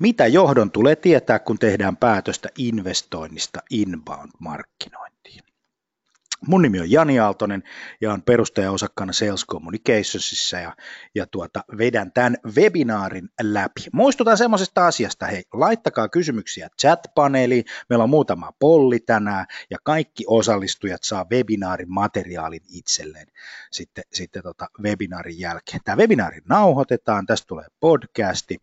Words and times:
Mitä 0.00 0.26
johdon 0.26 0.70
tulee 0.70 0.96
tietää, 0.96 1.38
kun 1.38 1.58
tehdään 1.58 1.96
päätöstä 1.96 2.48
investoinnista 2.58 3.60
inbound-markkinointiin? 3.70 5.44
Mun 6.46 6.62
nimi 6.62 6.80
on 6.80 6.90
Jani 6.90 7.20
Aaltonen 7.20 7.62
ja 8.00 8.12
on 8.12 8.22
perustaja-osakkaana 8.22 9.12
Sales 9.12 9.46
Communicationsissa 9.46 10.56
ja, 10.56 10.76
ja 11.14 11.26
tuota, 11.26 11.64
vedän 11.78 12.12
tämän 12.12 12.36
webinaarin 12.56 13.28
läpi. 13.42 13.80
Muistutan 13.92 14.38
semmoisesta 14.38 14.86
asiasta, 14.86 15.26
hei, 15.26 15.42
laittakaa 15.52 16.08
kysymyksiä 16.08 16.68
chat-paneeliin, 16.82 17.64
meillä 17.88 18.02
on 18.02 18.10
muutama 18.10 18.52
polli 18.58 19.00
tänään 19.00 19.46
ja 19.70 19.78
kaikki 19.82 20.24
osallistujat 20.26 21.02
saa 21.02 21.26
webinaarin 21.32 21.92
materiaalin 21.92 22.62
itselleen 22.68 23.26
sitten, 23.70 24.04
sitten 24.12 24.42
tota 24.42 24.66
webinaarin 24.82 25.38
jälkeen. 25.38 25.80
Tämä 25.84 25.96
webinaari 25.96 26.40
nauhoitetaan, 26.48 27.26
tästä 27.26 27.46
tulee 27.46 27.66
podcasti 27.80 28.58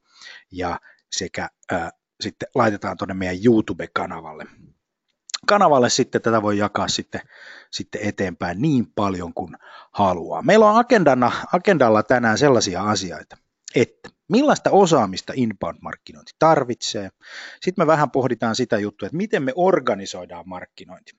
ja 0.52 0.80
sekä 1.12 1.50
äh, 1.74 1.92
sitten 2.22 2.50
laitetaan 2.56 2.98
tuonne 2.98 3.14
meidän 3.14 3.38
YouTube-kanavalle 3.46 4.46
kanavalle 5.48 5.90
sitten 5.90 6.22
tätä 6.22 6.42
voi 6.42 6.58
jakaa 6.58 6.88
sitten, 6.88 7.22
sitten 7.72 8.02
eteenpäin 8.02 8.62
niin 8.62 8.92
paljon 8.96 9.34
kuin 9.34 9.58
haluaa. 9.92 10.42
Meillä 10.42 10.70
on 10.70 10.80
agendana, 10.80 11.32
agendalla 11.54 12.04
tänään 12.04 12.38
sellaisia 12.38 12.84
asioita, 12.84 13.38
että 13.76 14.10
millaista 14.30 14.70
osaamista 14.70 15.34
inbound-markkinointi 15.36 16.32
tarvitsee. 16.40 17.10
Sitten 17.62 17.84
me 17.84 17.88
vähän 17.88 18.12
pohditaan 18.12 18.56
sitä 18.56 18.78
juttua, 18.78 19.06
että 19.06 19.18
miten 19.18 19.44
me 19.44 19.54
organisoidaan 19.56 20.50
markkinointi. 20.50 21.12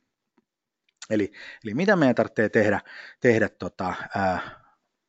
Eli, 1.11 1.33
eli 1.65 1.75
mitä 1.75 1.97
meidän 1.97 2.15
tarvitsee 2.15 2.48
tehdä, 2.48 2.81
tehdä 3.20 3.48
tota, 3.48 3.95
ää, 4.15 4.41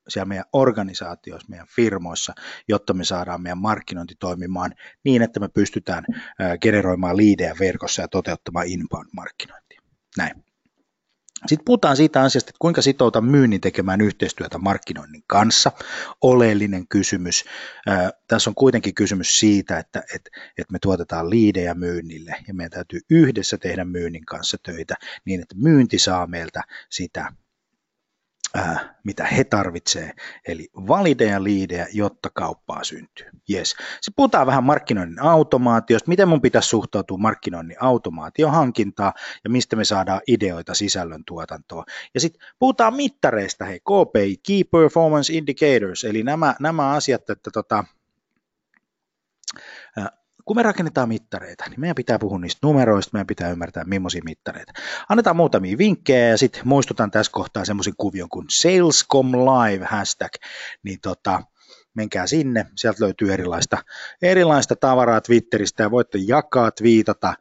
siellä 0.10 0.28
meidän 0.28 0.46
organisaatioissa, 0.54 1.50
meidän 1.50 1.68
firmoissa, 1.76 2.34
jotta 2.68 2.94
me 2.94 3.04
saadaan 3.04 3.42
meidän 3.42 3.58
markkinointi 3.58 4.16
toimimaan 4.20 4.72
niin, 5.04 5.22
että 5.22 5.40
me 5.40 5.50
pystytään 5.50 6.04
generoimaan 6.62 7.18
liidejä 7.18 7.56
verkossa 7.60 8.02
ja 8.02 8.08
toteuttamaan 8.08 8.68
inbound-markkinointia. 8.68 9.82
Näin. 10.18 10.44
Sitten 11.48 11.66
puhutaan 11.66 11.98
siitä 11.98 12.22
asiasta, 12.22 12.50
että 12.50 12.58
kuinka 12.60 12.82
sitouta 12.82 13.22
myynnin 13.22 13.62
tekemään 13.62 14.02
yhteistyötä 14.02 14.58
markkinoinnin 14.58 15.24
kanssa. 15.28 15.72
Oleellinen 16.22 16.88
kysymys. 16.88 17.46
Tässä 18.28 18.50
on 18.50 18.56
kuitenkin 18.56 18.96
kysymys 18.96 19.40
siitä, 19.40 19.78
että, 19.80 20.04
että, 20.16 20.30
me 20.72 20.80
tuotetaan 20.82 21.30
liidejä 21.30 21.74
myynnille 21.74 22.36
ja 22.48 22.54
meidän 22.54 22.72
täytyy 22.72 23.00
yhdessä 23.10 23.58
tehdä 23.58 23.86
myynnin 23.86 24.26
kanssa 24.26 24.58
töitä 24.64 24.96
niin, 25.26 25.42
että 25.42 25.56
myynti 25.58 26.00
saa 26.00 26.28
meiltä 26.28 26.64
sitä 26.90 27.34
äh, 28.58 28.90
mitä 29.04 29.26
he 29.26 29.44
tarvitsee, 29.44 30.12
eli 30.48 30.70
valideja 30.76 31.44
liidejä, 31.44 31.88
jotta 31.94 32.30
kauppaa 32.34 32.84
syntyy. 32.84 33.30
Yes. 33.54 33.70
Sitten 33.70 34.14
puhutaan 34.16 34.48
vähän 34.48 34.64
markkinoinnin 34.64 35.22
automaatiosta, 35.22 36.10
miten 36.10 36.28
mun 36.28 36.42
pitäisi 36.42 36.70
suhtautua 36.70 37.18
markkinoinnin 37.18 37.78
automaatiohankintaan 37.80 39.14
ja 39.44 39.50
mistä 39.50 39.76
me 39.76 39.86
saadaan 39.86 40.22
ideoita 40.28 40.74
sisällön 40.74 41.24
tuotantoon. 41.26 41.84
Ja 42.14 42.20
sitten 42.20 42.48
puhutaan 42.60 42.96
mittareista, 42.96 43.66
hei, 43.66 43.80
KPI, 43.80 44.38
Key 44.48 44.64
Performance 44.72 45.34
Indicators, 45.34 46.04
eli 46.04 46.24
nämä, 46.24 46.56
nämä 46.60 46.90
asiat, 46.90 47.30
että 47.30 47.52
tota, 47.54 47.84
kun 50.50 50.56
me 50.56 50.64
rakennetaan 50.64 51.10
mittareita, 51.10 51.66
niin 51.70 51.80
meidän 51.80 51.96
pitää 51.96 52.20
puhua 52.20 52.40
niistä 52.40 52.68
numeroista, 52.68 53.10
meidän 53.14 53.28
pitää 53.28 53.52
ymmärtää 53.52 53.84
millaisia 53.84 54.22
mittareita. 54.26 54.74
Annetaan 55.10 55.36
muutamia 55.36 55.78
vinkkejä 55.78 56.28
ja 56.28 56.38
sitten 56.38 56.62
muistutan 56.66 57.12
tässä 57.12 57.32
kohtaa 57.32 57.66
semmoisen 57.66 57.94
kuvion 57.98 58.30
kuin 58.30 58.46
Salescom 58.50 59.32
Live 59.32 59.86
hashtag, 59.86 60.32
niin 60.84 61.00
tota, 61.02 61.44
menkää 61.94 62.28
sinne, 62.28 62.66
sieltä 62.76 63.04
löytyy 63.04 63.34
erilaista, 63.34 63.78
erilaista 64.22 64.76
tavaraa 64.76 65.22
Twitteristä 65.22 65.84
ja 65.84 65.92
voitte 65.92 66.18
jakaa, 66.28 66.72
viitata, 66.84 67.34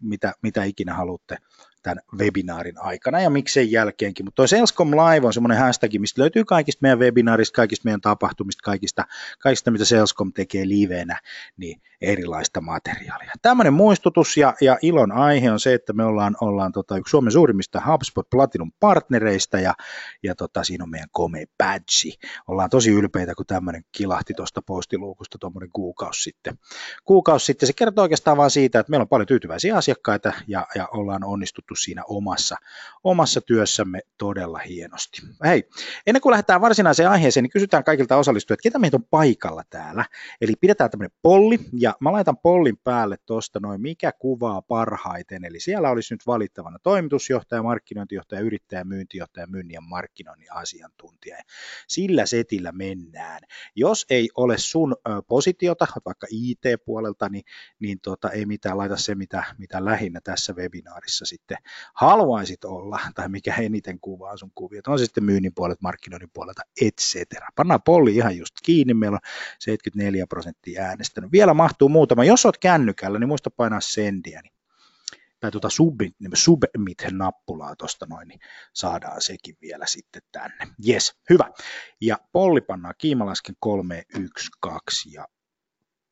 mitä, 0.00 0.32
mitä 0.42 0.64
ikinä 0.64 0.94
haluatte 0.94 1.36
tämän 1.82 2.04
webinaarin 2.18 2.78
aikana 2.78 3.20
ja 3.20 3.30
miksei 3.30 3.72
jälkeenkin. 3.72 4.26
Mutta 4.26 4.36
toi 4.36 4.48
Salescom 4.48 4.90
Live 4.90 5.26
on 5.26 5.32
semmoinen 5.32 5.58
hashtag, 5.58 5.90
mistä 5.98 6.20
löytyy 6.20 6.44
kaikista 6.44 6.78
meidän 6.82 6.98
webinaarista, 6.98 7.56
kaikista 7.56 7.84
meidän 7.84 8.00
tapahtumista, 8.00 8.60
kaikista, 8.64 9.04
kaikista 9.38 9.70
mitä 9.70 9.84
Salescom 9.84 10.32
tekee 10.32 10.68
liveenä, 10.68 11.20
niin 11.56 11.80
erilaista 12.00 12.60
materiaalia. 12.60 13.32
Tämmöinen 13.42 13.72
muistutus 13.72 14.36
ja, 14.36 14.54
ja 14.60 14.78
ilon 14.82 15.12
aihe 15.12 15.52
on 15.52 15.60
se, 15.60 15.74
että 15.74 15.92
me 15.92 16.04
ollaan, 16.04 16.36
ollaan 16.40 16.72
tota, 16.72 16.96
yksi 16.96 17.10
Suomen 17.10 17.32
suurimmista 17.32 17.82
HubSpot 17.86 18.30
Platinum 18.30 18.72
partnereista 18.80 19.60
ja, 19.60 19.74
ja 20.22 20.34
tota, 20.34 20.64
siinä 20.64 20.84
on 20.84 20.90
meidän 20.90 21.08
komea 21.12 21.46
badge. 21.58 22.28
Ollaan 22.46 22.70
tosi 22.70 22.90
ylpeitä, 22.90 23.34
kun 23.34 23.46
tämmöinen 23.46 23.84
kilahti 23.92 24.34
tuosta 24.34 24.62
postiluukusta 24.62 25.38
tuommoinen 25.38 25.70
kuukausi 25.72 26.22
sitten. 26.22 26.58
Kuukausi 27.04 27.46
sitten 27.46 27.66
se 27.66 27.72
kertoo 27.72 28.02
oikeastaan 28.02 28.36
vain 28.36 28.50
siitä, 28.50 28.80
että 28.80 28.90
meillä 28.90 29.02
on 29.02 29.08
paljon 29.08 29.26
tyytyväisiä 29.26 29.76
asiakkaita 29.76 30.32
ja, 30.46 30.66
ja 30.74 30.88
ollaan 30.92 31.24
onnistuttu 31.24 31.74
siinä 31.74 32.02
omassa, 32.08 32.56
omassa 33.04 33.40
työssämme 33.40 34.00
todella 34.18 34.58
hienosti. 34.58 35.22
Hei, 35.44 35.68
ennen 36.06 36.20
kuin 36.20 36.30
lähdetään 36.30 36.60
varsinaiseen 36.60 37.10
aiheeseen, 37.10 37.44
niin 37.44 37.50
kysytään 37.50 37.84
kaikilta 37.84 38.16
osallistujilta, 38.16 38.62
ketä 38.62 38.78
meitä 38.78 38.96
on 38.96 39.04
paikalla 39.10 39.62
täällä. 39.70 40.04
Eli 40.40 40.52
pidetään 40.60 40.90
tämmöinen 40.90 41.18
polli 41.22 41.58
ja 41.72 41.87
mä 42.00 42.12
laitan 42.12 42.38
pollin 42.38 42.78
päälle 42.84 43.16
tuosta 43.26 43.60
noin, 43.60 43.80
mikä 43.80 44.12
kuvaa 44.12 44.62
parhaiten. 44.62 45.44
Eli 45.44 45.60
siellä 45.60 45.90
olisi 45.90 46.14
nyt 46.14 46.26
valittavana 46.26 46.78
toimitusjohtaja, 46.82 47.62
markkinointijohtaja, 47.62 48.40
yrittäjä, 48.40 48.84
myyntijohtaja, 48.84 49.46
myynnin 49.46 49.74
ja 49.74 49.80
markkinoinnin 49.80 50.52
asiantuntija. 50.52 51.36
Sillä 51.88 52.26
setillä 52.26 52.72
mennään. 52.72 53.40
Jos 53.74 54.06
ei 54.10 54.28
ole 54.36 54.58
sun 54.58 54.96
positiota, 55.28 55.86
vaikka 56.04 56.26
IT-puolelta, 56.30 57.28
niin, 57.28 57.44
niin 57.80 57.98
tota, 58.02 58.30
ei 58.30 58.46
mitään, 58.46 58.78
laita 58.78 58.96
se, 58.96 59.14
mitä, 59.14 59.44
mitä 59.58 59.84
lähinnä 59.84 60.20
tässä 60.24 60.52
webinaarissa 60.52 61.26
sitten 61.26 61.58
haluaisit 61.94 62.64
olla, 62.64 63.00
tai 63.14 63.28
mikä 63.28 63.54
eniten 63.54 64.00
kuvaa 64.00 64.36
sun 64.36 64.50
kuvia. 64.54 64.82
On 64.86 64.98
se 64.98 65.04
sitten 65.04 65.24
myynnin 65.24 65.54
puolelta, 65.54 65.78
markkinoinnin 65.82 66.30
puolelta, 66.32 66.62
et 66.80 66.94
cetera. 67.00 67.48
Pannaan 67.56 67.82
polli 67.82 68.14
ihan 68.14 68.36
just 68.36 68.54
kiinni, 68.62 68.94
meillä 68.94 69.14
on 69.14 69.30
74 69.60 70.26
prosenttia 70.26 70.82
äänestänyt. 70.82 71.32
Vielä 71.32 71.54
mahtuu 71.78 71.88
muutama. 71.88 72.24
Jos 72.24 72.46
olet 72.46 72.58
kännykällä, 72.58 73.18
niin 73.18 73.28
muista 73.28 73.50
painaa 73.50 73.80
sendiä, 73.80 74.42
niin 74.42 74.52
tai 75.40 75.50
tuota 75.50 75.70
submit, 75.70 76.14
niin 76.20 76.30
submit-nappulaa 76.34 77.76
tuosta 77.76 78.06
noin, 78.06 78.28
niin 78.28 78.40
saadaan 78.72 79.22
sekin 79.22 79.56
vielä 79.62 79.86
sitten 79.86 80.22
tänne. 80.32 80.74
Yes, 80.88 81.14
hyvä. 81.30 81.50
Ja 82.00 82.18
polli 82.32 82.60
pannaan 82.60 82.94
kiimalasken 82.98 83.54
3, 83.60 84.02
1, 84.18 84.50
2 84.60 85.12
ja 85.12 85.28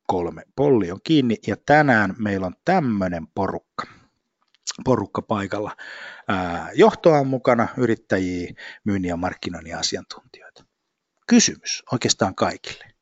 3. 0.06 0.42
Polli 0.56 0.92
on 0.92 1.00
kiinni 1.04 1.36
ja 1.46 1.56
tänään 1.56 2.14
meillä 2.18 2.46
on 2.46 2.54
tämmöinen 2.64 3.26
porukka 3.34 3.86
porukka 4.84 5.22
paikalla. 5.22 5.76
Johtoa 6.74 7.18
on 7.18 7.26
mukana, 7.26 7.68
yrittäjiä, 7.76 8.54
myynnin 8.84 9.08
ja 9.08 9.16
markkinoinnin 9.16 9.76
asiantuntijoita. 9.76 10.64
Kysymys 11.26 11.82
oikeastaan 11.92 12.34
kaikille. 12.34 12.95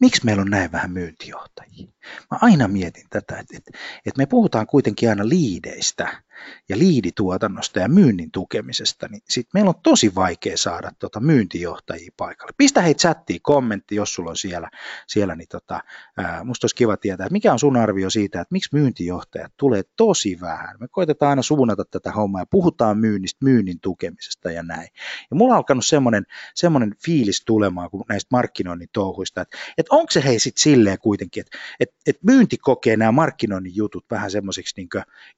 Miksi 0.00 0.24
meillä 0.24 0.40
on 0.40 0.50
näin 0.50 0.72
vähän 0.72 0.90
myyntijohtajia? 0.90 1.95
Mä 2.30 2.38
aina 2.42 2.68
mietin 2.68 3.06
tätä, 3.10 3.38
että, 3.38 3.56
että, 3.56 3.70
että 4.06 4.18
me 4.18 4.26
puhutaan 4.26 4.66
kuitenkin 4.66 5.08
aina 5.08 5.28
liideistä, 5.28 6.22
ja 6.68 6.78
liidituotannosta 6.78 7.80
ja 7.80 7.88
myynnin 7.88 8.30
tukemisesta, 8.30 9.08
niin 9.08 9.22
sit 9.28 9.46
meillä 9.54 9.68
on 9.68 9.80
tosi 9.82 10.14
vaikea 10.14 10.56
saada 10.56 10.90
tota 10.98 11.20
myyntijohtajia 11.20 12.10
paikalle. 12.16 12.52
Pistä 12.56 12.82
hei 12.82 12.94
chattiin 12.94 13.40
kommentti, 13.42 13.94
jos 13.94 14.14
sulla 14.14 14.30
on 14.30 14.36
siellä, 14.36 14.70
siellä 15.06 15.36
niin 15.36 15.48
tota, 15.48 15.80
ää, 16.16 16.44
musta 16.44 16.64
olisi 16.64 16.76
kiva 16.76 16.96
tietää, 16.96 17.24
että 17.24 17.32
mikä 17.32 17.52
on 17.52 17.58
sun 17.58 17.76
arvio 17.76 18.10
siitä, 18.10 18.40
että 18.40 18.52
miksi 18.52 18.68
myyntijohtajat 18.72 19.52
tulee 19.56 19.82
tosi 19.96 20.38
vähän. 20.40 20.76
Me 20.80 20.88
koitetaan 20.90 21.30
aina 21.30 21.42
suunnata 21.42 21.84
tätä 21.84 22.12
hommaa 22.12 22.42
ja 22.42 22.46
puhutaan 22.50 22.98
myynnistä, 22.98 23.44
myynnin 23.44 23.80
tukemisesta 23.80 24.50
ja 24.50 24.62
näin. 24.62 24.88
Ja 25.30 25.36
mulla 25.36 25.54
on 25.54 25.56
alkanut 25.56 25.86
semmoinen, 25.86 26.26
semmoinen 26.54 26.94
fiilis 27.04 27.42
tulemaan 27.46 27.90
kuin 27.90 28.04
näistä 28.08 28.28
markkinoinnin 28.30 28.88
touhuista, 28.92 29.40
että, 29.40 29.56
että 29.78 29.96
onko 29.96 30.10
se 30.10 30.24
hei 30.24 30.38
sitten 30.38 30.62
silleen 30.62 30.98
kuitenkin, 30.98 31.40
että, 31.40 31.58
että, 31.80 31.95
että 32.06 32.20
myynti 32.24 32.56
kokee 32.56 32.96
nämä 32.96 33.12
markkinoinnin 33.12 33.76
jutut 33.76 34.04
vähän 34.10 34.30
semmoiseksi 34.30 34.74
niin 34.76 34.88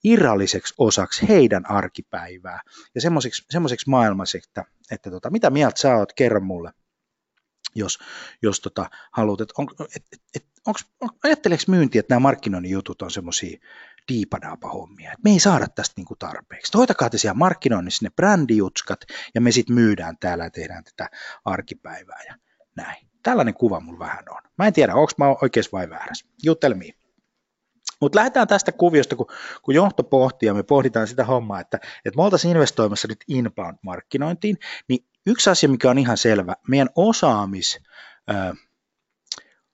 irralliseksi 0.04 0.74
osaksi 0.78 1.28
heidän 1.28 1.70
arkipäivää 1.70 2.60
ja 2.94 3.00
semmoiseksi, 3.00 3.44
semmoiseksi 3.50 3.90
maailmaksi, 3.90 4.38
että, 4.38 4.64
että 4.90 5.10
tota, 5.10 5.30
mitä 5.30 5.50
mieltä 5.50 5.80
sä 5.80 5.96
oot, 5.96 6.12
kerro 6.12 6.40
mulle, 6.40 6.72
jos, 7.74 7.98
jos 8.42 8.60
tota, 8.60 8.90
haluat, 9.12 9.40
että 9.40 9.54
on, 9.58 9.68
et, 9.96 10.02
et, 10.12 10.22
et, 10.36 10.46
onks, 10.66 10.86
on, 11.00 11.08
ajatteleeko 11.24 11.64
myynti, 11.68 11.98
että 11.98 12.14
nämä 12.14 12.20
markkinoinnin 12.20 12.72
jutut 12.72 13.02
on 13.02 13.10
semmoisia 13.10 13.58
diipadaapa 14.08 14.68
hommia, 14.68 15.12
että 15.12 15.22
me 15.24 15.30
ei 15.30 15.40
saada 15.40 15.66
tästä 15.68 15.94
niinku 15.96 16.16
tarpeeksi. 16.16 16.78
Hoitakaa 16.78 17.10
te 17.10 17.18
siellä 17.18 17.38
markkinoinnissa 17.38 18.06
ne 18.06 18.10
brändijutskat 18.10 19.00
ja 19.34 19.40
me 19.40 19.52
sitten 19.52 19.74
myydään 19.74 20.16
täällä 20.20 20.44
ja 20.44 20.50
tehdään 20.50 20.84
tätä 20.84 21.10
arkipäivää 21.44 22.22
ja 22.28 22.34
näin. 22.76 23.07
Tällainen 23.28 23.54
kuva 23.54 23.80
mulla 23.80 23.98
vähän 23.98 24.24
on. 24.30 24.42
Mä 24.58 24.66
en 24.66 24.72
tiedä, 24.72 24.94
onko 24.94 25.12
mä 25.18 25.26
oikeassa 25.42 25.70
vai 25.72 25.90
väärässä. 25.90 26.26
Juttelmiin. 26.42 26.94
Mutta 28.00 28.16
lähdetään 28.18 28.48
tästä 28.48 28.72
kuviosta, 28.72 29.16
kun, 29.16 29.26
kun 29.62 29.74
johto 29.74 30.02
pohtii 30.02 30.46
ja 30.46 30.54
me 30.54 30.62
pohditaan 30.62 31.06
sitä 31.06 31.24
hommaa, 31.24 31.60
että, 31.60 31.76
että 32.04 32.16
me 32.16 32.22
oltaisiin 32.22 32.50
investoimassa 32.50 33.08
nyt 33.08 33.24
inbound-markkinointiin, 33.28 34.56
niin 34.88 35.04
yksi 35.26 35.50
asia, 35.50 35.68
mikä 35.68 35.90
on 35.90 35.98
ihan 35.98 36.16
selvä, 36.16 36.54
meidän 36.68 36.88
osaamis, 36.96 37.80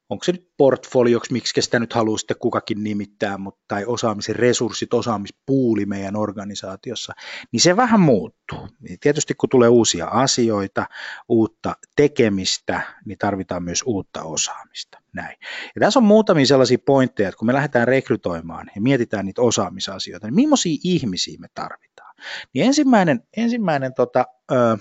onko 0.09 0.25
se 0.25 0.33
nyt 0.33 0.49
portfolioksi, 0.56 1.33
miksi 1.33 1.62
sitä 1.62 1.79
nyt 1.79 1.93
haluaa 1.93 2.19
sitten 2.19 2.37
kukakin 2.39 2.85
nimittää, 2.85 3.39
mutta, 3.39 3.61
tai 3.69 3.85
osaamisen 3.87 4.37
resurssit, 4.37 4.95
osaamispuuli 4.95 5.87
meidän 5.87 6.17
organisaatiossa, 6.17 7.12
niin 7.53 7.61
se 7.61 7.77
vähän 7.77 8.01
muuttuu. 8.01 8.69
Niin 8.81 8.99
tietysti 9.01 9.35
kun 9.35 9.49
tulee 9.49 9.69
uusia 9.69 10.06
asioita, 10.06 10.87
uutta 11.29 11.77
tekemistä, 11.97 12.81
niin 13.05 13.19
tarvitaan 13.19 13.62
myös 13.62 13.83
uutta 13.87 14.23
osaamista. 14.23 14.99
Näin. 15.12 15.37
Ja 15.75 15.81
tässä 15.81 15.99
on 15.99 16.05
muutamia 16.05 16.47
sellaisia 16.47 16.79
pointteja, 16.87 17.29
että 17.29 17.39
kun 17.39 17.47
me 17.47 17.53
lähdetään 17.53 17.89
rekrytoimaan 17.89 18.71
ja 18.75 18.81
mietitään 18.81 19.27
niitä 19.27 19.43
osaamisasioita, 19.43 20.27
niin 20.27 20.35
millaisia 20.35 20.79
ihmisiä 20.85 21.39
me 21.41 21.49
tarvitaan. 21.55 22.15
Niin 22.55 22.67
ensimmäinen, 22.67 23.23
ensimmäinen 23.37 23.95
tota, 23.95 24.25
ö, 24.53 24.79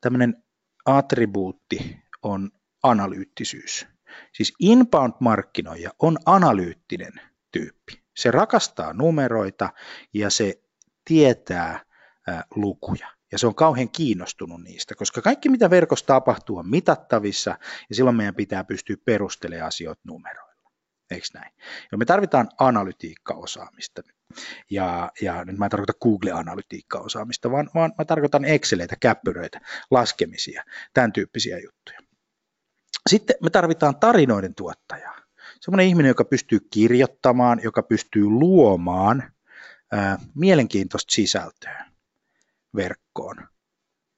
tämmöinen 0.00 0.42
attribuutti 0.84 1.98
on 2.22 2.50
analyyttisyys. 2.82 3.86
Siis 4.32 4.54
inbound-markkinoija 4.62 5.90
on 5.98 6.18
analyyttinen 6.26 7.12
tyyppi. 7.52 8.02
Se 8.16 8.30
rakastaa 8.30 8.92
numeroita 8.92 9.72
ja 10.14 10.30
se 10.30 10.62
tietää 11.04 11.80
ää, 12.26 12.44
lukuja. 12.54 13.08
Ja 13.32 13.38
se 13.38 13.46
on 13.46 13.54
kauhean 13.54 13.90
kiinnostunut 13.90 14.62
niistä, 14.62 14.94
koska 14.94 15.22
kaikki 15.22 15.48
mitä 15.48 15.70
verkossa 15.70 16.06
tapahtuu 16.06 16.58
on 16.58 16.70
mitattavissa 16.70 17.50
ja 17.88 17.94
silloin 17.94 18.16
meidän 18.16 18.34
pitää 18.34 18.64
pystyä 18.64 18.96
perustelemaan 19.04 19.68
asioita 19.68 20.02
numeroilla. 20.04 20.70
Eikö 21.10 21.26
näin? 21.34 21.52
Ja 21.92 21.98
me 21.98 22.04
tarvitaan 22.04 22.48
analytiikkaosaamista. 22.58 24.02
Ja, 24.70 25.10
ja 25.22 25.44
nyt 25.44 25.58
mä 25.58 25.66
en 25.66 25.70
tarkoita 25.70 25.92
Google-analytiikkaosaamista, 26.02 27.50
vaan, 27.50 27.70
vaan 27.74 27.92
mä 27.98 28.04
tarkoitan 28.04 28.44
Exceleitä, 28.44 28.96
käppyröitä, 29.00 29.60
laskemisia, 29.90 30.64
tämän 30.94 31.12
tyyppisiä 31.12 31.58
juttuja. 31.58 32.07
Sitten 33.08 33.36
me 33.42 33.50
tarvitaan 33.50 33.96
tarinoiden 33.96 34.54
tuottajaa. 34.54 35.18
Sellainen 35.60 35.86
ihminen, 35.86 36.08
joka 36.08 36.24
pystyy 36.24 36.60
kirjoittamaan, 36.70 37.60
joka 37.62 37.82
pystyy 37.82 38.24
luomaan 38.26 39.32
ää, 39.92 40.18
mielenkiintoista 40.34 41.12
sisältöä 41.12 41.90
verkkoon, 42.76 43.48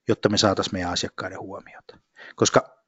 jotta 0.09 0.29
me 0.29 0.39
saataisiin 0.39 0.75
meidän 0.75 0.91
asiakkaiden 0.91 1.41
huomiota. 1.41 1.99
Koska, 2.37 2.85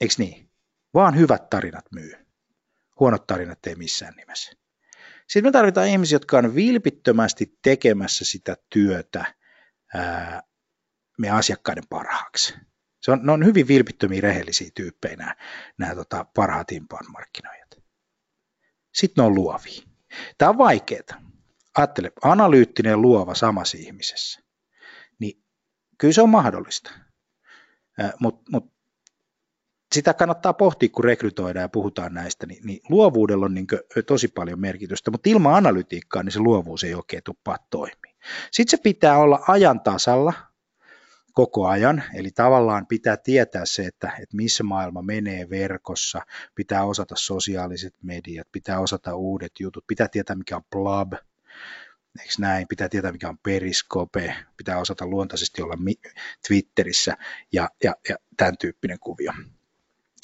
eikö 0.00 0.14
niin, 0.18 0.50
vaan 0.94 1.16
hyvät 1.16 1.50
tarinat 1.50 1.84
myy. 1.92 2.12
Huonot 3.00 3.26
tarinat 3.26 3.66
ei 3.66 3.74
missään 3.74 4.14
nimessä. 4.14 4.52
Sitten 5.28 5.48
me 5.48 5.52
tarvitaan 5.52 5.88
ihmisiä, 5.88 6.16
jotka 6.16 6.38
on 6.38 6.54
vilpittömästi 6.54 7.58
tekemässä 7.62 8.24
sitä 8.24 8.56
työtä 8.70 9.34
ää, 9.94 10.42
meidän 11.18 11.38
asiakkaiden 11.38 11.84
parhaaksi. 11.88 12.54
Se 13.06 13.12
on, 13.12 13.20
ne 13.22 13.32
on 13.32 13.44
hyvin 13.44 13.68
vilpittömiä, 13.68 14.20
rehellisiä 14.20 14.70
tyyppejä 14.74 15.16
nämä, 15.16 15.36
nämä 15.78 15.94
tota, 15.94 16.26
parhaat 16.34 16.72
inbound 16.72 17.06
markkinoijat. 17.12 17.76
Sitten 18.94 19.22
ne 19.22 19.26
on 19.26 19.34
luovia. 19.34 19.82
Tämä 20.38 20.48
on 20.48 20.58
vaikeaa. 20.58 21.22
Ajattele, 21.76 22.12
analyyttinen 22.22 23.02
luova 23.02 23.34
samassa 23.34 23.78
ihmisessä. 23.80 24.40
Niin 25.18 25.42
kyllä 25.98 26.12
se 26.12 26.22
on 26.22 26.28
mahdollista. 26.28 26.90
Mutta 28.20 28.50
mut, 28.50 28.72
sitä 29.94 30.14
kannattaa 30.14 30.52
pohtia, 30.52 30.88
kun 30.88 31.04
rekrytoidaan 31.04 31.62
ja 31.62 31.68
puhutaan 31.68 32.14
näistä, 32.14 32.46
niin, 32.46 32.66
niin 32.66 32.80
luovuudella 32.88 33.46
on 33.46 33.54
niin 33.54 33.66
tosi 34.06 34.28
paljon 34.28 34.60
merkitystä, 34.60 35.10
mutta 35.10 35.30
ilman 35.30 35.54
analytiikkaa 35.54 36.22
niin 36.22 36.32
se 36.32 36.40
luovuus 36.40 36.84
ei 36.84 36.94
oikein 36.94 37.22
tuppaa 37.22 37.58
toimii. 37.70 38.16
Sitten 38.50 38.78
se 38.78 38.82
pitää 38.82 39.18
olla 39.18 39.40
ajan 39.48 39.80
tasalla 39.80 40.32
koko 41.36 41.66
ajan, 41.66 42.02
eli 42.14 42.30
tavallaan 42.30 42.86
pitää 42.86 43.16
tietää 43.16 43.66
se, 43.66 43.82
että, 43.82 44.12
että 44.22 44.36
missä 44.36 44.64
maailma 44.64 45.02
menee 45.02 45.50
verkossa, 45.50 46.22
pitää 46.54 46.84
osata 46.84 47.14
sosiaaliset 47.18 47.94
mediat, 48.02 48.48
pitää 48.52 48.80
osata 48.80 49.14
uudet 49.14 49.52
jutut, 49.60 49.86
pitää 49.86 50.08
tietää 50.08 50.36
mikä 50.36 50.56
on 50.56 50.64
blab, 50.70 51.12
eikö 52.20 52.32
näin, 52.38 52.68
pitää 52.68 52.88
tietää 52.88 53.12
mikä 53.12 53.28
on 53.28 53.38
periskope, 53.38 54.36
pitää 54.56 54.78
osata 54.78 55.06
luontaisesti 55.06 55.62
olla 55.62 55.74
Twitterissä 56.48 57.16
ja, 57.52 57.68
ja, 57.84 57.94
ja 58.08 58.16
tämän 58.36 58.58
tyyppinen 58.58 58.98
kuvio. 59.00 59.32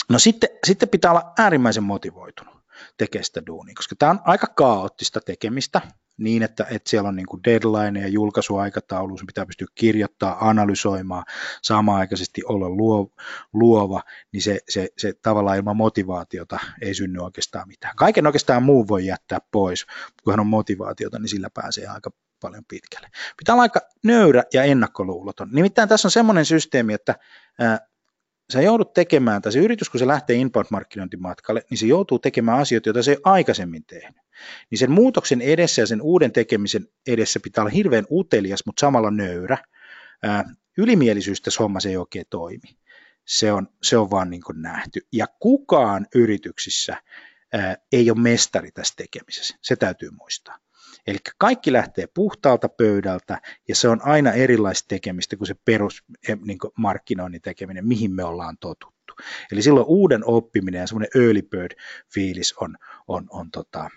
No 0.09 0.19
sitten, 0.19 0.51
sitten 0.67 0.89
pitää 0.89 1.11
olla 1.11 1.33
äärimmäisen 1.39 1.85
motivoitunut 1.85 2.55
tekemään 2.97 3.25
sitä 3.25 3.43
duunia, 3.47 3.75
koska 3.75 3.97
tämä 3.99 4.11
on 4.11 4.21
aika 4.25 4.47
kaoottista 4.47 5.21
tekemistä, 5.21 5.81
niin, 6.23 6.43
että, 6.43 6.67
että 6.71 6.91
siellä 6.91 7.09
on 7.09 7.17
niin 7.17 7.27
kuin 7.27 7.45
deadline 7.45 8.01
ja 8.01 8.09
julkaisuaikataulu, 8.09 9.19
se 9.19 9.25
pitää 9.27 9.47
pystyä 9.47 9.67
kirjoittamaan, 9.75 10.39
analysoimaan, 10.41 11.25
samaan 11.63 12.01
aikaisesti 12.01 12.43
olla 12.45 12.67
luova, 13.53 14.03
niin 14.33 14.43
se, 14.43 14.59
se, 14.69 14.89
se 14.99 15.13
tavallaan 15.23 15.57
ilman 15.57 15.77
motivaatiota 15.77 16.59
ei 16.81 16.95
synny 16.95 17.21
oikeastaan 17.21 17.69
mitään. 17.69 17.97
Kaiken 17.97 18.27
oikeastaan 18.27 18.63
muu 18.63 18.89
voi 18.89 19.07
jättää 19.07 19.39
pois, 19.51 19.87
kun 20.25 20.33
hän 20.33 20.41
on 20.41 20.47
motivaatiota, 20.47 21.19
niin 21.19 21.29
sillä 21.29 21.49
pääsee 21.55 21.87
aika 21.87 22.11
paljon 22.41 22.65
pitkälle. 22.69 23.09
Pitää 23.37 23.55
olla 23.55 23.63
aika 23.63 23.81
nöyrä 24.05 24.43
ja 24.53 24.63
ennakkoluuloton. 24.63 25.49
Nimittäin 25.53 25.89
tässä 25.89 26.09
on 26.09 26.13
semmoinen 26.13 26.45
systeemi, 26.45 26.93
että 26.93 27.15
sä 28.53 28.63
joudut 28.63 28.93
tekemään, 28.93 29.43
tai 29.43 29.53
se 29.53 29.59
yritys, 29.59 29.91
kun 29.91 29.99
se 29.99 30.07
lähtee 30.07 30.37
inbound-markkinointimatkalle, 30.37 31.63
niin 31.71 31.79
se 31.79 31.87
joutuu 31.87 32.19
tekemään 32.19 32.59
asioita, 32.59 32.89
joita 32.89 33.03
se 33.03 33.11
ei 33.11 33.21
aikaisemmin 33.25 33.85
tehnyt. 33.85 34.22
Niin 34.71 34.79
sen 34.79 34.91
muutoksen 34.91 35.41
edessä 35.41 35.83
ja 35.83 35.87
sen 35.87 36.03
uuden 36.03 36.33
tekemisen 36.33 36.89
edessä 37.07 37.41
pitää 37.41 37.63
olla 37.63 37.71
hirveän 37.71 38.07
utelias, 38.11 38.67
mutta 38.67 38.81
samalla 38.81 39.11
nöyrä. 39.11 39.59
Ää, 40.23 40.45
ylimielisyys 40.79 41.41
tässä 41.41 41.63
hommassa 41.63 41.89
ei 41.89 41.97
oikein 41.97 42.27
toimi. 42.31 42.77
Se 43.27 43.53
on, 43.53 43.69
se 43.83 43.97
on 43.97 44.11
vaan 44.11 44.31
niin 44.31 44.43
kuin 44.43 44.63
nähty. 44.63 45.01
Ja 45.13 45.27
kukaan 45.41 46.07
yrityksissä 46.15 47.03
ää, 47.53 47.77
ei 47.93 48.11
ole 48.11 48.21
mestari 48.21 48.71
tässä 48.71 48.95
tekemisessä. 48.97 49.57
Se 49.61 49.77
täytyy 49.77 50.11
muistaa. 50.11 50.59
Eli 51.07 51.19
kaikki 51.39 51.73
lähtee 51.73 52.07
puhtaalta 52.15 52.69
pöydältä 52.69 53.41
ja 53.69 53.75
se 53.75 53.89
on 53.89 54.01
aina 54.03 54.33
erilaista 54.33 54.89
tekemistä 54.89 55.37
kuin 55.37 55.49
se 55.49 55.55
perus 55.65 56.05
niin 56.45 56.59
kuin 56.59 56.73
markkinoinnin 56.77 57.43
tekeminen, 57.43 57.87
mihin 57.87 58.13
me 58.13 58.25
ollaan 58.25 58.57
totuttu. 58.61 59.15
Eli 59.53 59.63
silloin 59.63 59.87
uuden 59.87 60.25
oppiminen 60.25 60.81
ja 60.81 60.87
semmoinen 60.87 61.23
early 61.23 61.43
bird 61.43 61.77
fiilis 62.15 62.55
on, 62.61 62.77
on, 63.09 63.27
on 63.31 63.51
tota, 63.51 63.91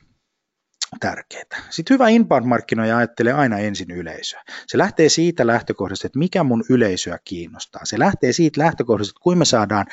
tärkeää. 1.00 1.44
Sitten 1.70 1.94
hyvä 1.94 2.08
inbound-markkinoija 2.10 2.98
ajattelee 2.98 3.34
aina 3.34 3.58
ensin 3.58 3.92
yleisöä. 3.92 4.44
Se 4.68 4.78
lähtee 4.78 5.10
siitä 5.10 5.48
lähtökohdasta, 5.48 6.08
että 6.08 6.20
mikä 6.20 6.44
mun 6.44 6.64
yleisöä 6.70 7.20
kiinnostaa. 7.24 7.86
Se 7.86 8.00
lähtee 8.00 8.34
siitä 8.34 8.62
lähtökohdasta, 8.62 9.12
että 9.12 9.24
kuinka 9.24 9.40
me 9.40 9.46
saadaan 9.46 9.86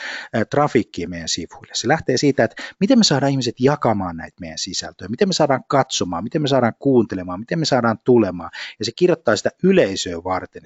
trafikkiä 0.50 1.08
meidän 1.08 1.28
sivuille. 1.28 1.74
Se 1.74 1.88
lähtee 1.88 2.16
siitä, 2.16 2.44
että 2.44 2.62
miten 2.80 2.98
me 2.98 3.04
saadaan 3.04 3.32
ihmiset 3.32 3.54
jakamaan 3.60 4.16
näitä 4.16 4.36
meidän 4.40 4.58
sisältöjä, 4.58 5.08
miten 5.08 5.28
me 5.28 5.32
saadaan 5.32 5.64
katsomaan, 5.68 6.24
miten 6.24 6.42
me 6.42 6.48
saadaan 6.48 6.74
kuuntelemaan, 6.78 7.40
miten 7.40 7.58
me 7.58 7.64
saadaan 7.64 7.98
tulemaan. 8.04 8.50
Ja 8.78 8.84
se 8.84 8.92
kirjoittaa 8.96 9.36
sitä 9.36 9.50
yleisöä 9.62 10.24
varten 10.24 10.62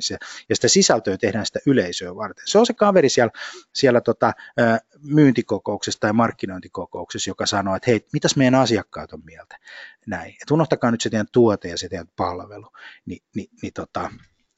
ja 0.49 0.55
sitä 0.57 0.69
sisältöä 0.69 1.17
tehdään 1.19 1.47
sitä 1.47 1.59
yleisöä 1.67 2.17
varten. 2.17 2.45
Se 2.47 2.59
on 2.59 2.67
se 2.67 2.75
kaveri 2.75 3.09
siellä, 3.09 3.33
siellä 3.73 4.01
tota, 4.01 4.33
myyntikokouksessa 5.03 6.01
tai 6.01 6.13
markkinointikokouksessa, 6.13 7.31
joka 7.31 7.47
sanoo, 7.47 7.77
että 7.77 7.91
hei, 7.91 8.07
mitäs 8.13 8.37
meidän 8.37 8.55
asiakkaat 8.55 9.13
on 9.13 9.23
mieltä 9.25 9.59
näin. 10.07 10.35
Et 10.43 10.51
unohtakaa 10.51 10.91
nyt 10.91 11.01
se 11.01 11.11
teidän 11.11 11.27
tuote 11.33 11.69
ja 11.69 11.79
se 11.79 11.89
teidän 11.89 12.09
palvelu. 12.17 12.67
Ni, 13.07 13.19
niin, 13.35 13.49
niin 13.63 13.73
tota, 13.73 14.11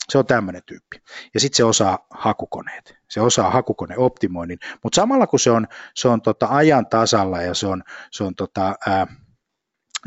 se 0.09 0.19
on 0.19 0.27
tämmöinen 0.27 0.63
tyyppi. 0.67 1.03
Ja 1.35 1.41
sitten 1.41 1.57
se 1.57 1.65
osaa 1.65 2.07
hakukoneet. 2.11 2.95
Se 3.11 3.21
osaa 3.21 3.51
hakukoneoptimoinnin, 3.51 4.59
mutta 4.83 4.97
samalla 4.97 5.27
kun 5.27 5.41
se 5.41 5.51
on, 5.51 5.67
se 5.95 6.09
on 6.09 6.23
tota 6.23 6.47
ajan 6.51 6.87
tasalla 6.87 7.43
ja 7.43 7.55
se 7.55 7.67
on, 7.67 7.83
se 8.11 8.25
on 8.25 8.35
tota, 8.35 8.75
ää, 8.87 9.07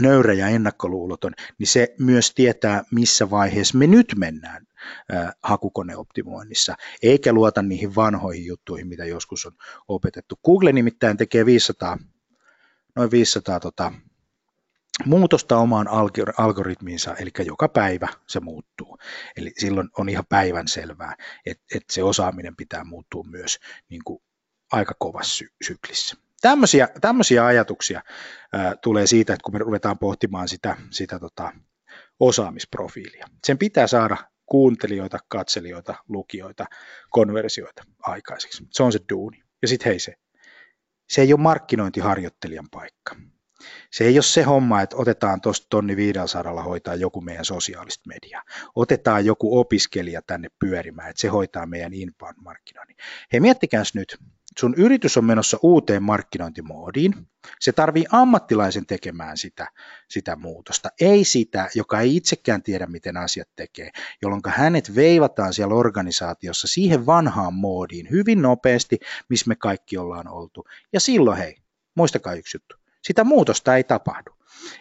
nöyrä 0.02 0.34
ja 0.34 0.48
ennakkoluuloton, 0.48 1.34
niin 1.58 1.68
se 1.68 1.96
myös 2.00 2.34
tietää, 2.34 2.84
missä 2.92 3.30
vaiheessa 3.30 3.78
me 3.78 3.88
nyt 3.88 4.14
mennään 4.18 4.68
ää, 5.12 5.34
hakukoneoptimoinnissa, 5.44 6.76
eikä 7.04 7.34
luota 7.34 7.62
niihin 7.62 7.96
vanhoihin 7.96 8.46
juttuihin, 8.46 8.88
mitä 8.88 9.06
joskus 9.06 9.46
on 9.46 9.52
opetettu. 9.88 10.40
Google 10.46 10.72
nimittäin 10.72 11.18
tekee 11.18 11.46
500, 11.46 11.98
noin 12.96 13.12
500 13.12 13.60
tota, 13.60 13.92
muutosta 15.06 15.58
omaan 15.58 15.88
algoritmiinsa, 16.38 17.16
eli 17.16 17.30
joka 17.46 17.70
päivä 17.70 18.08
se 18.28 18.40
muuttuu. 18.40 18.98
Eli 19.38 19.52
silloin 19.58 19.90
on 19.98 20.10
ihan 20.10 20.26
päivän 20.30 20.68
selvää, 20.68 21.16
että, 21.46 21.64
että 21.76 21.94
se 21.94 22.04
osaaminen 22.04 22.56
pitää 22.56 22.84
muuttua 22.84 23.24
myös 23.24 23.60
niin 23.90 24.02
kuin 24.06 24.24
aika 24.72 24.96
kovassa 25.00 25.36
sy- 25.36 25.54
syklissä. 25.66 26.16
Tämmöisiä, 26.42 26.88
tämmöisiä 27.02 27.46
ajatuksia 27.46 28.02
ää, 28.54 28.76
tulee 28.84 29.08
siitä, 29.08 29.34
että 29.34 29.44
kun 29.44 29.54
me 29.54 29.60
ruvetaan 29.60 30.00
pohtimaan 30.00 30.48
sitä, 30.48 30.78
sitä 30.90 31.20
tota, 31.20 31.52
osaamisprofiilia. 32.20 33.28
Sen 33.48 33.58
pitää 33.58 33.88
saada 33.88 34.18
kuuntelijoita, 34.46 35.20
katselijoita, 35.28 35.96
lukijoita, 36.08 36.66
konversioita 37.10 37.84
aikaiseksi. 38.02 38.68
Se 38.72 38.84
on 38.84 38.92
se 38.92 39.00
duuni. 39.14 39.44
Ja 39.62 39.68
sitten 39.68 39.90
hei 39.90 40.00
se, 40.00 40.14
se 41.10 41.22
ei 41.22 41.34
ole 41.34 41.42
markkinointiharjoittelijan 41.42 42.68
paikka. 42.72 43.16
Se 43.92 44.04
ei 44.04 44.16
ole 44.16 44.24
se 44.24 44.44
homma, 44.44 44.82
että 44.82 44.96
otetaan 44.96 45.42
tuosta 45.42 45.68
tonni 45.70 45.96
500 45.96 46.64
hoitaa 46.64 46.96
joku 46.96 47.22
meidän 47.22 47.46
sosiaalista 47.46 48.08
mediaa. 48.08 48.44
Otetaan 48.76 49.26
joku 49.26 49.60
opiskelija 49.60 50.22
tänne 50.22 50.48
pyörimään, 50.60 51.10
että 51.10 51.22
se 51.22 51.28
hoitaa 51.28 51.66
meidän 51.66 51.94
inbound-markkinoinnin. 51.94 52.98
Hei, 53.34 53.40
miettikääs 53.40 53.96
nyt, 53.96 54.18
sun 54.60 54.74
yritys 54.78 55.18
on 55.18 55.26
menossa 55.26 55.58
uuteen 55.62 56.04
markkinointimoodiin, 56.04 57.14
se 57.60 57.72
tarvii 57.72 58.06
ammattilaisen 58.12 58.86
tekemään 58.86 59.38
sitä, 59.38 59.68
sitä 60.10 60.36
muutosta, 60.36 60.90
ei 61.02 61.24
sitä, 61.24 61.70
joka 61.76 62.00
ei 62.00 62.16
itsekään 62.16 62.64
tiedä, 62.64 62.86
miten 62.86 63.18
asiat 63.18 63.50
tekee, 63.56 63.92
jolloin 64.22 64.42
hänet 64.48 64.96
veivataan 64.96 65.54
siellä 65.54 65.76
organisaatiossa 65.76 66.68
siihen 66.68 67.06
vanhaan 67.06 67.54
moodiin 67.54 68.10
hyvin 68.10 68.42
nopeasti, 68.42 69.00
missä 69.30 69.48
me 69.48 69.56
kaikki 69.56 69.98
ollaan 69.98 70.28
oltu. 70.28 70.66
Ja 70.94 71.00
silloin 71.00 71.38
hei, 71.38 71.58
muistakaa 71.96 72.34
yksi 72.34 72.56
juttu, 72.56 72.76
sitä 73.04 73.24
muutosta 73.24 73.76
ei 73.76 73.84
tapahdu. 73.84 74.32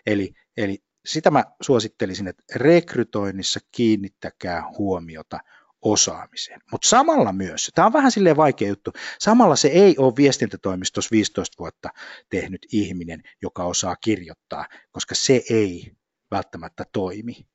Eli, 0.06 0.34
eli 0.56 0.78
sitä 1.06 1.30
mä 1.30 1.44
suosittelisin, 1.62 2.28
että 2.28 2.42
rekrytoinnissa 2.54 3.60
kiinnittäkää 3.72 4.62
huomiota 4.78 5.38
osaamiseen. 5.82 6.60
Mutta 6.72 6.88
samalla 6.88 7.32
myös, 7.32 7.70
tämä 7.74 7.86
on 7.86 7.92
vähän 7.92 8.12
silleen 8.12 8.36
vaikea 8.36 8.68
juttu, 8.68 8.92
samalla 9.18 9.56
se 9.56 9.68
ei 9.68 9.94
ole 9.98 10.16
viestintätoimistossa 10.16 11.08
15 11.12 11.56
vuotta 11.58 11.88
tehnyt 12.30 12.66
ihminen, 12.72 13.22
joka 13.42 13.64
osaa 13.64 13.96
kirjoittaa, 13.96 14.66
koska 14.90 15.14
se 15.14 15.42
ei 15.50 15.92
välttämättä 16.30 16.84
toimi. 16.92 17.49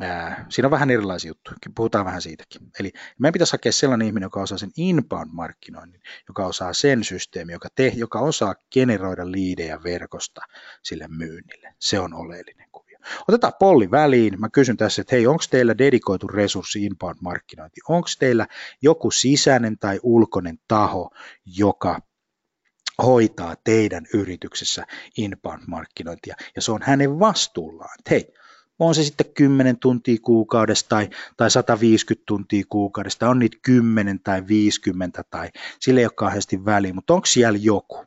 Ää, 0.00 0.46
siinä 0.48 0.66
on 0.66 0.70
vähän 0.70 0.90
erilaisia 0.90 1.28
juttuja, 1.28 1.56
puhutaan 1.74 2.04
vähän 2.04 2.22
siitäkin. 2.22 2.62
Eli 2.80 2.92
meidän 3.18 3.32
pitäisi 3.32 3.52
hakea 3.52 3.72
sellainen 3.72 4.06
ihminen, 4.06 4.26
joka 4.26 4.42
osaa 4.42 4.58
sen 4.58 4.70
inbound-markkinoinnin, 4.76 6.02
joka 6.28 6.46
osaa 6.46 6.72
sen 6.72 7.04
systeemi, 7.04 7.52
joka, 7.52 7.68
te, 7.74 7.92
joka 7.96 8.20
osaa 8.20 8.54
generoida 8.72 9.32
liidejä 9.32 9.82
verkosta 9.82 10.40
sille 10.82 11.08
myynnille. 11.08 11.74
Se 11.78 12.00
on 12.00 12.14
oleellinen 12.14 12.68
kuvio. 12.72 12.98
Otetaan 13.28 13.52
polli 13.58 13.90
väliin. 13.90 14.40
Mä 14.40 14.48
kysyn 14.48 14.76
tässä, 14.76 15.02
että 15.02 15.16
hei, 15.16 15.26
onko 15.26 15.44
teillä 15.50 15.78
dedikoitu 15.78 16.26
resurssi 16.28 16.86
inbound-markkinointi? 16.86 17.80
Onko 17.88 18.08
teillä 18.18 18.46
joku 18.82 19.10
sisäinen 19.10 19.78
tai 19.78 20.00
ulkoinen 20.02 20.58
taho, 20.68 21.10
joka 21.46 22.00
hoitaa 23.02 23.56
teidän 23.64 24.06
yrityksessä 24.14 24.86
inbound-markkinointia, 25.18 26.34
ja 26.56 26.62
se 26.62 26.72
on 26.72 26.80
hänen 26.82 27.18
vastuullaan. 27.18 27.98
hei, 28.10 28.34
on 28.78 28.94
se 28.94 29.02
sitten 29.02 29.34
10 29.34 29.78
tuntia 29.78 30.16
kuukaudessa 30.22 30.88
tai, 30.88 31.08
tai 31.36 31.50
150 31.50 32.24
tuntia 32.26 32.64
kuukaudessa, 32.68 33.28
on 33.28 33.38
niitä 33.38 33.56
10 33.62 34.20
tai 34.20 34.46
50 34.48 35.24
tai 35.30 35.50
sille 35.80 36.00
ei 36.00 36.06
ole 36.06 36.12
kauheasti 36.16 36.64
väliä, 36.64 36.92
mutta 36.92 37.14
onko 37.14 37.26
siellä 37.26 37.58
joku? 37.62 38.04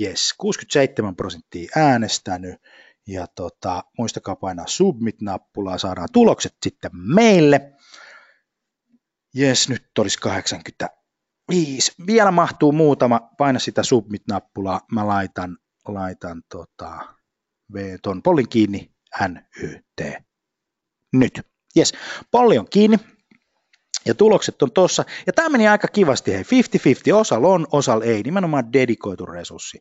Yes, 0.00 0.34
67 0.38 1.16
prosenttia 1.16 1.70
äänestänyt 1.76 2.60
ja 3.06 3.26
tota, 3.26 3.84
muistakaa 3.98 4.36
painaa 4.36 4.66
submit-nappulaa, 4.66 5.78
saadaan 5.78 6.08
tulokset 6.12 6.56
sitten 6.62 6.90
meille. 6.92 7.72
Jes, 9.34 9.68
nyt 9.68 9.98
olisi 9.98 10.18
85. 10.18 11.92
Vielä 12.06 12.30
mahtuu 12.30 12.72
muutama, 12.72 13.20
paina 13.38 13.58
sitä 13.58 13.82
submit-nappulaa, 13.82 14.80
mä 14.92 15.06
laitan, 15.06 15.58
laitan 15.88 16.42
tota, 16.48 17.17
tuon 18.02 18.22
pollin 18.22 18.48
kiinni, 18.48 18.90
NYT. 19.28 20.14
Nyt. 21.12 21.40
Yes, 21.76 21.92
polli 22.30 22.58
on 22.58 22.66
kiinni. 22.70 22.98
Ja 24.06 24.14
tulokset 24.14 24.62
on 24.62 24.72
tossa. 24.72 25.04
Ja 25.26 25.32
tämä 25.32 25.48
meni 25.48 25.68
aika 25.68 25.88
kivasti, 25.88 26.32
hei, 26.32 26.42
50-50, 26.42 27.14
osalla 27.14 27.48
on, 27.48 27.66
osalla 27.72 28.04
ei, 28.04 28.22
nimenomaan 28.22 28.72
dedikoitu 28.72 29.26
resurssi, 29.26 29.78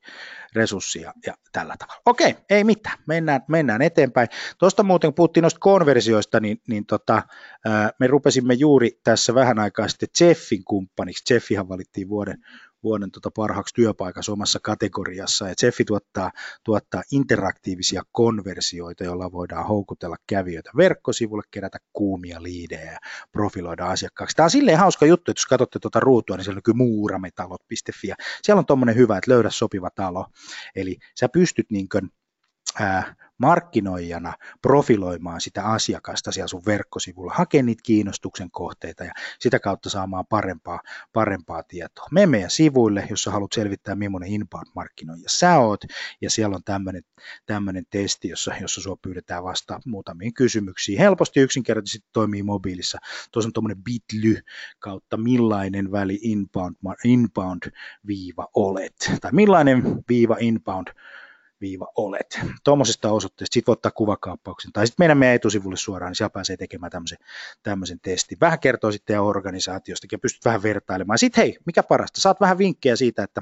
resurssi 0.55 1.01
ja, 1.01 1.13
ja 1.25 1.33
tällä 1.51 1.75
tavalla. 1.79 2.01
Okei, 2.05 2.35
ei 2.49 2.63
mitään, 2.63 2.97
mennään, 3.07 3.41
mennään 3.47 3.81
eteenpäin. 3.81 4.27
Tuosta 4.57 4.83
muuten, 4.83 5.07
kun 5.07 5.15
puhuttiin 5.15 5.41
noista 5.41 5.59
konversioista, 5.59 6.39
niin, 6.39 6.61
niin 6.67 6.85
tota, 6.85 7.23
me 7.99 8.07
rupesimme 8.07 8.53
juuri 8.53 8.99
tässä 9.03 9.35
vähän 9.35 9.59
aikaa 9.59 9.87
sitten 9.87 10.09
Jeffin 10.19 10.63
kumppaniksi. 10.63 11.33
Jeffihan 11.33 11.69
valittiin 11.69 12.09
vuoden, 12.09 12.37
vuoden 12.87 13.11
tota 13.11 13.31
parhaaksi 13.35 13.75
työpaikassa 13.75 14.31
omassa 14.31 14.59
kategoriassa. 14.63 15.47
Ja 15.47 15.53
Jeffi 15.63 15.85
tuottaa, 15.85 16.31
tuottaa 16.63 17.01
interaktiivisia 17.11 18.01
konversioita, 18.11 19.03
joilla 19.03 19.31
voidaan 19.31 19.67
houkutella 19.67 20.15
kävijöitä 20.27 20.71
verkkosivulle, 20.77 21.43
kerätä 21.51 21.77
kuumia 21.93 22.43
liidejä 22.43 22.91
ja 22.91 22.97
profiloida 23.31 23.85
asiakkaaksi. 23.85 24.35
Tämä 24.35 24.45
on 24.45 24.49
silleen 24.49 24.77
hauska 24.77 25.05
juttu, 25.05 25.31
että 25.31 25.39
jos 25.39 25.45
katsotte 25.45 25.79
tuota 25.79 25.99
ruutua, 25.99 26.35
niin 26.35 26.43
siellä 26.43 26.57
näkyy 26.57 26.73
muurametalot.fi. 26.73 28.07
Siellä 28.41 28.59
on 28.59 28.65
tuommoinen 28.65 28.95
hyvä, 28.95 29.17
että 29.17 29.31
löydä 29.31 29.49
sopiva 29.49 29.89
talo. 29.95 30.25
Eli 30.75 30.97
sä 31.19 31.29
pystyt 31.29 31.65
niin 31.71 31.89
kuin, 31.89 32.09
ää, 32.79 33.15
markkinoijana 33.37 34.33
profiloimaan 34.61 35.41
sitä 35.41 35.63
asiakasta 35.63 36.31
siellä 36.31 36.47
sun 36.47 36.65
verkkosivulla, 36.65 37.33
hakea 37.35 37.63
niitä 37.63 37.81
kiinnostuksen 37.85 38.51
kohteita 38.51 39.03
ja 39.03 39.11
sitä 39.39 39.59
kautta 39.59 39.89
saamaan 39.89 40.25
parempaa, 40.25 40.79
parempaa 41.13 41.63
tietoa. 41.63 42.07
Mene 42.11 42.25
meidän 42.25 42.49
sivuille, 42.49 43.07
jos 43.09 43.23
sä 43.23 43.31
haluat 43.31 43.51
selvittää, 43.53 43.95
millainen 43.95 44.29
inbound-markkinoija 44.29 45.27
sä 45.27 45.59
oot, 45.59 45.83
ja 46.21 46.29
siellä 46.29 46.55
on 46.55 46.63
tämmöinen, 47.45 47.85
testi, 47.89 48.29
jossa, 48.29 48.53
jossa 48.61 48.81
sua 48.81 48.97
pyydetään 49.01 49.43
vasta 49.43 49.79
muutamiin 49.85 50.33
kysymyksiin. 50.33 50.99
Helposti 50.99 51.39
yksinkertaisesti 51.39 52.07
toimii 52.13 52.43
mobiilissa. 52.43 52.97
Tuossa 53.31 53.47
on 53.47 53.53
tuommoinen 53.53 53.83
bitly 53.83 54.37
kautta 54.79 55.17
millainen 55.17 55.91
väli 55.91 56.19
inbound, 56.21 56.75
inbound-viiva 57.05 58.47
olet, 58.53 59.11
tai 59.21 59.31
millainen 59.31 59.83
viiva 60.09 60.37
inbound 60.39 60.87
viiva 61.61 61.87
olet. 61.95 62.39
Tuommoisesta 62.63 63.11
osoitteesta 63.11 63.53
sitten 63.53 63.67
voi 63.67 63.73
ottaa 63.73 63.91
kuvakaappauksen, 63.91 64.71
tai 64.71 64.87
sitten 64.87 65.03
meidän 65.03 65.17
meidän 65.17 65.35
etusivulle 65.35 65.77
suoraan, 65.77 66.09
niin 66.09 66.15
siellä 66.15 66.29
pääsee 66.29 66.57
tekemään 66.57 66.91
tämmöisen, 66.91 67.17
tämmöisen 67.63 67.99
testin. 67.99 68.37
Vähän 68.41 68.59
kertoo 68.59 68.91
sitten 68.91 69.13
ja 69.13 69.21
organisaatiosta 69.21 70.07
ja 70.11 70.19
pystyt 70.19 70.45
vähän 70.45 70.63
vertailemaan. 70.63 71.19
Sitten 71.19 71.41
hei, 71.41 71.57
mikä 71.65 71.83
parasta, 71.83 72.21
saat 72.21 72.41
vähän 72.41 72.57
vinkkejä 72.57 72.95
siitä, 72.95 73.23
että 73.23 73.41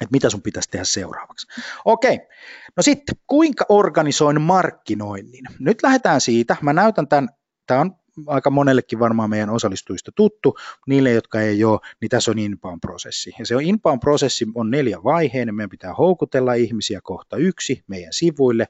että 0.00 0.12
mitä 0.12 0.30
sun 0.30 0.42
pitäisi 0.42 0.70
tehdä 0.70 0.84
seuraavaksi. 0.84 1.46
Okei, 1.84 2.18
no 2.76 2.82
sitten 2.82 3.14
kuinka 3.26 3.64
organisoin 3.68 4.40
markkinoinnin? 4.40 5.44
Nyt 5.58 5.82
lähdetään 5.82 6.20
siitä, 6.20 6.56
mä 6.60 6.72
näytän 6.72 7.08
tämän, 7.08 7.28
tämä 7.66 7.80
on 7.80 7.96
aika 8.26 8.50
monellekin 8.50 8.98
varmaan 8.98 9.30
meidän 9.30 9.50
osallistujista 9.50 10.12
tuttu, 10.12 10.56
niille, 10.86 11.10
jotka 11.10 11.40
ei 11.40 11.64
ole, 11.64 11.80
niin 12.00 12.08
tässä 12.08 12.30
on 12.30 12.38
inbound-prosessi. 12.38 13.30
Ja 13.38 13.46
se 13.46 13.56
on 13.56 13.62
inbound-prosessi 13.62 14.46
on 14.54 14.70
neljä 14.70 14.98
vaiheinen, 15.04 15.54
meidän 15.54 15.70
pitää 15.70 15.94
houkutella 15.94 16.54
ihmisiä 16.54 17.00
kohta 17.02 17.36
yksi 17.36 17.84
meidän 17.86 18.12
sivuille, 18.12 18.66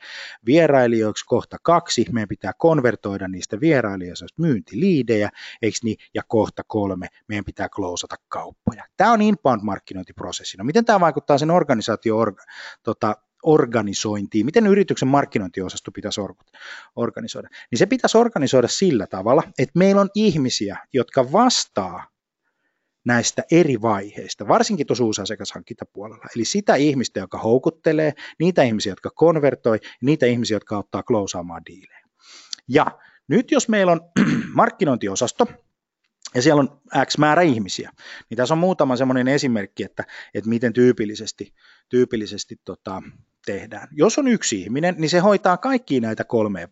vierailijoiksi 0.46 1.24
kohta 1.26 1.56
kaksi, 1.62 2.06
meidän 2.12 2.28
pitää 2.28 2.52
konvertoida 2.58 3.28
niistä 3.28 3.60
vierailijoista 3.60 4.26
myyntiliidejä, 4.38 5.30
eikö 5.62 5.78
niin, 5.82 5.96
ja 6.14 6.22
kohta 6.28 6.62
kolme, 6.66 7.08
meidän 7.28 7.44
pitää 7.44 7.68
klousata 7.68 8.16
kauppoja. 8.28 8.84
Tämä 8.96 9.12
on 9.12 9.20
inbound-markkinointiprosessi. 9.20 10.56
No 10.56 10.64
miten 10.64 10.84
tämä 10.84 11.00
vaikuttaa 11.00 11.38
sen 11.38 11.50
organisaatio 11.50 12.18
orga, 12.18 12.42
tota, 12.82 13.16
organisointiin, 13.42 14.46
miten 14.46 14.66
yrityksen 14.66 15.08
markkinointiosasto 15.08 15.90
pitäisi 15.90 16.20
organisoida, 16.96 17.48
niin 17.70 17.78
se 17.78 17.86
pitäisi 17.86 18.18
organisoida 18.18 18.68
sillä 18.68 19.06
tavalla, 19.06 19.42
että 19.58 19.78
meillä 19.78 20.00
on 20.00 20.10
ihmisiä, 20.14 20.78
jotka 20.92 21.32
vastaa 21.32 22.06
näistä 23.04 23.42
eri 23.50 23.82
vaiheista, 23.82 24.48
varsinkin 24.48 24.86
tuossa 24.86 25.04
uusasiakashankintapuolella. 25.04 26.24
Eli 26.36 26.44
sitä 26.44 26.74
ihmistä, 26.74 27.20
joka 27.20 27.38
houkuttelee, 27.38 28.12
niitä 28.38 28.62
ihmisiä, 28.62 28.92
jotka 28.92 29.10
konvertoi, 29.14 29.78
niitä 30.02 30.26
ihmisiä, 30.26 30.56
jotka 30.56 30.78
ottaa 30.78 31.02
klousaamaan 31.02 31.62
diilejä. 31.66 32.06
Ja 32.68 32.86
nyt 33.28 33.50
jos 33.50 33.68
meillä 33.68 33.92
on 33.92 34.00
markkinointiosasto, 34.54 35.46
ja 36.34 36.42
siellä 36.42 36.60
on 36.60 36.80
X 37.06 37.18
määrä 37.18 37.42
ihmisiä, 37.42 37.90
niin 38.30 38.36
tässä 38.36 38.54
on 38.54 38.58
muutama 38.58 38.96
semmoinen 38.96 39.28
esimerkki, 39.28 39.84
että, 39.84 40.04
että 40.34 40.50
miten 40.50 40.72
tyypillisesti, 40.72 41.54
tyypillisesti 41.88 42.56
tota, 42.64 43.02
tehdään. 43.46 43.88
Jos 43.92 44.18
on 44.18 44.28
yksi 44.28 44.62
ihminen, 44.62 44.94
niin 44.98 45.10
se 45.10 45.18
hoitaa 45.18 45.56
kaikki 45.56 46.00
näitä 46.00 46.24
kolmea 46.24 46.68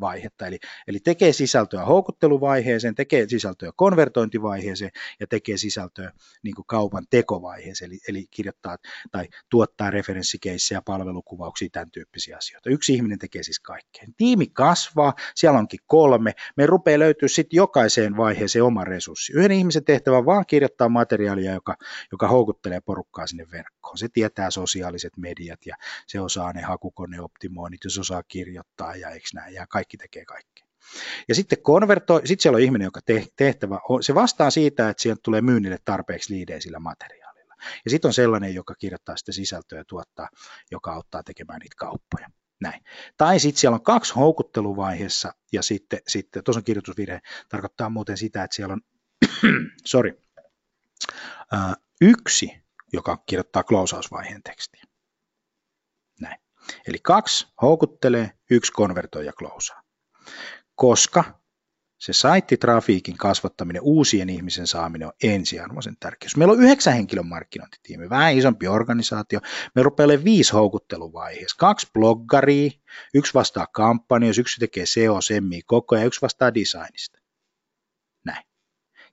vaihetta, 0.00 0.46
eli, 0.46 0.58
eli 0.88 1.00
tekee 1.00 1.32
sisältöä 1.32 1.84
houkutteluvaiheeseen, 1.84 2.94
tekee 2.94 3.28
sisältöä 3.28 3.70
konvertointivaiheeseen 3.76 4.90
ja 5.20 5.26
tekee 5.26 5.56
sisältöä 5.56 6.12
niin 6.42 6.54
kuin 6.54 6.66
kaupan 6.66 7.06
tekovaiheeseen, 7.10 7.90
eli, 7.90 7.98
eli 8.08 8.26
kirjoittaa 8.30 8.76
tai 9.12 9.28
tuottaa 9.50 9.90
referenssikeissejä, 9.90 10.82
palvelukuvauksia, 10.82 11.68
tämän 11.72 11.90
tyyppisiä 11.90 12.36
asioita. 12.36 12.70
Yksi 12.70 12.94
ihminen 12.94 13.18
tekee 13.18 13.42
siis 13.42 13.60
kaikkea. 13.60 14.04
Tiimi 14.16 14.46
kasvaa, 14.46 15.14
siellä 15.34 15.58
onkin 15.58 15.80
kolme, 15.86 16.32
me 16.56 16.66
rupeaa 16.66 16.98
löytyä 16.98 17.28
sitten 17.28 17.56
jokaiseen 17.56 18.16
vaiheeseen 18.16 18.64
oma 18.64 18.84
resurssi. 18.84 19.32
Yhden 19.32 19.52
ihmisen 19.52 19.84
tehtävä 19.84 20.18
on 20.18 20.26
vaan 20.26 20.46
kirjoittaa 20.46 20.88
materiaalia, 20.88 21.54
joka, 21.54 21.76
joka 22.12 22.28
houkuttelee 22.28 22.80
porukkaa 22.80 23.26
sinne 23.26 23.46
verkkoon. 23.52 23.98
Se 23.98 24.08
tietää 24.08 24.50
sosiaaliset 24.50 25.16
mediat 25.16 25.66
ja 25.66 25.76
se 26.06 26.20
osaa 26.20 26.52
ne 26.52 26.62
hakukoneoptimoinnit, 26.62 27.84
jos 27.84 27.98
osaa 27.98 28.22
kirjoittaa 28.22 28.96
ja 28.96 29.10
eikö 29.10 29.26
näin, 29.36 29.54
ja 29.54 29.66
kaikki 29.66 29.96
tekee 29.96 30.24
kaikkea. 30.24 30.66
Ja 31.28 31.34
sitten 31.34 31.62
konvertoi, 31.62 32.26
sitten 32.26 32.42
siellä 32.42 32.56
on 32.56 32.62
ihminen, 32.62 32.84
joka 32.84 33.00
tehtävä, 33.36 33.80
se 34.00 34.14
vastaa 34.14 34.50
siitä, 34.50 34.88
että 34.88 35.02
sieltä 35.02 35.20
tulee 35.22 35.40
myynnille 35.40 35.78
tarpeeksi 35.84 36.34
liidejä 36.34 36.60
sillä 36.60 36.78
materiaalilla. 36.78 37.54
Ja 37.84 37.90
sitten 37.90 38.08
on 38.08 38.14
sellainen, 38.14 38.54
joka 38.54 38.74
kirjoittaa 38.74 39.16
sitä 39.16 39.32
sisältöä 39.32 39.78
ja 39.78 39.84
tuottaa, 39.84 40.28
joka 40.70 40.92
auttaa 40.92 41.22
tekemään 41.22 41.60
niitä 41.60 41.76
kauppoja. 41.78 42.30
Näin. 42.60 42.84
Tai 43.16 43.40
sitten 43.40 43.60
siellä 43.60 43.74
on 43.74 43.82
kaksi 43.82 44.14
houkutteluvaiheessa 44.14 45.32
ja 45.52 45.62
sitten, 45.62 45.98
sitten 46.08 46.44
tuossa 46.44 46.60
on 46.60 46.64
kirjoitusvirhe, 46.64 47.20
tarkoittaa 47.48 47.90
muuten 47.90 48.16
sitä, 48.16 48.44
että 48.44 48.56
siellä 48.56 48.72
on, 48.72 48.80
sorry, 49.84 50.22
yksi, 52.00 52.62
joka 52.92 53.22
kirjoittaa 53.26 53.62
klausausvaiheen 53.62 54.42
tekstiä. 54.42 54.84
Eli 56.88 56.98
kaksi 56.98 57.46
houkuttelee, 57.62 58.30
yksi 58.50 58.72
konvertoi 58.72 59.26
ja 59.26 59.32
klousaa. 59.32 59.82
Koska 60.74 61.24
se 61.98 62.12
saittitrafiikin 62.12 63.16
kasvattaminen, 63.16 63.82
uusien 63.82 64.28
ihmisen 64.28 64.66
saaminen 64.66 65.08
on 65.08 65.14
ensiarvoisen 65.22 65.96
tärkeä. 66.00 66.28
Meillä 66.36 66.52
on 66.52 66.62
yhdeksän 66.62 66.94
henkilön 66.94 67.26
markkinointitiimi, 67.26 68.10
vähän 68.10 68.34
isompi 68.34 68.68
organisaatio. 68.68 69.40
Me 69.74 69.82
rupeaa 69.82 70.04
olemaan 70.04 70.24
viisi 70.24 70.52
houkutteluvaiheessa. 70.52 71.56
Kaksi 71.58 71.86
bloggaria, 71.92 72.70
yksi 73.14 73.34
vastaa 73.34 73.66
kampanjoista, 73.72 74.40
yksi 74.40 74.60
tekee 74.60 74.86
SEO, 74.86 75.20
SEMI 75.20 75.62
koko 75.62 75.94
ajan, 75.94 76.06
yksi 76.06 76.22
vastaa 76.22 76.54
designista. 76.54 77.18
Näin. 78.24 78.44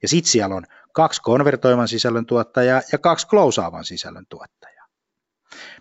Ja 0.02 0.08
sitten 0.08 0.32
siellä 0.32 0.56
on 0.56 0.66
kaksi 0.94 1.22
konvertoivan 1.22 1.88
sisällön 1.88 2.26
tuottajaa 2.26 2.82
ja 2.92 2.98
kaksi 2.98 3.28
klousaavan 3.28 3.86
sisällön 3.86 4.26
tuottajaa. 4.30 4.73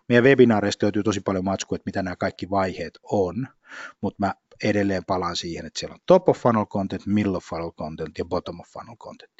Meidän 0.08 0.24
webinaareista 0.24 0.86
löytyy 0.86 1.02
tosi 1.02 1.20
paljon 1.20 1.44
matskua, 1.44 1.76
että 1.76 1.88
mitä 1.88 2.02
nämä 2.02 2.16
kaikki 2.16 2.50
vaiheet 2.50 2.98
on, 3.02 3.48
mutta 4.00 4.16
mä 4.18 4.34
edelleen 4.64 5.04
palaan 5.04 5.36
siihen, 5.36 5.66
että 5.66 5.80
siellä 5.80 5.94
on 5.94 6.00
top 6.06 6.28
of 6.28 6.38
funnel 6.38 6.66
content, 6.66 7.06
middle 7.06 7.36
of 7.36 7.44
funnel 7.44 7.72
content 7.72 8.18
ja 8.18 8.24
bottom 8.24 8.60
of 8.60 8.66
funnel 8.68 8.96
content. 8.96 9.32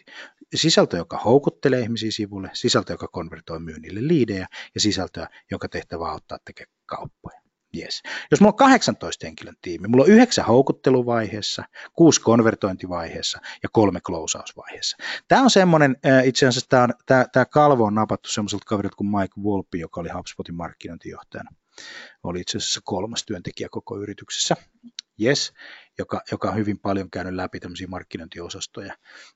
Sisältö, 0.55 0.97
joka 0.97 1.19
houkuttelee 1.19 1.81
ihmisiä 1.81 2.11
sivulle, 2.11 2.51
sisältö, 2.53 2.93
joka 2.93 3.09
konvertoi 3.09 3.61
myynnille 3.61 4.09
liidejä 4.09 4.47
ja 4.75 4.81
sisältöä, 4.81 5.29
joka 5.51 5.69
tehtävä 5.69 6.11
auttaa 6.11 6.39
tekemään 6.45 6.77
kauppoja. 6.87 7.42
Yes. 7.79 8.03
Jos 8.31 8.41
mulla 8.41 8.53
on 8.53 8.57
18 8.57 9.27
henkilön 9.27 9.55
tiimi, 9.63 9.89
mulla 9.89 10.05
on 10.05 10.11
yhdeksän 10.11 10.45
houkutteluvaiheessa, 10.45 11.65
kuusi 11.93 12.21
konvertointivaiheessa 12.21 13.39
ja 13.63 13.69
kolme 13.73 14.01
klousausvaiheessa. 14.01 14.97
Tämä 15.29 15.43
on 15.43 15.51
semmoinen, 15.51 15.97
itse 16.25 16.47
asiassa 16.47 16.69
tämä, 16.69 16.89
tämä, 17.07 17.25
tämä 17.33 17.45
kalvo 17.45 17.85
on 17.85 17.95
napattu 17.95 18.29
semmoiselta 18.29 18.65
kaverilta 18.67 18.97
kuin 18.97 19.11
Mike 19.11 19.41
Wolpi, 19.41 19.81
joka 19.81 20.01
oli 20.01 20.09
HubSpotin 20.09 20.55
markkinointijohtajana. 20.55 21.51
Oli 22.23 22.41
itse 22.41 22.59
asiassa 22.59 22.81
kolmas 22.85 23.25
työntekijä 23.25 23.69
koko 23.71 23.99
yrityksessä 23.99 24.57
yes, 25.23 25.53
joka, 25.99 26.21
joka 26.33 26.49
on 26.49 26.57
hyvin 26.57 26.79
paljon 26.79 27.11
käynyt 27.11 27.35
läpi 27.35 27.61
tämmöisiä 27.61 27.87
markkinointiosastoja, 27.87 28.95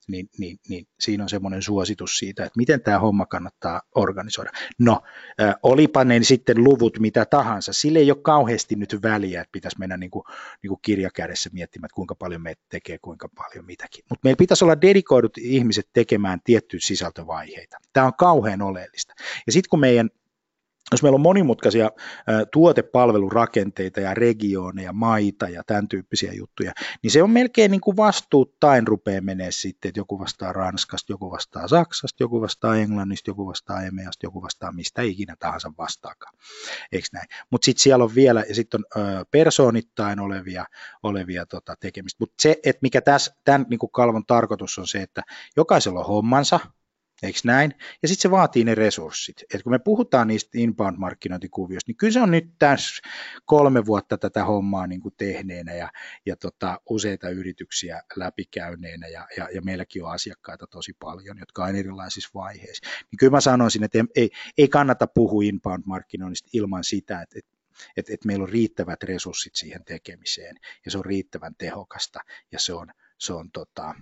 niin, 0.09 0.29
niin, 0.39 0.59
niin 0.69 0.87
siinä 1.01 1.23
on 1.23 1.29
semmoinen 1.29 1.63
suositus 1.63 2.19
siitä, 2.19 2.45
että 2.45 2.57
miten 2.57 2.83
tämä 2.83 2.99
homma 2.99 3.27
kannattaa 3.27 3.83
organisoida. 3.95 4.51
No, 4.79 5.03
äh, 5.41 5.55
olipa 5.63 6.05
ne 6.05 6.23
sitten 6.23 6.65
luvut 6.65 6.99
mitä 6.99 7.25
tahansa, 7.25 7.73
sille 7.73 7.99
ei 7.99 8.11
ole 8.11 8.21
kauheasti 8.23 8.77
nyt 8.77 9.03
väliä, 9.03 9.41
että 9.41 9.53
pitäisi 9.53 9.79
mennä 9.79 9.97
niin 9.97 10.11
kuin, 10.11 10.25
niin 10.63 10.69
kuin 10.69 10.81
kirjakädessä 10.83 11.51
miettimään, 11.53 11.87
että 11.87 11.95
kuinka 11.95 12.15
paljon 12.15 12.43
me 12.43 12.55
tekee, 12.69 12.99
kuinka 12.99 13.29
paljon 13.37 13.65
mitäkin. 13.65 14.05
Mutta 14.11 14.21
meillä 14.25 14.39
pitäisi 14.39 14.65
olla 14.65 14.81
dedikoidut 14.81 15.39
ihmiset 15.39 15.89
tekemään 15.93 16.41
tiettyjä 16.45 16.81
sisältövaiheita. 16.83 17.77
Tämä 17.93 18.07
on 18.07 18.15
kauhean 18.19 18.63
oleellista. 18.63 19.15
Ja 19.47 19.53
sitten 19.53 19.71
kun 19.71 19.81
meidän 19.81 20.11
jos 20.93 21.03
meillä 21.03 21.17
on 21.17 21.21
monimutkaisia 21.21 21.91
tuotepalvelurakenteita 22.53 24.01
ja 24.01 24.15
regioneja, 24.15 24.93
maita 24.93 25.49
ja 25.49 25.63
tämän 25.67 25.89
tyyppisiä 25.89 26.33
juttuja, 26.33 26.73
niin 27.03 27.11
se 27.11 27.23
on 27.23 27.31
melkein 27.31 27.71
niin 27.71 27.81
kuin 27.81 27.97
vastuuttain 27.97 28.87
rupeaa 28.87 29.21
menee 29.21 29.51
sitten, 29.51 29.89
että 29.89 30.01
joku 30.01 30.19
vastaa 30.19 30.53
Ranskasta, 30.53 31.13
joku 31.13 31.31
vastaa 31.31 31.69
Saksasta, 31.69 32.23
joku 32.23 32.41
vastaa 32.41 32.77
Englannista, 32.77 33.31
joku 33.31 33.47
vastaa 33.47 33.83
EMEAsta, 33.83 34.27
joku 34.27 34.43
vastaa 34.43 34.73
mistä 34.73 35.03
ikinä 35.03 35.37
tahansa 35.39 35.73
vastaakaan. 35.79 36.35
Eikö 36.93 37.09
näin? 37.13 37.27
Mutta 37.51 37.65
sitten 37.65 37.83
siellä 37.83 38.05
on 38.05 38.15
vielä, 38.15 38.45
ja 38.49 38.55
sitten 38.55 38.81
on 38.81 39.05
persoonittain 39.31 40.21
olevia, 40.21 40.65
olevia 41.03 41.47
tota, 41.47 41.75
tekemistä. 41.81 42.17
Mutta 42.21 42.35
se, 42.43 42.57
että 42.65 42.81
mikä 42.83 43.01
tässä, 43.01 43.35
tämän 43.45 43.67
niin 43.71 43.79
kuin 43.79 43.93
kalvon 43.93 44.27
tarkoitus 44.27 44.79
on 44.79 44.87
se, 44.87 45.03
että 45.03 45.23
jokaisella 45.57 46.01
on 46.01 46.07
hommansa, 46.07 46.61
Eikö 47.23 47.39
näin? 47.45 47.75
Ja 48.03 48.09
sitten 48.09 48.23
se 48.23 48.31
vaatii 48.31 48.65
ne 48.65 48.75
resurssit. 48.75 49.37
Et 49.55 49.63
kun 49.63 49.73
me 49.73 49.79
puhutaan 49.79 50.29
niistä 50.29 50.59
inbound-markkinointikuvioista, 50.59 51.89
niin 51.89 51.97
kyllä 51.97 52.13
se 52.13 52.21
on 52.21 52.31
nyt 52.31 52.59
tässä 52.59 53.03
kolme 53.45 53.87
vuotta 53.87 54.19
tätä 54.19 54.45
hommaa 54.45 54.87
niin 54.87 55.01
kuin 55.01 55.15
tehneenä 55.17 55.75
ja, 55.75 55.91
ja 56.27 56.37
tota, 56.37 56.81
useita 56.91 57.29
yrityksiä 57.29 58.03
läpikäyneenä 58.17 59.09
ja, 59.09 59.27
ja, 59.37 59.49
ja 59.55 59.63
meilläkin 59.63 60.05
on 60.05 60.13
asiakkaita 60.13 60.67
tosi 60.67 60.93
paljon, 60.99 61.39
jotka 61.39 61.65
on 61.65 61.77
erilaisissa 61.77 62.31
vaiheissa. 62.35 62.89
Niin 63.11 63.19
kyllä 63.19 63.31
mä 63.31 63.41
sanoisin, 63.41 63.85
että 63.85 63.99
ei, 64.17 64.31
ei 64.59 64.69
kannata 64.69 65.07
puhua 65.07 65.43
inbound-markkinoinnista 65.43 66.51
ilman 66.53 66.85
sitä, 66.85 67.23
että, 67.23 67.39
että 67.39 67.57
että, 67.97 68.15
että 68.15 68.27
meillä 68.27 68.43
on 68.43 68.49
riittävät 68.49 69.03
resurssit 69.03 69.55
siihen 69.55 69.85
tekemiseen 69.85 70.57
ja 70.85 70.91
se 70.91 70.99
on 70.99 71.05
riittävän 71.05 71.55
tehokasta 71.59 72.21
ja 72.53 72.59
se 72.59 72.73
on, 72.73 72.91
se 73.19 73.33
on 73.33 73.51
tota, 73.51 73.95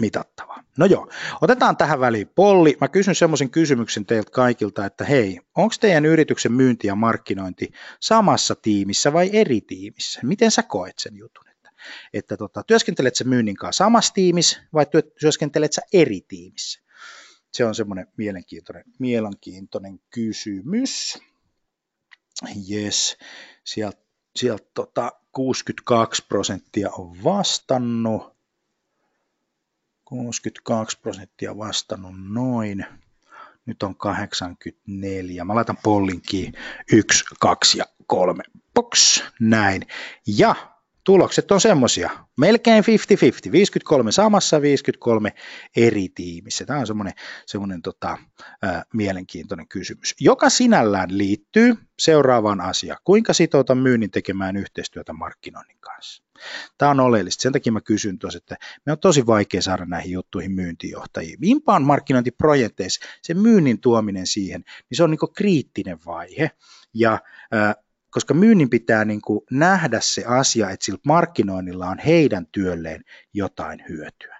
mitattava. 0.00 0.64
No 0.78 0.86
joo, 0.86 1.10
otetaan 1.40 1.76
tähän 1.76 2.00
väliin 2.00 2.30
polli. 2.34 2.76
Mä 2.80 2.88
kysyn 2.88 3.14
semmoisen 3.14 3.50
kysymyksen 3.50 4.06
teiltä 4.06 4.30
kaikilta, 4.30 4.86
että 4.86 5.04
hei, 5.04 5.40
onko 5.56 5.74
teidän 5.80 6.06
yrityksen 6.06 6.52
myynti 6.52 6.86
ja 6.86 6.94
markkinointi 6.94 7.72
samassa 8.00 8.54
tiimissä 8.54 9.12
vai 9.12 9.30
eri 9.32 9.60
tiimissä? 9.60 10.20
Miten 10.22 10.50
sä 10.50 10.62
koet 10.62 10.98
sen 10.98 11.16
jutun? 11.16 11.48
Että, 11.48 11.70
että 12.12 12.36
tota, 12.36 12.62
työskentelet 12.62 13.16
sä 13.16 13.24
myynnin 13.24 13.56
kanssa 13.56 13.84
samassa 13.84 14.14
tiimissä 14.14 14.62
vai 14.72 14.86
työskentelet 15.20 15.72
sä 15.72 15.82
eri 15.92 16.20
tiimissä? 16.28 16.80
Se 17.52 17.64
on 17.64 17.74
semmoinen 17.74 18.06
mielenkiintoinen, 18.16 18.84
mielenkiintoinen 18.98 20.00
kysymys. 20.10 21.18
Yes, 22.70 23.16
sieltä 23.64 24.08
sielt, 24.36 24.74
tota, 24.74 25.12
62 25.32 26.26
prosenttia 26.28 26.90
on 26.90 27.24
vastannut. 27.24 28.37
62 30.08 31.00
prosenttia 31.00 31.58
vastannut 31.58 32.14
noin. 32.28 32.86
Nyt 33.66 33.82
on 33.82 33.96
84. 33.96 35.44
Mä 35.44 35.54
laitan 35.54 35.76
pollinkiin 35.82 36.54
1, 36.92 37.24
2 37.40 37.78
ja 37.78 37.84
3. 38.06 38.42
Box. 38.74 39.22
Näin. 39.40 39.86
Ja 40.26 40.54
tulokset 41.08 41.50
on 41.50 41.60
semmoisia, 41.60 42.10
melkein 42.38 42.84
50-50, 42.84 43.52
53 43.52 44.12
samassa, 44.12 44.62
53 44.62 45.32
eri 45.76 46.08
tiimissä. 46.14 46.64
Tämä 46.64 46.78
on 46.78 46.86
semmoinen, 46.86 47.14
semmoinen 47.46 47.82
tota, 47.82 48.18
ää, 48.62 48.82
mielenkiintoinen 48.94 49.68
kysymys, 49.68 50.14
joka 50.20 50.50
sinällään 50.50 51.18
liittyy 51.18 51.74
seuraavaan 51.98 52.60
asiaan. 52.60 52.98
Kuinka 53.04 53.32
sitouta 53.32 53.74
myynnin 53.74 54.10
tekemään 54.10 54.56
yhteistyötä 54.56 55.12
markkinoinnin 55.12 55.78
kanssa? 55.80 56.22
Tämä 56.78 56.90
on 56.90 57.00
oleellista. 57.00 57.42
Sen 57.42 57.52
takia 57.52 57.72
mä 57.72 57.80
kysyn 57.80 58.18
tuossa, 58.18 58.36
että 58.36 58.56
me 58.86 58.92
on 58.92 58.98
tosi 58.98 59.26
vaikea 59.26 59.62
saada 59.62 59.84
näihin 59.84 60.12
juttuihin 60.12 60.52
myyntijohtajiin. 60.52 61.38
Inbound 61.42 61.84
markkinointiprojekteissa 61.84 63.06
se 63.22 63.34
myynnin 63.34 63.80
tuominen 63.80 64.26
siihen, 64.26 64.64
niin 64.90 64.96
se 64.96 65.04
on 65.04 65.10
niin 65.10 65.34
kriittinen 65.36 65.98
vaihe. 66.06 66.50
Ja 66.94 67.18
ää, 67.52 67.74
myynnin 68.34 68.70
pitää 68.70 69.04
niin 69.04 69.20
kuin 69.20 69.40
nähdä 69.50 70.00
se 70.00 70.24
asia, 70.24 70.70
että 70.70 70.84
sillä 70.84 70.98
markkinoinnilla 71.06 71.86
on 71.86 71.98
heidän 71.98 72.46
työlleen 72.52 73.04
jotain 73.34 73.84
hyötyä. 73.88 74.38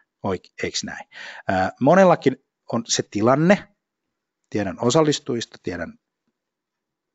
Eikö 0.63 0.79
näin? 0.85 1.09
Monellakin 1.81 2.37
on 2.73 2.85
se 2.87 3.03
tilanne, 3.11 3.69
tiedän 4.51 4.77
osallistujista, 4.81 5.59
tiedän 5.63 5.99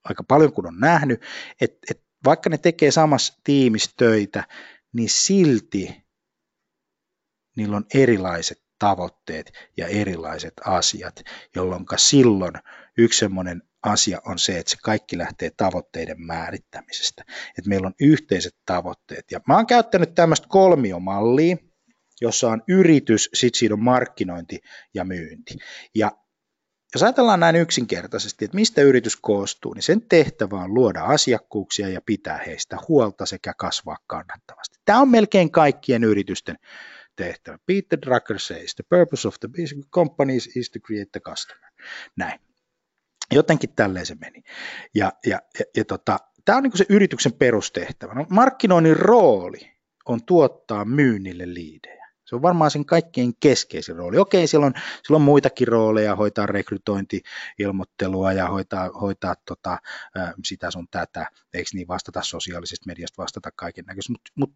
aika 0.03 0.23
paljon 0.23 0.53
kun 0.53 0.67
on 0.67 0.79
nähnyt, 0.79 1.21
että, 1.61 1.77
että 1.91 2.03
vaikka 2.25 2.49
ne 2.49 2.57
tekee 2.57 2.91
samassa 2.91 3.41
tiimissä 3.43 3.91
töitä, 3.97 4.43
niin 4.93 5.09
silti 5.09 6.03
niillä 7.55 7.77
on 7.77 7.85
erilaiset 7.93 8.63
tavoitteet 8.79 9.51
ja 9.77 9.87
erilaiset 9.87 10.53
asiat, 10.65 11.23
jolloin 11.55 11.85
silloin 11.95 12.53
yksi 12.97 13.19
semmoinen 13.19 13.61
asia 13.83 14.21
on 14.25 14.39
se, 14.39 14.59
että 14.59 14.69
se 14.69 14.77
kaikki 14.83 15.17
lähtee 15.17 15.51
tavoitteiden 15.57 16.21
määrittämisestä. 16.21 17.23
Että 17.57 17.69
meillä 17.69 17.87
on 17.87 17.93
yhteiset 17.99 18.55
tavoitteet. 18.65 19.25
Ja 19.31 19.39
mä 19.47 19.55
oon 19.55 19.67
käyttänyt 19.67 20.15
tämmöistä 20.15 20.47
kolmiomallia, 20.49 21.57
jossa 22.21 22.49
on 22.49 22.63
yritys, 22.67 23.29
sitten 23.33 23.59
siinä 23.59 23.75
on 23.75 23.83
markkinointi 23.83 24.59
ja 24.93 25.03
myynti. 25.03 25.55
Ja 25.95 26.11
jos 26.93 27.03
ajatellaan 27.03 27.39
näin 27.39 27.55
yksinkertaisesti, 27.55 28.45
että 28.45 28.55
mistä 28.55 28.81
yritys 28.81 29.15
koostuu, 29.15 29.73
niin 29.73 29.83
sen 29.83 30.01
tehtävä 30.01 30.57
on 30.57 30.73
luoda 30.73 31.03
asiakkuuksia 31.03 31.89
ja 31.89 32.01
pitää 32.05 32.37
heistä 32.37 32.77
huolta 32.87 33.25
sekä 33.25 33.53
kasvaa 33.57 33.97
kannattavasti. 34.07 34.79
Tämä 34.85 35.01
on 35.01 35.09
melkein 35.09 35.51
kaikkien 35.51 36.03
yritysten 36.03 36.55
tehtävä. 37.15 37.57
Peter 37.65 37.99
Drucker 38.01 38.39
says, 38.39 38.75
the 38.75 38.83
purpose 38.89 39.27
of 39.27 39.35
the 39.39 39.49
companies 39.91 40.49
is 40.55 40.69
to 40.69 40.79
create 40.79 41.09
the 41.11 41.19
customer. 41.19 41.71
Näin. 42.17 42.39
Jotenkin 43.31 43.69
tälleen 43.75 44.05
se 44.05 44.15
meni. 44.15 44.43
Ja, 44.95 45.11
ja, 45.25 45.39
ja, 45.59 45.65
ja 45.77 45.85
tota, 45.85 46.19
tämä 46.45 46.57
on 46.57 46.63
niin 46.63 46.77
se 46.77 46.85
yrityksen 46.89 47.33
perustehtävä. 47.33 48.13
No, 48.13 48.25
markkinoinnin 48.29 48.97
rooli 48.97 49.73
on 50.05 50.25
tuottaa 50.25 50.85
myynnille 50.85 51.53
liidejä. 51.53 52.03
Se 52.25 52.35
on 52.35 52.41
varmaan 52.41 52.71
sen 52.71 52.85
kaikkein 52.85 53.33
keskeisin 53.39 53.95
rooli. 53.95 54.17
Okei, 54.17 54.47
siellä 54.47 54.65
on, 54.65 54.73
siellä 54.75 55.15
on 55.15 55.21
muitakin 55.21 55.67
rooleja, 55.67 56.15
hoitaa 56.15 56.45
rekrytointi-ilmoittelua 56.45 58.33
ja 58.33 58.47
hoitaa, 58.47 58.89
hoitaa 59.01 59.35
tota, 59.45 59.77
sitä 60.45 60.71
sun 60.71 60.87
tätä, 60.91 61.27
eikö 61.53 61.69
niin 61.73 61.87
vastata 61.87 62.21
sosiaalisesta 62.23 62.87
mediasta, 62.87 63.21
vastata 63.21 63.49
kaiken 63.55 63.85
näköistä, 63.85 64.13
mutta 64.13 64.31
mut 64.35 64.53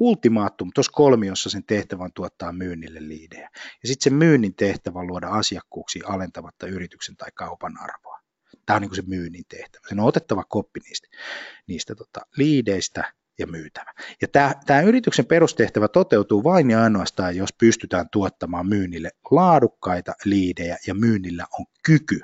ultimaattum, 0.00 0.70
tuossa 0.74 0.92
kolmiossa 0.92 1.50
sen 1.50 1.64
tehtävä 1.64 2.04
on 2.04 2.12
tuottaa 2.12 2.52
myynnille 2.52 3.08
liidejä. 3.08 3.50
Ja 3.54 3.88
sitten 3.88 4.04
se 4.04 4.16
myynnin 4.16 4.54
tehtävä 4.54 4.98
on 4.98 5.06
luoda 5.06 5.28
asiakkuuksiin 5.28 6.08
alentavatta 6.08 6.66
yrityksen 6.66 7.16
tai 7.16 7.28
kaupan 7.34 7.80
arvoa. 7.80 8.20
Tämä 8.66 8.76
on 8.76 8.82
niin 8.82 8.94
se 8.94 9.02
myynnin 9.06 9.44
tehtävä. 9.48 9.88
Sen 9.88 10.00
on 10.00 10.06
otettava 10.06 10.44
koppi 10.44 10.80
niistä, 10.80 11.08
niistä 11.66 11.94
tota, 11.94 12.20
liideistä 12.36 13.12
ja 13.38 13.46
myytävä. 13.46 13.92
Ja 14.22 14.28
tämä, 14.28 14.54
tämä 14.66 14.80
yrityksen 14.80 15.26
perustehtävä 15.26 15.88
toteutuu 15.88 16.44
vain 16.44 16.70
ja 16.70 16.82
ainoastaan, 16.82 17.36
jos 17.36 17.52
pystytään 17.52 18.06
tuottamaan 18.12 18.66
myynnille 18.66 19.10
laadukkaita 19.30 20.12
liidejä 20.24 20.76
ja 20.86 20.94
myynnillä 20.94 21.46
on 21.58 21.66
kyky 21.84 22.20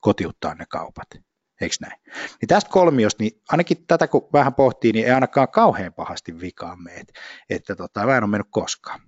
kotiuttaa 0.00 0.54
ne 0.54 0.64
kaupat. 0.68 1.27
Eikö 1.60 1.74
näin? 1.80 2.00
Niin 2.40 2.48
tästä 2.48 2.70
kolmiosta, 2.70 3.22
niin 3.22 3.42
ainakin 3.48 3.84
tätä 3.86 4.08
kun 4.08 4.28
vähän 4.32 4.54
pohtii, 4.54 4.92
niin 4.92 5.06
ei 5.06 5.12
ainakaan 5.12 5.48
kauhean 5.48 5.92
pahasti 5.92 6.40
vikaan 6.40 6.82
me, 6.82 6.94
että, 6.94 7.12
että 7.50 7.76
tota, 7.76 8.06
mä 8.06 8.16
en 8.16 8.24
ole 8.24 8.30
mennyt 8.30 8.48
koskaan. 8.50 9.00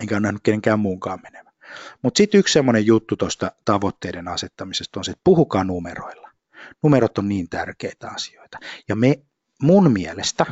Enkä 0.00 0.14
ole 0.14 0.20
nähnyt 0.20 0.42
kenenkään 0.42 0.80
muunkaan 0.80 1.20
menevä. 1.22 1.50
Mutta 2.02 2.18
sitten 2.18 2.38
yksi 2.38 2.52
semmoinen 2.52 2.86
juttu 2.86 3.16
tuosta 3.16 3.52
tavoitteiden 3.64 4.28
asettamisesta 4.28 5.00
on 5.00 5.04
se, 5.04 5.10
että 5.10 5.20
puhukaa 5.24 5.64
numeroilla. 5.64 6.30
Numerot 6.82 7.18
on 7.18 7.28
niin 7.28 7.48
tärkeitä 7.48 8.08
asioita. 8.08 8.58
Ja 8.88 8.96
me 8.96 9.22
mun 9.62 9.92
mielestä, 9.92 10.46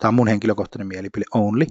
tämä 0.00 0.08
on 0.08 0.14
mun 0.14 0.28
henkilökohtainen 0.28 0.86
mielipide 0.86 1.24
only, 1.34 1.66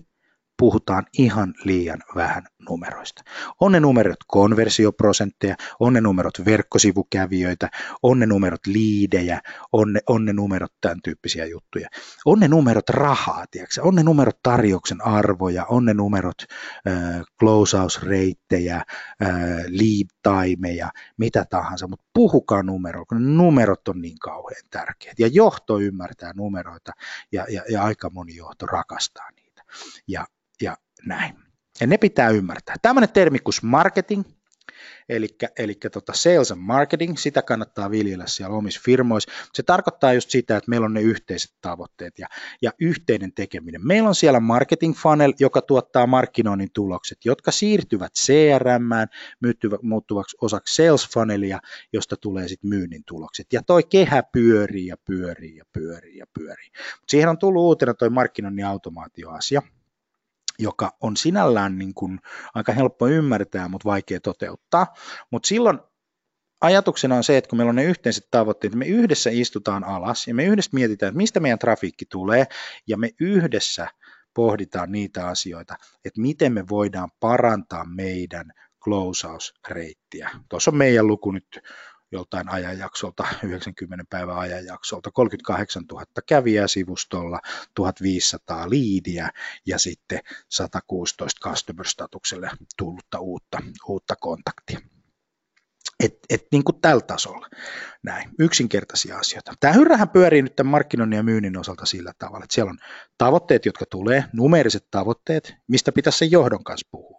puhutaan 0.60 1.06
ihan 1.18 1.54
liian 1.64 2.00
vähän 2.16 2.44
numeroista. 2.70 3.24
On 3.60 3.72
ne 3.72 3.80
numerot 3.80 4.20
konversioprosentteja, 4.28 5.56
on 5.80 5.94
ne 5.94 6.02
numerot 6.02 6.46
verkkosivukävijöitä, 6.46 7.70
on 8.04 8.20
ne 8.20 8.26
numerot 8.26 8.68
liidejä, 8.68 9.42
on 9.72 9.94
ne, 9.94 10.00
on 10.08 10.26
ne 10.26 10.34
numerot 10.34 10.74
tämän 10.82 11.02
tyyppisiä 11.04 11.46
juttuja. 11.46 11.90
On 12.26 12.40
ne 12.40 12.48
numerot 12.48 12.90
rahaa, 12.90 13.46
tiedätkö? 13.52 13.82
on 13.82 13.96
ne 13.96 14.04
numerot 14.04 14.40
tarjouksen 14.44 15.06
arvoja, 15.06 15.66
on 15.66 15.86
ne 15.86 15.94
numerot 15.94 16.46
äh, 16.88 17.22
closeausreittejä, 17.40 18.76
äh, 18.76 18.86
lead 19.68 20.08
timeja, 20.24 20.92
mitä 21.18 21.46
tahansa, 21.50 21.88
mutta 21.88 22.06
puhukaa 22.14 22.64
numeroilla, 22.64 23.06
kun 23.06 23.38
numerot 23.38 23.88
on 23.88 24.02
niin 24.02 24.20
kauhean 24.20 24.64
tärkeät. 24.70 25.20
Ja 25.20 25.28
johto 25.28 25.80
ymmärtää 25.80 26.34
numeroita 26.36 26.92
ja, 27.32 27.46
ja, 27.50 27.64
ja 27.70 27.84
aika 27.84 28.10
moni 28.10 28.36
johto 28.36 28.66
rakastaa 28.66 29.30
niitä. 29.32 29.64
Ja 30.08 30.26
ja 30.62 30.78
näin. 31.06 31.36
Ja 31.82 31.88
ne 31.88 31.98
pitää 31.98 32.30
ymmärtää. 32.30 32.76
Tämmöinen 32.82 33.10
termi 33.14 33.40
kuin 33.40 33.54
marketing, 33.62 34.24
eli, 35.58 35.76
tota 35.92 36.14
sales 36.14 36.52
and 36.52 36.62
marketing, 36.62 37.18
sitä 37.18 37.42
kannattaa 37.42 37.92
viljellä 37.92 38.28
siellä 38.28 38.56
omissa 38.56 38.82
firmoissa. 38.86 39.32
Se 39.54 39.64
tarkoittaa 39.64 40.14
just 40.14 40.30
sitä, 40.30 40.58
että 40.58 40.70
meillä 40.70 40.86
on 40.86 40.94
ne 40.94 41.02
yhteiset 41.02 41.52
tavoitteet 41.62 42.20
ja, 42.20 42.28
ja 42.62 42.72
yhteinen 42.82 43.34
tekeminen. 43.34 43.88
Meillä 43.88 44.10
on 44.10 44.16
siellä 44.16 44.40
marketing 44.40 44.96
funnel, 44.96 45.34
joka 45.40 45.62
tuottaa 45.62 46.08
markkinoinnin 46.08 46.70
tulokset, 46.74 47.18
jotka 47.26 47.52
siirtyvät 47.52 48.14
CRM, 48.14 48.90
muuttuvaksi 49.82 50.38
osaksi 50.42 50.76
sales 50.76 51.10
funnelia, 51.10 51.60
josta 51.94 52.16
tulee 52.18 52.48
sitten 52.48 52.70
myynnin 52.70 53.04
tulokset. 53.08 53.54
Ja 53.54 53.62
toi 53.64 53.84
kehä 53.84 54.24
pyörii 54.24 54.88
ja 54.88 54.96
pyörii 55.06 55.56
ja 55.56 55.64
pyörii 55.74 56.18
ja 56.18 56.26
pyörii. 56.34 56.70
Mut 57.00 57.10
siihen 57.10 57.30
on 57.30 57.38
tullut 57.38 57.64
uutena 57.64 57.94
toi 57.94 58.10
markkinoinnin 58.10 58.66
automaatioasia 58.66 59.62
joka 60.60 60.98
on 61.02 61.18
sinällään 61.18 61.78
niin 61.78 61.94
kuin 61.94 62.20
aika 62.56 62.72
helppo 62.72 63.08
ymmärtää, 63.08 63.68
mutta 63.68 63.90
vaikea 63.90 64.20
toteuttaa. 64.20 64.94
Mutta 65.32 65.48
silloin 65.48 65.80
ajatuksena 66.62 67.16
on 67.16 67.24
se, 67.24 67.38
että 67.38 67.50
kun 67.50 67.58
meillä 67.58 67.70
on 67.70 67.76
ne 67.76 67.84
yhteiset 67.84 68.28
tavoitteet, 68.32 68.76
me 68.76 68.86
yhdessä 68.86 69.30
istutaan 69.34 69.84
alas 69.84 70.28
ja 70.28 70.36
me 70.36 70.46
yhdessä 70.46 70.72
mietitään, 70.74 71.08
että 71.08 71.18
mistä 71.18 71.40
meidän 71.40 71.60
trafiikki 71.60 72.06
tulee 72.06 72.46
ja 72.88 72.98
me 72.98 73.10
yhdessä 73.20 73.88
pohditaan 74.34 74.92
niitä 74.92 75.28
asioita, 75.28 75.76
että 76.06 76.22
miten 76.22 76.54
me 76.54 76.64
voidaan 76.70 77.10
parantaa 77.20 77.86
meidän 77.86 78.52
closeausreittiä. 78.84 80.30
Tuossa 80.50 80.72
on 80.72 80.78
meidän 80.78 81.08
luku 81.08 81.32
nyt 81.32 81.60
joltain 82.12 82.50
ajanjaksolta, 82.50 83.28
90 83.44 84.06
päivän 84.10 84.38
ajanjaksolta, 84.38 85.12
38 85.12 85.84
000 85.92 86.06
kävijää 86.28 86.68
sivustolla, 86.68 87.40
1500 87.74 88.70
liidiä 88.70 89.30
ja 89.66 89.80
sitten 89.80 90.20
116 90.50 91.50
customer-statukselle 91.50 92.52
tullutta 92.78 93.20
uutta, 93.20 93.58
uutta 93.88 94.16
kontaktia. 94.16 94.80
Et, 96.04 96.20
et 96.30 96.48
niin 96.52 96.64
kuin 96.64 96.82
tällä 96.82 97.02
tasolla. 97.02 97.48
Näin, 98.04 98.30
yksinkertaisia 98.40 99.18
asioita. 99.18 99.54
Tämä 99.60 99.74
hyrrähän 99.74 100.10
pyörii 100.10 100.42
nyt 100.42 100.56
tämän 100.56 100.72
markkinoinnin 100.72 101.18
ja 101.18 101.24
myynnin 101.24 101.58
osalta 101.58 101.86
sillä 101.86 102.14
tavalla, 102.20 102.44
että 102.44 102.54
siellä 102.54 102.70
on 102.70 102.78
tavoitteet, 103.18 103.66
jotka 103.66 103.86
tulee, 103.92 104.24
numeeriset 104.34 104.88
tavoitteet, 104.92 105.54
mistä 105.68 105.92
pitäisi 105.92 106.18
sen 106.18 106.32
johdon 106.32 106.64
kanssa 106.64 106.88
puhua 106.92 107.19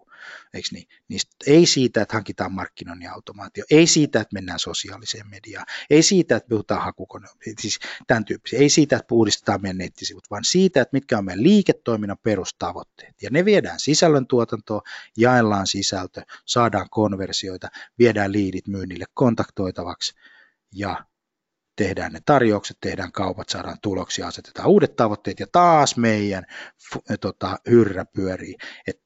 eikö 0.55 0.69
niin? 0.73 0.89
niin 1.09 1.21
ei 1.47 1.67
siitä, 1.67 2.03
että 2.03 2.15
hankitaan 2.15 2.53
markkinoinnin 2.53 3.11
automaatio, 3.11 3.65
ei 3.71 3.87
siitä, 3.87 4.21
että 4.21 4.35
mennään 4.35 4.59
sosiaaliseen 4.59 5.29
mediaan, 5.31 5.67
ei 5.91 6.03
siitä, 6.03 6.37
että 6.37 6.49
puhutaan 6.49 6.83
hakukone, 6.83 7.29
siis 7.61 7.79
tämän 8.07 8.25
tyyppisiä, 8.25 8.59
ei 8.59 8.69
siitä, 8.71 8.97
että 8.97 9.15
uudistetaan 9.15 9.63
meidän 9.63 9.79
nettisivut, 9.79 10.31
vaan 10.31 10.45
siitä, 10.45 10.81
että 10.81 10.97
mitkä 10.97 11.19
on 11.19 11.25
meidän 11.25 11.43
liiketoiminnan 11.43 12.19
perustavoitteet. 12.23 13.23
Ja 13.23 13.31
ne 13.33 13.45
viedään 13.45 13.81
sisällöntuotantoon, 13.81 14.83
jaellaan 15.17 15.67
sisältö, 15.67 16.23
saadaan 16.47 16.91
konversioita, 16.91 17.69
viedään 17.99 18.33
liidit 18.33 18.69
myynnille 18.69 19.05
kontaktoitavaksi 19.15 20.15
ja 20.75 21.05
tehdään 21.77 22.13
ne 22.13 22.21
tarjoukset, 22.27 22.77
tehdään 22.81 23.13
kaupat, 23.13 23.49
saadaan 23.49 23.79
tuloksia, 23.83 24.27
asetetaan 24.27 24.69
uudet 24.69 24.97
tavoitteet 24.97 25.41
ja 25.41 25.47
taas 25.53 25.97
meidän 25.97 26.45
tota, 27.21 27.59
hyrrä 27.71 28.05
pyörii. 28.05 28.57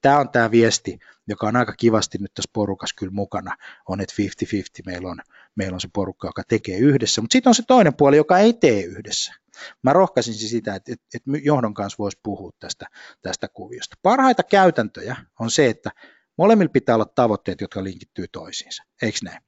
Tämä 0.03 0.19
on 0.19 0.29
tämä 0.29 0.51
viesti, 0.51 0.99
joka 1.29 1.47
on 1.47 1.57
aika 1.57 1.73
kivasti 1.73 2.19
nyt 2.19 2.35
tässä 2.35 2.51
porukassa 2.53 2.97
kyllä 2.99 3.13
mukana, 3.13 3.57
on 3.89 4.01
että 4.01 4.15
50-50 4.23 4.83
meillä 4.87 5.09
on, 5.09 5.21
meillä 5.57 5.75
on 5.75 5.81
se 5.81 5.89
porukka, 5.93 6.29
joka 6.29 6.43
tekee 6.49 6.79
yhdessä, 6.79 7.21
mutta 7.21 7.33
sitten 7.33 7.51
on 7.51 7.55
se 7.55 7.63
toinen 7.67 7.95
puoli, 7.95 8.17
joka 8.17 8.39
ei 8.39 8.53
tee 8.53 8.83
yhdessä. 8.83 9.35
Mä 9.83 9.93
rohkaisin 9.93 10.35
sitä, 10.35 10.75
että, 10.75 10.93
että, 10.93 11.07
että 11.15 11.31
johdon 11.43 11.75
kanssa 11.75 11.97
voisi 11.99 12.19
puhua 12.23 12.51
tästä, 12.61 12.87
tästä 13.23 13.49
kuviosta. 13.49 13.97
Parhaita 14.03 14.43
käytäntöjä 14.43 15.17
on 15.41 15.51
se, 15.51 15.67
että 15.67 15.91
molemmilla 16.39 16.73
pitää 16.73 16.95
olla 16.95 17.05
tavoitteet, 17.05 17.61
jotka 17.61 17.85
linkittyy 17.85 18.29
toisiinsa, 18.29 18.83
eikö 19.03 19.19
näin? 19.23 19.43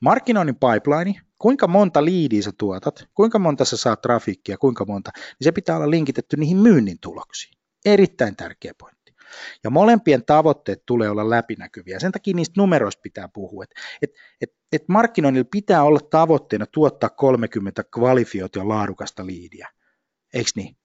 Markkinoinnin 0.00 0.56
pipeline, 0.56 1.20
kuinka 1.44 1.66
monta 1.68 2.04
liidiä 2.04 2.42
sä 2.42 2.52
tuotat, 2.58 3.08
kuinka 3.14 3.38
monta 3.38 3.64
sä 3.64 3.76
saat 3.76 4.02
trafiikkia, 4.02 4.58
kuinka 4.58 4.84
monta, 4.84 5.10
niin 5.14 5.44
se 5.44 5.52
pitää 5.52 5.76
olla 5.76 5.90
linkitetty 5.90 6.36
niihin 6.36 6.56
myynnin 6.56 6.98
tuloksiin. 7.00 7.58
Erittäin 7.84 8.36
tärkeä 8.36 8.72
pointti. 8.78 9.14
Ja 9.64 9.70
molempien 9.70 10.24
tavoitteet 10.24 10.82
tulee 10.86 11.10
olla 11.10 11.30
läpinäkyviä. 11.30 11.98
Sen 12.00 12.12
takia 12.12 12.34
niistä 12.34 12.54
numeroista 12.56 13.00
pitää 13.02 13.28
puhua. 13.28 13.64
Et, 13.64 13.70
et, 14.02 14.10
et, 14.40 14.50
et 14.72 14.88
markkinoinnilla 14.88 15.48
pitää 15.50 15.82
olla 15.82 16.00
tavoitteena 16.10 16.66
tuottaa 16.66 17.10
30 17.10 17.84
kvalifioitua 17.94 18.68
laadukasta 18.68 19.26
liidiä. 19.26 19.68
Eikö 20.34 20.50
niin? 20.56 20.76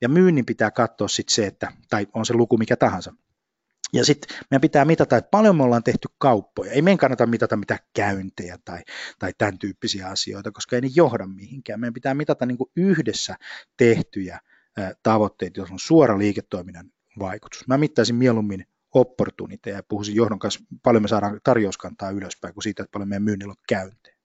Ja 0.00 0.08
myynnin 0.08 0.46
pitää 0.46 0.70
katsoa 0.70 1.08
sitten 1.08 1.34
se, 1.34 1.46
että, 1.46 1.72
tai 1.90 2.06
on 2.14 2.26
se 2.26 2.34
luku 2.34 2.56
mikä 2.56 2.76
tahansa, 2.76 3.12
ja 3.92 4.04
sitten 4.04 4.36
meidän 4.50 4.60
pitää 4.60 4.84
mitata, 4.84 5.16
että 5.16 5.30
paljon 5.30 5.56
me 5.56 5.62
ollaan 5.62 5.82
tehty 5.82 6.08
kauppoja. 6.18 6.72
Ei 6.72 6.82
meidän 6.82 6.98
kannata 6.98 7.26
mitata 7.26 7.56
mitään 7.56 7.80
käyntejä 7.94 8.58
tai, 8.64 8.82
tai 9.18 9.32
tämän 9.38 9.58
tyyppisiä 9.58 10.08
asioita, 10.08 10.52
koska 10.52 10.76
ei 10.76 10.82
ne 10.82 10.90
johda 10.94 11.26
mihinkään. 11.26 11.80
Meidän 11.80 11.94
pitää 11.94 12.14
mitata 12.14 12.46
niin 12.46 12.58
yhdessä 12.76 13.36
tehtyjä 13.76 14.40
tavoitteita, 15.02 15.60
jos 15.60 15.70
on 15.70 15.78
suora 15.78 16.18
liiketoiminnan 16.18 16.92
vaikutus. 17.18 17.68
Mä 17.68 17.78
mittaisin 17.78 18.16
mieluummin 18.16 18.66
opportuniteja 18.94 19.76
ja 19.76 19.82
puhuisin 19.82 20.14
johdon 20.14 20.38
kanssa, 20.38 20.60
paljon 20.82 21.02
me 21.02 21.08
saadaan 21.08 21.40
tarjouskantaa 21.44 22.10
ylöspäin 22.10 22.54
kuin 22.54 22.62
siitä, 22.62 22.82
että 22.82 22.92
paljon 22.92 23.08
meidän 23.08 23.22
myynnillä 23.22 23.50
on 23.50 23.64
käyntejä. 23.68 24.16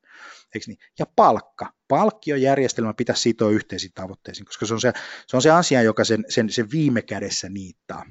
niin? 0.67 0.77
Ja 0.99 1.05
palkka. 1.15 1.73
Palkkiojärjestelmä 1.87 2.93
pitäisi 2.93 3.21
sitoa 3.21 3.49
yhteisiin 3.49 3.91
tavoitteisiin, 3.95 4.45
koska 4.45 4.65
se 4.65 4.73
on 4.73 4.81
se, 4.81 4.93
se, 5.27 5.37
on 5.37 5.41
se 5.41 5.51
asia, 5.51 5.81
joka 5.81 6.03
sen, 6.03 6.25
sen, 6.29 6.49
sen 6.49 6.71
viime 6.71 7.01
kädessä 7.01 7.49
niittaa 7.49 8.05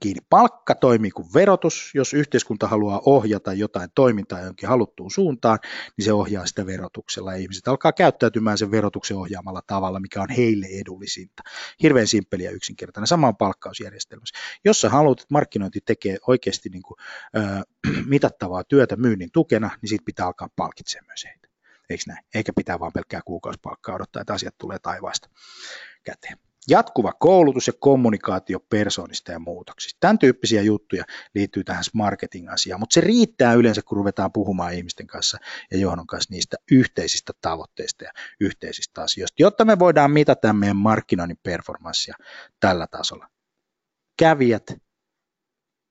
kiinni. 0.00 0.26
Palkka 0.30 0.74
toimii 0.74 1.10
kuin 1.10 1.28
verotus. 1.34 1.90
Jos 1.94 2.14
yhteiskunta 2.14 2.68
haluaa 2.68 3.00
ohjata 3.06 3.52
jotain 3.52 3.90
toimintaa 3.94 4.40
jonkin 4.40 4.68
haluttuun 4.68 5.10
suuntaan, 5.10 5.58
niin 5.96 6.04
se 6.04 6.12
ohjaa 6.12 6.46
sitä 6.46 6.66
verotuksella. 6.66 7.32
Ihmiset 7.32 7.68
alkaa 7.68 7.92
käyttäytymään 7.92 8.58
sen 8.58 8.70
verotuksen 8.70 9.16
ohjaamalla 9.16 9.62
tavalla, 9.66 10.00
mikä 10.00 10.22
on 10.22 10.30
heille 10.30 10.66
edullisinta. 10.66 11.42
Hirveän 11.82 12.06
simppeliä 12.06 12.50
ja 12.50 12.56
yksinkertainen. 12.56 13.06
Sama 13.06 13.28
on 13.28 13.36
palkkausjärjestelmässä. 13.36 14.38
Jos 14.64 14.80
sä 14.80 14.88
haluat, 14.88 15.20
että 15.20 15.32
markkinointi 15.34 15.80
tekee 15.86 16.16
oikeasti 16.26 16.68
niin 16.68 16.82
kuin, 16.82 16.96
äh, 17.36 17.62
mitattavaa 18.06 18.64
työtä 18.64 18.96
myynnin 18.96 19.32
tukena, 19.32 19.70
niin 19.82 19.88
siitä 19.88 20.04
pitää 20.04 20.26
alkaa 20.26 20.48
palkitsemaan 20.56 21.06
myös 21.06 21.24
heitä. 21.24 21.48
Eikö 21.90 22.04
näin? 22.06 22.24
Eikä 22.34 22.52
pitää 22.56 22.80
vaan 22.80 22.92
pelkkää 22.92 23.20
kuukausipalkkaa 23.24 23.94
odottaa, 23.94 24.20
että 24.22 24.34
asiat 24.34 24.58
tulee 24.58 24.78
taivaasta 24.78 25.28
käteen. 26.04 26.51
Jatkuva 26.68 27.12
koulutus 27.12 27.66
ja 27.66 27.72
kommunikaatio 27.78 28.60
persoonista 28.60 29.32
ja 29.32 29.38
muutoksista. 29.38 29.96
Tämän 30.00 30.18
tyyppisiä 30.18 30.62
juttuja 30.62 31.04
liittyy 31.34 31.64
tähän 31.64 31.84
marketing-asiaan, 31.94 32.80
mutta 32.80 32.94
se 32.94 33.00
riittää 33.00 33.54
yleensä, 33.54 33.82
kun 33.82 33.96
ruvetaan 33.96 34.32
puhumaan 34.32 34.74
ihmisten 34.74 35.06
kanssa 35.06 35.38
ja 35.70 35.78
johdon 35.78 36.06
kanssa 36.06 36.34
niistä 36.34 36.56
yhteisistä 36.70 37.32
tavoitteista 37.40 38.04
ja 38.04 38.10
yhteisistä 38.40 39.02
asioista, 39.02 39.42
jotta 39.42 39.64
me 39.64 39.78
voidaan 39.78 40.10
mitata 40.10 40.52
meidän 40.52 40.76
markkinoinnin 40.76 41.38
performanssia 41.42 42.16
tällä 42.60 42.86
tasolla. 42.86 43.28
Kävijät, 44.18 44.74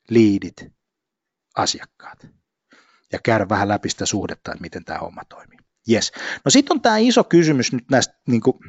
liidit, 0.09 0.65
asiakkaat. 1.55 2.27
Ja 3.11 3.19
käydä 3.23 3.49
vähän 3.49 3.67
läpi 3.67 3.89
sitä 3.89 4.05
suhdetta, 4.05 4.51
että 4.51 4.61
miten 4.61 4.85
tämä 4.85 4.99
homma 4.99 5.21
toimii. 5.29 5.59
Yes. 5.91 6.11
No 6.45 6.51
sitten 6.51 6.75
on 6.75 6.81
tämä 6.81 6.97
iso 6.97 7.23
kysymys 7.23 7.73
nyt 7.73 7.83
näistä 7.91 8.13
niin 8.27 8.41
kuin, 8.41 8.59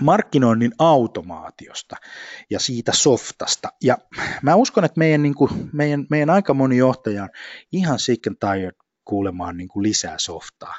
markkinoinnin 0.00 0.72
automaatiosta 0.78 1.96
ja 2.50 2.60
siitä 2.60 2.92
softasta. 2.94 3.68
Ja 3.82 3.98
mä 4.42 4.54
uskon, 4.54 4.84
että 4.84 4.98
meidän, 4.98 5.22
niin 5.22 5.34
kuin, 5.34 5.50
meidän, 5.72 6.06
meidän 6.10 6.30
aika 6.30 6.54
moni 6.54 6.76
johtaja 6.76 7.22
on 7.22 7.28
ihan 7.72 7.98
sick 7.98 8.26
and 8.26 8.36
tired 8.40 8.76
kuulemaan 9.04 9.56
niin 9.56 9.68
kuin 9.68 9.82
lisää 9.82 10.18
softaa 10.18 10.74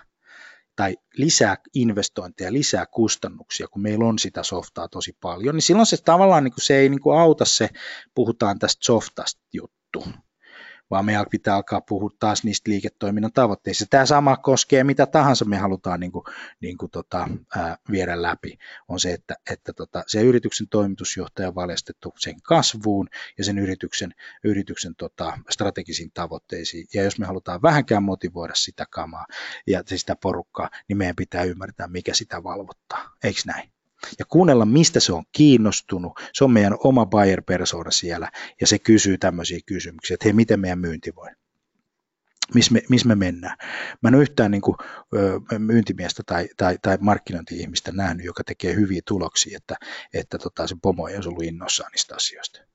tai 0.76 0.98
lisää 1.14 1.58
investointeja, 1.74 2.54
lisää 2.54 2.86
kustannuksia, 2.86 3.68
kun 3.68 3.82
meillä 3.82 4.06
on 4.06 4.20
sitä 4.20 4.44
softaa 4.44 4.88
tosi 4.88 5.18
paljon, 5.22 5.56
niin 5.56 5.62
silloin 5.62 5.86
se 5.86 5.98
tavallaan 5.98 6.44
niin 6.44 6.54
kuin 6.54 6.66
se 6.66 6.76
ei 6.76 6.90
niin 6.90 7.02
kuin 7.02 7.20
auta 7.20 7.46
se, 7.46 7.70
puhutaan 8.16 8.60
tästä 8.60 8.80
softasta 8.86 9.42
juttu, 9.54 10.04
vaan 10.89 11.06
meidän 11.06 11.25
pitää 11.32 11.56
alkaa 11.56 11.82
puhua 11.82 12.10
taas 12.19 12.43
niistä 12.43 12.71
liiketoiminnan 12.71 13.34
tavoitteista. 13.34 13.86
Tämä 13.89 14.06
sama 14.06 14.38
koskee 14.38 14.84
mitä 14.84 15.06
tahansa 15.06 15.45
me 15.45 15.58
halutaan 15.58 15.99
niin 15.99 16.12
kuin, 16.12 16.23
niin 16.62 16.78
kuin 16.78 16.91
tota, 16.91 17.28
ää, 17.56 17.78
viedä 17.91 18.21
läpi, 18.21 18.58
on 18.88 18.99
se, 18.99 19.13
että, 19.13 19.36
että 19.52 19.73
tota, 19.73 20.04
se 20.08 20.21
yrityksen 20.21 20.67
toimitusjohtaja 20.69 21.47
on 21.47 21.56
valjastettu 21.56 22.13
sen 22.19 22.41
kasvuun 22.41 23.08
ja 23.38 23.43
sen 23.43 23.58
yrityksen, 23.58 24.13
yrityksen 24.43 24.95
tota, 24.95 25.38
strategisiin 25.49 26.12
tavoitteisiin. 26.13 26.88
Ja 26.93 27.04
jos 27.04 27.19
me 27.19 27.25
halutaan 27.25 27.62
vähänkään 27.62 28.04
motivoida 28.04 28.56
sitä 28.56 28.86
kamaa 28.89 29.25
ja 29.67 29.84
sitä 29.86 30.15
porukkaa, 30.15 30.69
niin 30.88 30.97
meidän 30.97 31.15
pitää 31.15 31.43
ymmärtää, 31.43 31.88
mikä 31.88 32.13
sitä 32.13 32.43
valvottaa. 32.43 33.15
Eikö 33.23 33.41
näin? 33.45 33.79
Ja 34.20 34.26
kuunnella, 34.26 34.66
mistä 34.66 35.00
se 35.00 35.14
on 35.14 35.24
kiinnostunut. 35.32 36.20
Se 36.34 36.44
on 36.44 36.52
meidän 36.52 36.78
oma 36.84 37.06
buyer 37.06 37.42
persona 37.42 37.92
siellä 37.92 38.32
ja 38.62 38.68
se 38.68 38.80
kysyy 38.80 39.18
tämmöisiä 39.18 39.60
kysymyksiä, 39.66 40.14
että 40.14 40.24
hei, 40.26 40.34
miten 40.34 40.60
meidän 40.60 40.80
myynti 40.80 41.16
voi? 41.16 41.30
Missä 42.54 42.74
me, 42.74 42.82
miss 42.90 43.06
me 43.06 43.16
mennään? 43.16 43.58
Mä 44.02 44.10
en 44.10 44.16
ole 44.16 44.22
yhtään 44.22 44.52
niin 44.52 44.62
kuin, 44.62 44.78
myyntimiestä 45.58 46.24
tai, 46.26 46.50
tai, 46.58 46.78
tai 46.82 46.98
markkinointi-ihmistä 47.02 47.92
nähnyt, 47.92 48.26
joka 48.26 48.44
tekee 48.44 48.76
hyviä 48.76 49.02
tuloksia, 49.08 49.58
että, 49.58 49.76
että 50.14 50.38
tota, 50.38 50.68
se 50.68 50.76
pomo 50.82 51.08
ei 51.08 51.16
olisi 51.16 51.30
ollut 51.30 51.44
innossaan 51.44 51.92
niistä 51.92 52.16
asioista. 52.16 52.69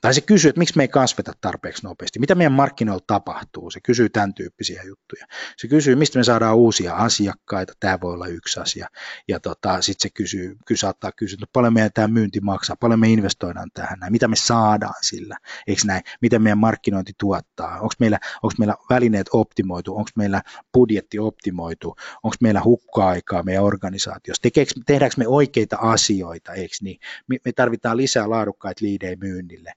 Tai 0.00 0.14
se 0.14 0.20
kysyy, 0.20 0.48
että 0.48 0.58
miksi 0.58 0.76
me 0.76 0.82
ei 0.82 0.88
kasveta 0.88 1.32
tarpeeksi 1.40 1.82
nopeasti, 1.82 2.18
mitä 2.18 2.34
meidän 2.34 2.52
markkinoilla 2.52 3.04
tapahtuu, 3.06 3.70
se 3.70 3.80
kysyy 3.80 4.08
tämän 4.08 4.34
tyyppisiä 4.34 4.82
juttuja. 4.82 5.26
Se 5.56 5.68
kysyy, 5.68 5.96
mistä 5.96 6.18
me 6.18 6.24
saadaan 6.24 6.56
uusia 6.56 6.94
asiakkaita, 6.94 7.72
tämä 7.80 7.98
voi 8.00 8.12
olla 8.12 8.26
yksi 8.26 8.60
asia. 8.60 8.88
Ja 9.28 9.40
tota, 9.40 9.82
sitten 9.82 10.02
se 10.02 10.10
kysyy, 10.14 10.56
ky 10.66 10.76
saattaa 10.76 11.12
kysyä, 11.12 11.34
että 11.34 11.46
paljon 11.52 11.72
meidän 11.72 11.90
tämä 11.94 12.08
myynti 12.08 12.40
maksaa, 12.40 12.76
paljon 12.76 13.00
me 13.00 13.08
investoidaan 13.08 13.70
tähän, 13.74 13.98
näin, 13.98 14.12
mitä 14.12 14.28
me 14.28 14.36
saadaan 14.36 14.94
sillä, 15.02 15.36
eikö 15.66 15.82
näin, 15.84 16.02
miten 16.20 16.42
meidän 16.42 16.58
markkinointi 16.58 17.12
tuottaa, 17.18 17.74
onko 17.74 17.94
meillä, 17.98 18.18
onko 18.42 18.54
meillä 18.58 18.74
välineet 18.90 19.26
optimoitu, 19.32 19.96
onko 19.96 20.10
meillä 20.16 20.42
budjetti 20.74 21.18
optimoitu, 21.18 21.96
onko 22.22 22.36
meillä 22.40 22.62
hukka-aikaa 22.64 23.42
meidän 23.42 23.64
organisaatiossa, 23.64 24.42
Tekeekö, 24.42 24.72
tehdäänkö 24.86 25.14
me 25.18 25.28
oikeita 25.28 25.76
asioita, 25.80 26.52
eikö 26.52 26.74
niin, 26.82 27.00
me, 27.28 27.52
tarvitaan 27.52 27.96
lisää 27.96 28.30
laadukkaita 28.30 28.84
liidejä 28.84 29.16
myynnille, 29.16 29.72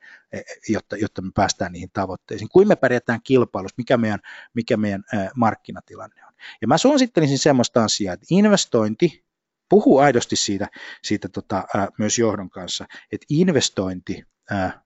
jotta, 0.69 0.97
jotta 0.97 1.21
me 1.21 1.32
päästään 1.36 1.71
niihin 1.71 1.89
tavoitteisiin. 1.93 2.49
Kuin 2.49 2.67
me 2.67 2.76
pärjätään 2.76 3.19
kilpailussa, 3.23 3.76
mikä 3.78 3.97
meidän, 3.97 4.19
mikä 4.54 4.78
meidän 4.78 5.04
markkinatilanne 5.36 6.26
on. 6.26 6.34
Ja 6.62 6.67
mä 6.67 6.78
suosittelisin 6.78 7.39
semmoista 7.39 7.84
asiaa, 7.84 8.13
että 8.13 8.26
investointi, 8.30 9.26
puhuu 9.69 9.97
aidosti 9.99 10.36
siitä, 10.36 10.67
siitä 11.04 11.30
tota, 11.30 11.63
myös 11.97 12.19
johdon 12.19 12.49
kanssa, 12.49 12.86
että 13.12 13.26
investointi 13.30 14.23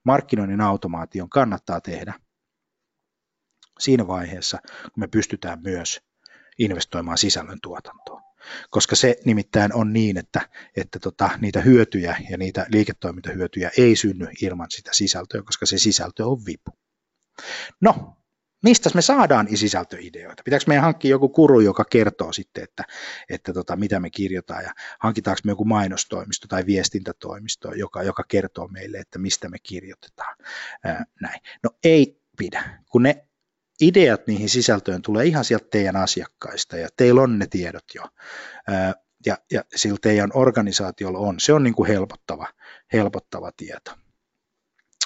markkinoinnin 0.03 0.61
automaation 0.61 1.29
kannattaa 1.29 1.81
tehdä 1.81 2.13
siinä 3.79 4.07
vaiheessa, 4.07 4.57
kun 4.83 4.91
me 4.95 5.07
pystytään 5.07 5.61
myös 5.63 6.01
investoimaan 6.59 7.17
sisällön 7.17 7.59
tuotantoon 7.61 8.26
koska 8.69 8.95
se 8.95 9.15
nimittäin 9.25 9.73
on 9.73 9.93
niin, 9.93 10.17
että, 10.17 10.41
että 10.75 10.99
tota, 10.99 11.29
niitä 11.41 11.61
hyötyjä 11.61 12.17
ja 12.29 12.37
niitä 12.37 12.65
liiketoimintahyötyjä 12.69 13.71
ei 13.77 13.95
synny 13.95 14.27
ilman 14.41 14.67
sitä 14.69 14.89
sisältöä, 14.93 15.41
koska 15.41 15.65
se 15.65 15.77
sisältö 15.77 16.27
on 16.27 16.45
vipu. 16.45 16.71
No, 17.81 18.17
mistä 18.63 18.89
me 18.93 19.01
saadaan 19.01 19.47
sisältöideoita? 19.55 20.43
Pitääkö 20.43 20.65
meidän 20.67 20.83
hankkia 20.83 21.11
joku 21.11 21.29
kuru, 21.29 21.59
joka 21.59 21.85
kertoo 21.85 22.33
sitten, 22.33 22.63
että, 22.63 22.83
että 23.29 23.53
tota, 23.53 23.75
mitä 23.75 23.99
me 23.99 24.09
kirjoitetaan 24.09 24.63
ja 24.63 24.73
hankitaanko 24.99 25.39
me 25.43 25.51
joku 25.51 25.65
mainostoimisto 25.65 26.47
tai 26.47 26.65
viestintätoimisto, 26.65 27.73
joka, 27.73 28.03
joka 28.03 28.23
kertoo 28.27 28.67
meille, 28.67 28.97
että 28.97 29.19
mistä 29.19 29.49
me 29.49 29.57
kirjoitetaan. 29.63 30.35
Ää, 30.83 31.05
näin. 31.21 31.41
No 31.63 31.69
ei 31.83 32.21
pidä, 32.37 32.83
kun 32.89 33.03
ne 33.03 33.26
ideat 33.81 34.27
niihin 34.27 34.49
sisältöön 34.49 35.01
tulee 35.01 35.25
ihan 35.25 35.45
sieltä 35.45 35.67
teidän 35.71 35.95
asiakkaista 35.95 36.77
ja 36.77 36.87
teillä 36.97 37.21
on 37.21 37.39
ne 37.39 37.47
tiedot 37.47 37.85
jo. 37.95 38.03
Ja, 39.25 39.37
ja 39.51 39.63
sillä 39.75 39.97
teidän 40.01 40.29
organisaatiolla 40.33 41.19
on. 41.19 41.39
Se 41.39 41.53
on 41.53 41.63
niin 41.63 41.75
kuin 41.75 41.87
helpottava, 41.87 42.47
helpottava 42.93 43.51
tieto. 43.57 43.91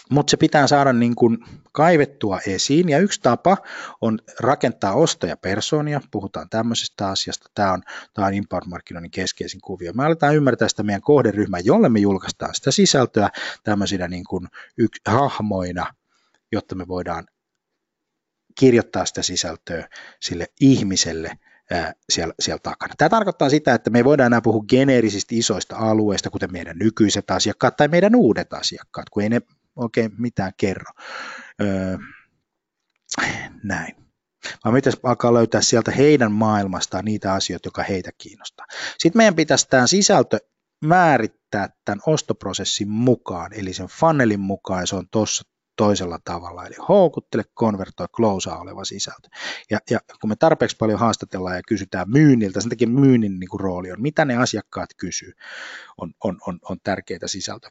Mutta 0.10 0.32
se 0.32 0.38
pitää 0.38 0.68
saada 0.68 0.94
niin 0.94 1.16
kuin 1.16 1.38
kaivettua 1.72 2.40
esiin, 2.48 2.90
ja 2.90 3.00
yksi 3.00 3.22
tapa 3.22 3.58
on 4.02 4.20
rakentaa 4.40 4.94
ostajapersoonia, 4.94 6.02
puhutaan 6.12 6.50
tämmöisestä 6.50 7.08
asiasta, 7.08 7.50
tämä 7.56 7.74
on, 7.74 7.82
tämä 8.14 8.28
on 8.28 8.34
inbound-markkinoinnin 8.34 9.12
keskeisin 9.12 9.62
kuvio. 9.62 9.94
Me 9.94 10.06
aletaan 10.06 10.36
ymmärtää 10.36 10.68
sitä 10.68 10.84
meidän 10.84 11.02
kohderyhmää, 11.02 11.60
jolle 11.60 11.90
me 11.90 12.00
julkaistaan 12.00 12.56
sitä 12.56 12.72
sisältöä 12.72 13.30
tämmöisinä 13.64 14.08
niin 14.08 14.24
kuin 14.24 14.48
yks, 14.78 15.00
hahmoina, 15.08 15.94
jotta 16.52 16.76
me 16.76 16.88
voidaan 16.88 17.26
kirjoittaa 18.60 19.06
sitä 19.06 19.22
sisältöä 19.22 19.90
sille 20.20 20.48
ihmiselle 20.62 21.38
siellä, 22.10 22.34
siellä 22.40 22.60
takana. 22.64 22.94
Tämä 22.98 23.10
tarkoittaa 23.10 23.50
sitä, 23.50 23.74
että 23.74 23.90
me 23.90 24.00
ei 24.00 24.06
voida 24.06 24.26
enää 24.26 24.42
puhua 24.42 24.64
geneerisistä 24.68 25.36
isoista 25.36 25.76
alueista, 25.76 26.30
kuten 26.30 26.52
meidän 26.52 26.78
nykyiset 26.78 27.32
asiakkaat 27.32 27.78
tai 27.78 27.88
meidän 27.88 28.16
uudet 28.16 28.54
asiakkaat, 28.54 29.10
kun 29.10 29.24
ei 29.24 29.30
ne 29.30 29.42
oikein 29.76 30.12
mitään 30.18 30.52
kerro. 30.58 30.94
Öö, 31.62 31.98
näin. 33.64 33.96
Vaan 34.66 34.76
pitäisi 34.76 35.00
alkaa 35.04 35.34
löytää 35.34 35.62
sieltä 35.62 35.92
heidän 35.92 36.32
maailmastaan 36.32 37.06
niitä 37.06 37.34
asioita, 37.34 37.68
jotka 37.68 37.84
heitä 37.84 38.12
kiinnostaa. 38.18 38.66
Sitten 38.98 39.20
meidän 39.20 39.36
pitäisi 39.36 39.68
tämä 39.70 39.88
sisältö 39.88 40.40
määrittää 40.86 41.70
tämän 41.86 42.00
ostoprosessin 42.06 42.90
mukaan, 42.90 43.54
eli 43.54 43.74
sen 43.74 43.88
funnelin 43.88 44.40
mukaan, 44.40 44.82
ja 44.82 44.86
se 44.86 44.96
on 44.96 45.08
tuossa 45.12 45.44
toisella 45.76 46.20
tavalla, 46.24 46.66
eli 46.66 46.76
houkuttele, 46.90 47.44
konvertoi, 47.54 48.08
closea 48.08 48.58
oleva 48.58 48.86
sisältö. 48.86 49.30
Ja, 49.70 49.80
ja 49.90 50.00
kun 50.22 50.30
me 50.30 50.36
tarpeeksi 50.36 50.78
paljon 50.78 51.00
haastatellaan 51.00 51.56
ja 51.56 51.62
kysytään 51.68 52.10
myynniltä, 52.10 52.62
sen 52.62 52.70
takia 52.70 52.88
myynnin 52.88 53.40
niin 53.40 53.50
kuin, 53.50 53.60
rooli 53.60 53.92
on, 53.92 54.02
mitä 54.02 54.26
ne 54.26 54.38
asiakkaat 54.38 54.90
kysyy, 54.98 55.32
on, 55.98 56.14
on, 56.24 56.38
on, 56.48 56.60
on 56.70 56.78
tärkeitä 56.84 57.28
sisältö 57.28 57.70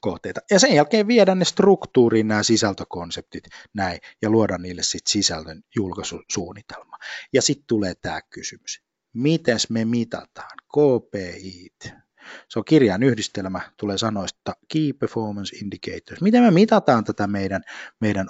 kohteita. 0.00 0.40
Ja 0.50 0.58
sen 0.58 0.74
jälkeen 0.74 1.06
viedä 1.06 1.34
ne 1.34 1.44
struktuuriin 1.44 2.28
nämä 2.28 2.42
sisältökonseptit 2.42 3.44
näin 3.74 3.98
ja 4.22 4.30
luoda 4.30 4.58
niille 4.58 4.82
sitten 4.82 5.12
sisällön 5.12 5.62
julkaisusuunnitelma. 5.76 6.96
Ja 7.32 7.42
sitten 7.42 7.66
tulee 7.66 7.94
tämä 7.94 8.22
kysymys. 8.22 8.82
Miten 9.12 9.58
me 9.68 9.84
mitataan 9.84 10.58
KPI, 10.68 11.68
se 12.48 12.58
on 12.58 12.64
kirjan 12.64 13.02
yhdistelmä, 13.02 13.60
tulee 13.76 13.98
sanoista 13.98 14.56
Key 14.72 14.92
Performance 14.92 15.56
Indicators. 15.56 16.20
Miten 16.20 16.42
me 16.42 16.50
mitataan 16.50 17.04
tätä 17.04 17.26
meidän, 17.26 17.62
meidän 18.00 18.26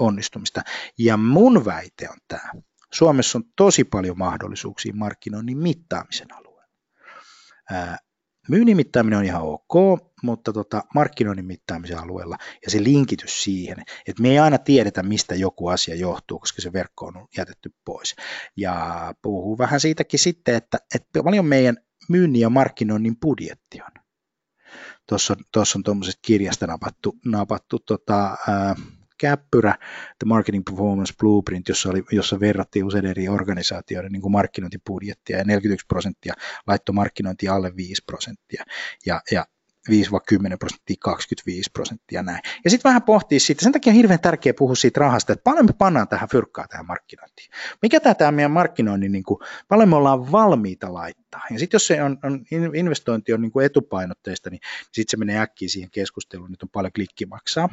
onnistumista? 0.00 0.62
Ja 0.98 1.16
mun 1.16 1.64
väite 1.64 2.08
on 2.10 2.18
tämä. 2.28 2.50
Suomessa 2.92 3.38
on 3.38 3.44
tosi 3.56 3.84
paljon 3.84 4.18
mahdollisuuksia 4.18 4.92
markkinoinnin 4.94 5.58
mittaamisen 5.58 6.28
alueella. 6.34 6.62
myynnin 8.48 8.76
mittaaminen 8.76 9.18
on 9.18 9.24
ihan 9.24 9.42
ok, 9.42 10.02
mutta 10.22 10.52
tota, 10.52 10.82
markkinoinnin 10.94 11.46
mittaamisen 11.46 11.98
alueella 11.98 12.36
ja 12.64 12.70
se 12.70 12.82
linkitys 12.82 13.44
siihen, 13.44 13.76
että 14.06 14.22
me 14.22 14.28
ei 14.28 14.38
aina 14.38 14.58
tiedetä, 14.58 15.02
mistä 15.02 15.34
joku 15.34 15.68
asia 15.68 15.94
johtuu, 15.94 16.38
koska 16.38 16.62
se 16.62 16.72
verkko 16.72 17.06
on 17.06 17.28
jätetty 17.36 17.74
pois. 17.84 18.14
Ja 18.56 19.14
puhuu 19.22 19.58
vähän 19.58 19.80
siitäkin 19.80 20.18
sitten, 20.18 20.54
että, 20.54 20.78
että 20.94 21.22
paljon 21.22 21.46
meidän 21.46 21.76
myynnin 22.08 22.40
ja 22.40 22.50
markkinoinnin 22.50 23.16
budjetti 23.16 23.82
on. 23.82 24.02
Tuossa 25.52 25.76
on, 25.76 25.82
tuommoisesta 25.82 26.20
kirjasta 26.22 26.66
napattu, 26.66 27.18
napattu 27.24 27.78
tota, 27.78 28.36
ää, 28.48 28.74
käppyrä, 29.18 29.74
The 30.18 30.26
Marketing 30.26 30.64
Performance 30.64 31.14
Blueprint, 31.20 31.68
jossa, 31.68 31.90
oli, 31.90 32.02
jossa 32.12 32.40
verrattiin 32.40 32.84
useiden 32.84 33.10
eri 33.10 33.28
organisaatioiden 33.28 34.12
niin 34.12 34.22
kuin 34.22 34.32
markkinointibudjettia 34.32 35.38
ja 35.38 35.44
41 35.44 35.86
prosenttia 35.86 36.34
laittoi 36.66 36.92
markkinointi 36.92 37.48
alle 37.48 37.76
5 37.76 38.02
prosenttia. 38.06 38.64
Ja, 39.06 39.20
ja 39.30 39.46
5-10 39.90 40.56
prosenttia, 40.58 40.96
25 41.00 41.70
prosenttia 41.72 42.22
näin. 42.22 42.40
Ja 42.64 42.70
sitten 42.70 42.88
vähän 42.88 43.02
pohtii 43.02 43.40
siitä, 43.40 43.62
sen 43.62 43.72
takia 43.72 43.90
on 43.90 43.96
hirveän 43.96 44.20
tärkeää 44.20 44.54
puhua 44.58 44.74
siitä 44.74 45.00
rahasta, 45.00 45.32
että 45.32 45.42
paljon 45.42 45.66
me 45.66 45.72
pannaan 45.72 46.08
tähän 46.08 46.28
fyrkkaa 46.28 46.68
tähän 46.68 46.86
markkinointiin. 46.86 47.50
Mikä 47.82 48.00
tämä, 48.00 48.14
tämä 48.14 48.32
meidän 48.32 48.50
markkinoinnin, 48.50 49.12
niin 49.12 49.24
kuin, 49.24 49.40
paljon 49.68 49.88
me 49.88 49.96
ollaan 49.96 50.32
valmiita 50.32 50.94
laittaa. 50.94 51.42
Ja 51.50 51.58
sitten 51.58 51.74
jos 51.74 51.86
se 51.86 52.02
on, 52.02 52.18
on, 52.22 52.44
investointi 52.74 53.32
on 53.32 53.42
niin 53.42 53.52
kuin 53.52 53.66
etupainotteista, 53.66 54.50
niin 54.50 54.60
sitten 54.92 55.10
se 55.10 55.16
menee 55.16 55.38
äkkiä 55.38 55.68
siihen 55.68 55.90
keskusteluun, 55.90 56.52
että 56.52 56.66
on 56.66 56.70
paljon 56.70 56.92
klikki 56.92 57.26
maksaa, 57.26 57.68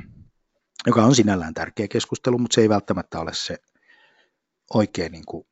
joka 0.87 1.03
on 1.03 1.15
sinällään 1.15 1.53
tärkeä 1.53 1.87
keskustelu, 1.87 2.37
mutta 2.37 2.55
se 2.55 2.61
ei 2.61 2.69
välttämättä 2.69 3.19
ole 3.19 3.33
se 3.33 3.57
oikea 4.73 5.10
niin 5.10 5.25
kuin, 5.25 5.47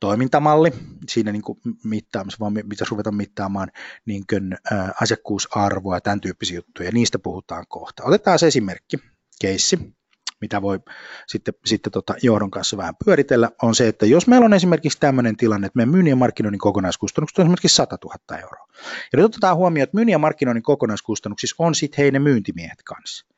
toimintamalli 0.00 0.72
siinä 1.08 1.32
niin 1.32 1.42
kuin 1.42 1.58
mittaamassa, 1.84 2.40
vaan 2.40 2.54
pitäisi 2.54 2.90
ruveta 2.90 3.12
mittaamaan 3.12 3.70
niin 4.06 4.24
kuin, 4.30 4.52
ä, 4.72 4.94
asiakkuusarvoa 5.00 5.96
ja 5.96 6.00
tämän 6.00 6.20
tyyppisiä 6.20 6.56
juttuja, 6.56 6.90
niistä 6.92 7.18
puhutaan 7.18 7.64
kohta. 7.68 8.04
Otetaan 8.04 8.38
se 8.38 8.46
esimerkki, 8.46 8.96
keissi, 9.40 9.78
mitä 10.40 10.62
voi 10.62 10.80
sitten, 11.26 11.54
sitten 11.64 11.92
tota 11.92 12.14
johdon 12.22 12.50
kanssa 12.50 12.76
vähän 12.76 12.94
pyöritellä, 13.04 13.50
on 13.62 13.74
se, 13.74 13.88
että 13.88 14.06
jos 14.06 14.26
meillä 14.26 14.44
on 14.44 14.54
esimerkiksi 14.54 15.00
tämmöinen 15.00 15.36
tilanne, 15.36 15.66
että 15.66 15.76
meidän 15.76 15.90
myynnin 15.90 16.10
ja 16.10 16.16
markkinoinnin 16.16 16.58
kokonaiskustannukset 16.58 17.38
on 17.38 17.44
esimerkiksi 17.44 17.76
100 17.76 17.98
000 18.04 18.42
euroa. 18.42 18.66
Ja 19.12 19.16
nyt 19.16 19.24
otetaan 19.24 19.56
huomioon, 19.56 19.84
että 19.84 19.96
myynnin 19.96 20.12
ja 20.12 20.18
markkinoinnin 20.18 20.62
kokonaiskustannuksissa 20.62 21.56
on 21.58 21.74
sitten 21.74 22.02
heidän 22.02 22.22
myyntimiehet 22.22 22.82
kanssa 22.84 23.33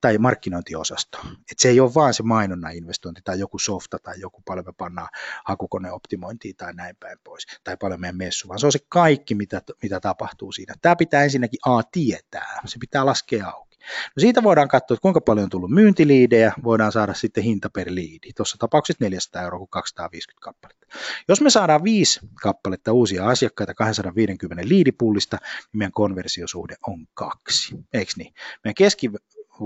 tai 0.00 0.18
markkinointiosasto. 0.18 1.18
Et 1.50 1.58
se 1.58 1.68
ei 1.68 1.80
ole 1.80 1.94
vaan 1.94 2.14
se 2.14 2.22
mainonnan 2.22 2.76
investointi 2.76 3.20
tai 3.24 3.38
joku 3.38 3.58
softa 3.58 3.98
tai 4.02 4.20
joku 4.20 4.42
paljon 4.44 4.66
me 4.66 4.72
pannaan 4.76 5.08
hakukoneoptimointiin 5.44 6.56
tai 6.56 6.74
näin 6.74 6.96
päin 7.00 7.18
pois, 7.24 7.46
tai 7.64 7.76
paljon 7.76 8.00
meidän 8.00 8.16
messu, 8.16 8.48
vaan 8.48 8.58
se 8.58 8.66
on 8.66 8.72
se 8.72 8.78
kaikki, 8.88 9.34
mitä, 9.34 9.62
mitä 9.82 10.00
tapahtuu 10.00 10.52
siinä. 10.52 10.74
Tämä 10.82 10.96
pitää 10.96 11.24
ensinnäkin 11.24 11.60
A 11.66 11.82
tietää, 11.82 12.60
se 12.64 12.76
pitää 12.80 13.06
laskea 13.06 13.48
auki. 13.48 13.72
No 14.16 14.20
siitä 14.20 14.42
voidaan 14.42 14.68
katsoa, 14.68 14.94
että 14.94 15.02
kuinka 15.02 15.20
paljon 15.20 15.44
on 15.44 15.50
tullut 15.50 15.70
myyntiliidejä, 15.70 16.52
voidaan 16.64 16.92
saada 16.92 17.14
sitten 17.14 17.44
hinta 17.44 17.70
per 17.70 17.86
liidi. 17.90 18.32
Tuossa 18.36 18.56
tapauksessa 18.58 19.04
400 19.04 19.42
euroa 19.42 19.58
kuin 19.58 19.68
250 19.70 20.44
kappaletta. 20.44 20.86
Jos 21.28 21.40
me 21.40 21.50
saadaan 21.50 21.84
viisi 21.84 22.20
kappaletta 22.42 22.92
uusia 22.92 23.28
asiakkaita 23.28 23.74
250 23.74 24.68
liidipullista, 24.68 25.38
niin 25.40 25.78
meidän 25.78 25.92
konversiosuhde 25.92 26.76
on 26.86 27.06
kaksi. 27.14 27.74
Eikö 27.92 28.12
niin? 28.16 28.34
Meidän 28.64 28.74
keski, 28.74 29.10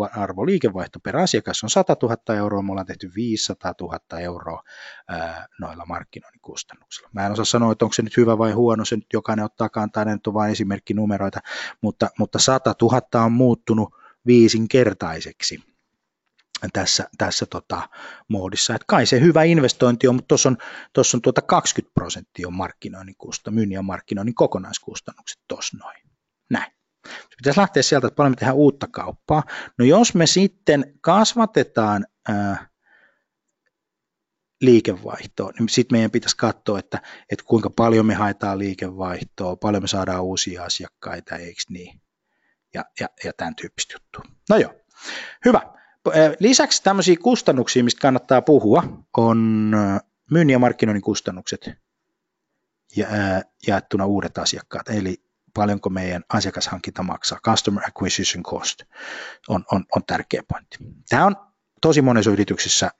arvo 0.05 0.47
liikevaihto 0.47 1.01
per 1.01 1.17
asiakas 1.17 1.65
on 1.65 1.71
100 1.71 1.97
000 2.03 2.35
euroa, 2.37 2.63
me 2.63 2.73
ollaan 2.73 2.87
tehty 2.87 3.13
500 3.15 3.75
000 3.81 4.21
euroa 4.21 4.63
ää, 5.09 5.47
noilla 5.61 5.87
markkinoinnin 5.87 6.41
kustannuksilla. 6.41 7.09
Mä 7.13 7.27
en 7.27 7.33
osaa 7.33 7.45
sanoa, 7.45 7.73
että 7.73 7.85
onko 7.85 7.93
se 7.93 8.03
nyt 8.03 8.17
hyvä 8.17 8.39
vai 8.39 8.53
huono, 8.53 8.85
se 8.85 8.97
nyt 8.97 9.13
jokainen 9.13 9.45
ottaa 9.45 9.69
kantaa, 9.69 10.05
ne 10.05 10.19
on 10.27 10.35
vain 10.35 10.53
esimerkkinumeroita, 10.53 11.41
mutta, 11.81 12.11
mutta 12.19 12.39
100 12.39 12.75
000 12.83 13.25
on 13.25 13.33
muuttunut 13.33 13.95
viisinkertaiseksi 14.27 15.63
tässä, 16.73 17.09
tässä 17.19 17.47
tota, 17.47 17.89
moodissa. 18.29 18.75
Et 18.75 18.85
kai 18.87 19.07
se 19.07 19.21
hyvä 19.21 19.43
investointi 19.43 20.09
on, 20.09 20.15
mutta 20.15 20.29
tuossa 20.29 20.49
on, 20.49 20.57
tossa 20.93 21.17
on 21.17 21.23
tuota 21.23 21.43
20 21.43 21.95
prosenttia 21.95 22.51
markkinoinnin 22.51 23.17
kusta, 23.19 23.51
myynnin 23.51 23.77
ja 23.77 23.83
markkinoinnin 23.83 24.35
kokonaiskustannukset 24.35 25.39
tuossa 25.49 25.77
noin. 25.81 25.99
Näin. 26.51 26.76
Se 27.07 27.37
pitäisi 27.37 27.61
lähteä 27.61 27.83
sieltä, 27.83 28.07
että 28.07 28.17
paljon 28.17 28.33
me 28.33 28.37
tehdään 28.37 28.57
uutta 28.57 28.87
kauppaa. 28.91 29.43
No 29.79 29.85
jos 29.85 30.15
me 30.15 30.27
sitten 30.27 30.95
kasvatetaan 31.01 32.07
ää, 32.29 32.69
liikevaihtoa, 34.61 35.53
niin 35.59 35.69
sitten 35.69 35.97
meidän 35.97 36.11
pitäisi 36.11 36.37
katsoa, 36.37 36.79
että, 36.79 37.03
että 37.33 37.45
kuinka 37.45 37.71
paljon 37.71 38.07
me 38.07 38.15
haetaan 38.15 38.59
liikevaihtoa, 38.59 39.57
paljon 39.57 39.83
me 39.83 39.89
saadaan 39.89 40.25
uusia 40.25 40.65
asiakkaita, 40.65 41.37
eikö 41.37 41.63
niin? 41.69 42.01
Ja, 42.75 42.85
ja, 43.01 43.09
ja 43.25 43.33
tämän 43.33 43.55
tyyppistä 43.55 43.95
juttua. 43.95 44.33
No 44.51 44.57
joo, 44.57 44.75
hyvä. 45.45 45.61
Lisäksi 46.41 46.83
tämmöisiä 46.83 47.17
kustannuksia, 47.23 47.85
mistä 47.85 48.01
kannattaa 48.01 48.43
puhua, 48.43 48.83
on 49.17 49.39
myynnin 50.31 50.53
ja 50.53 50.59
markkinoinnin 50.59 51.03
kustannukset 51.03 51.71
ja, 52.97 53.07
jaettuna 53.67 54.07
uudet 54.07 54.39
asiakkaat, 54.39 54.89
eli 54.89 55.26
paljonko 55.57 55.91
meidän 55.91 56.25
asiakashankinta 56.29 57.03
maksaa. 57.03 57.39
Customer 57.45 57.85
acquisition 57.85 58.43
cost 58.43 58.83
on, 59.49 59.65
on, 59.73 59.85
on 59.97 60.03
tärkeä 60.07 60.43
pointti. 60.49 60.79
Tämä 61.09 61.27
on 61.27 61.37
tosi 61.81 62.03
monessa 62.03 62.31
yrityksessä 62.31 62.91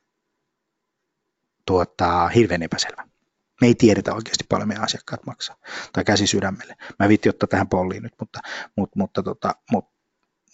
tuota, 1.67 2.29
hirveän 2.29 2.63
epäselvä. 2.63 3.09
Me 3.61 3.67
ei 3.67 3.75
tiedetä 3.75 4.15
oikeasti 4.15 4.45
paljon 4.49 4.69
meidän 4.69 4.85
asiakkaat 4.85 5.27
maksaa, 5.27 5.57
tai 5.93 6.05
käsi 6.05 6.27
sydämelle. 6.27 6.77
Mä 6.99 7.09
viitti 7.09 7.29
ottaa 7.29 7.47
tähän 7.47 7.69
polliin 7.69 8.03
nyt, 8.03 8.15
mutta, 8.21 8.41
mutta, 8.77 8.99
mutta, 8.99 9.23
tota, 9.23 9.55
mutta 9.73 9.97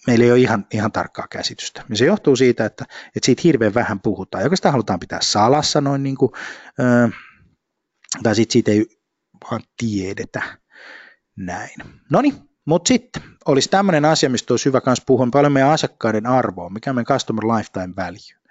meillä 0.07 0.25
ei 0.25 0.31
ole 0.31 0.41
ihan, 0.41 0.67
ihan 0.73 0.93
tarkkaa 0.93 1.27
käsitystä. 1.29 1.85
Ja 1.88 1.97
se 1.97 2.05
johtuu 2.05 2.37
siitä, 2.37 2.65
että, 2.65 2.85
että 3.07 3.27
siitä 3.27 3.43
hirveän 3.45 3.75
vähän 3.75 4.01
puhutaan. 4.01 4.45
Ja 4.45 4.57
sitä 4.57 4.71
halutaan 4.71 5.01
pitää 5.01 5.19
salassa 5.23 5.81
noin 5.81 6.03
niin 6.03 6.17
kuin, 6.17 6.33
äh, 6.81 7.11
tai 8.23 8.35
sitten 8.35 8.53
siitä 8.53 8.71
ei 8.71 8.87
vaan 9.51 9.62
tiedetä 9.77 10.62
näin. 11.37 11.77
No 12.11 12.21
niin, 12.21 12.35
mutta 12.64 12.88
sitten 12.88 13.23
olisi 13.47 13.68
tämmöinen 13.68 14.05
asia, 14.05 14.31
mistä 14.31 14.53
olisi 14.53 14.64
hyvä 14.64 14.81
myös 14.87 15.03
puhua 15.07 15.29
paljon 15.33 15.53
meidän 15.53 15.71
asiakkaiden 15.71 16.27
arvoa, 16.27 16.71
mikä 16.71 16.90
on 16.90 16.95
meidän 16.97 17.07
customer 17.07 17.45
lifetime 17.45 17.95
value. 17.97 18.42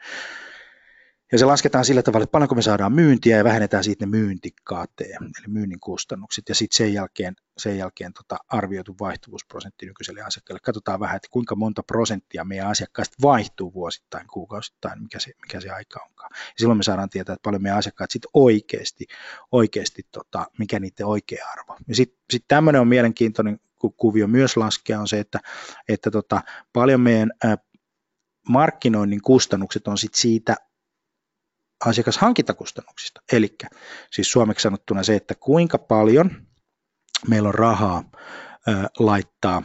Ja 1.31 1.37
se 1.37 1.45
lasketaan 1.45 1.85
sillä 1.85 2.03
tavalla, 2.03 2.23
että 2.23 2.31
paljonko 2.31 2.55
me 2.55 2.61
saadaan 2.61 2.93
myyntiä 2.93 3.37
ja 3.37 3.43
vähennetään 3.43 3.83
siitä 3.83 4.05
ne 4.05 4.09
myyntikaateen, 4.09 5.23
eli 5.23 5.47
myynnin 5.47 5.79
kustannukset, 5.79 6.49
ja 6.49 6.55
sitten 6.55 6.77
sen 6.77 6.93
jälkeen, 6.93 7.35
sen 7.57 7.77
jälkeen 7.77 8.13
tota 8.13 8.37
arvioitu 8.47 8.95
vaihtuvuusprosentti 8.99 9.85
nykyiselle 9.85 10.21
asiakkaalle. 10.21 10.59
Katsotaan 10.59 10.99
vähän, 10.99 11.15
että 11.15 11.27
kuinka 11.31 11.55
monta 11.55 11.83
prosenttia 11.83 12.45
meidän 12.45 12.67
asiakkaista 12.67 13.15
vaihtuu 13.21 13.73
vuosittain, 13.73 14.27
kuukausittain, 14.27 15.01
mikä 15.01 15.19
se, 15.19 15.31
mikä 15.41 15.61
se 15.61 15.69
aika 15.69 16.03
onkaan. 16.09 16.29
Ja 16.33 16.53
silloin 16.57 16.77
me 16.77 16.83
saadaan 16.83 17.09
tietää, 17.09 17.33
että 17.33 17.43
paljon 17.43 17.61
meidän 17.61 17.79
asiakkaat 17.79 18.11
sitten 18.11 18.29
oikeasti, 18.33 19.05
oikeasti 19.51 20.01
tota, 20.11 20.45
mikä 20.59 20.79
niiden 20.79 21.05
oikea 21.05 21.45
arvo. 21.51 21.77
Ja 21.87 21.95
sitten 21.95 22.19
sit 22.29 22.45
tämmöinen 22.47 22.81
on 22.81 22.87
mielenkiintoinen 22.87 23.59
kuvio 23.97 24.27
myös 24.27 24.57
laskea 24.57 24.99
on 24.99 25.07
se, 25.07 25.19
että, 25.19 25.39
että 25.89 26.11
tota, 26.11 26.41
paljon 26.73 27.01
meidän 27.01 27.31
markkinoinnin 28.49 29.21
kustannukset 29.21 29.87
on 29.87 29.97
sit 29.97 30.15
siitä 30.15 30.55
asiakashankintakustannuksista. 31.85 33.21
Eli 33.31 33.55
siis 34.11 34.31
suomeksi 34.31 34.63
sanottuna 34.63 35.03
se, 35.03 35.15
että 35.15 35.35
kuinka 35.35 35.77
paljon 35.77 36.31
meillä 37.27 37.47
on 37.49 37.55
rahaa 37.55 38.03
laittaa 38.99 39.63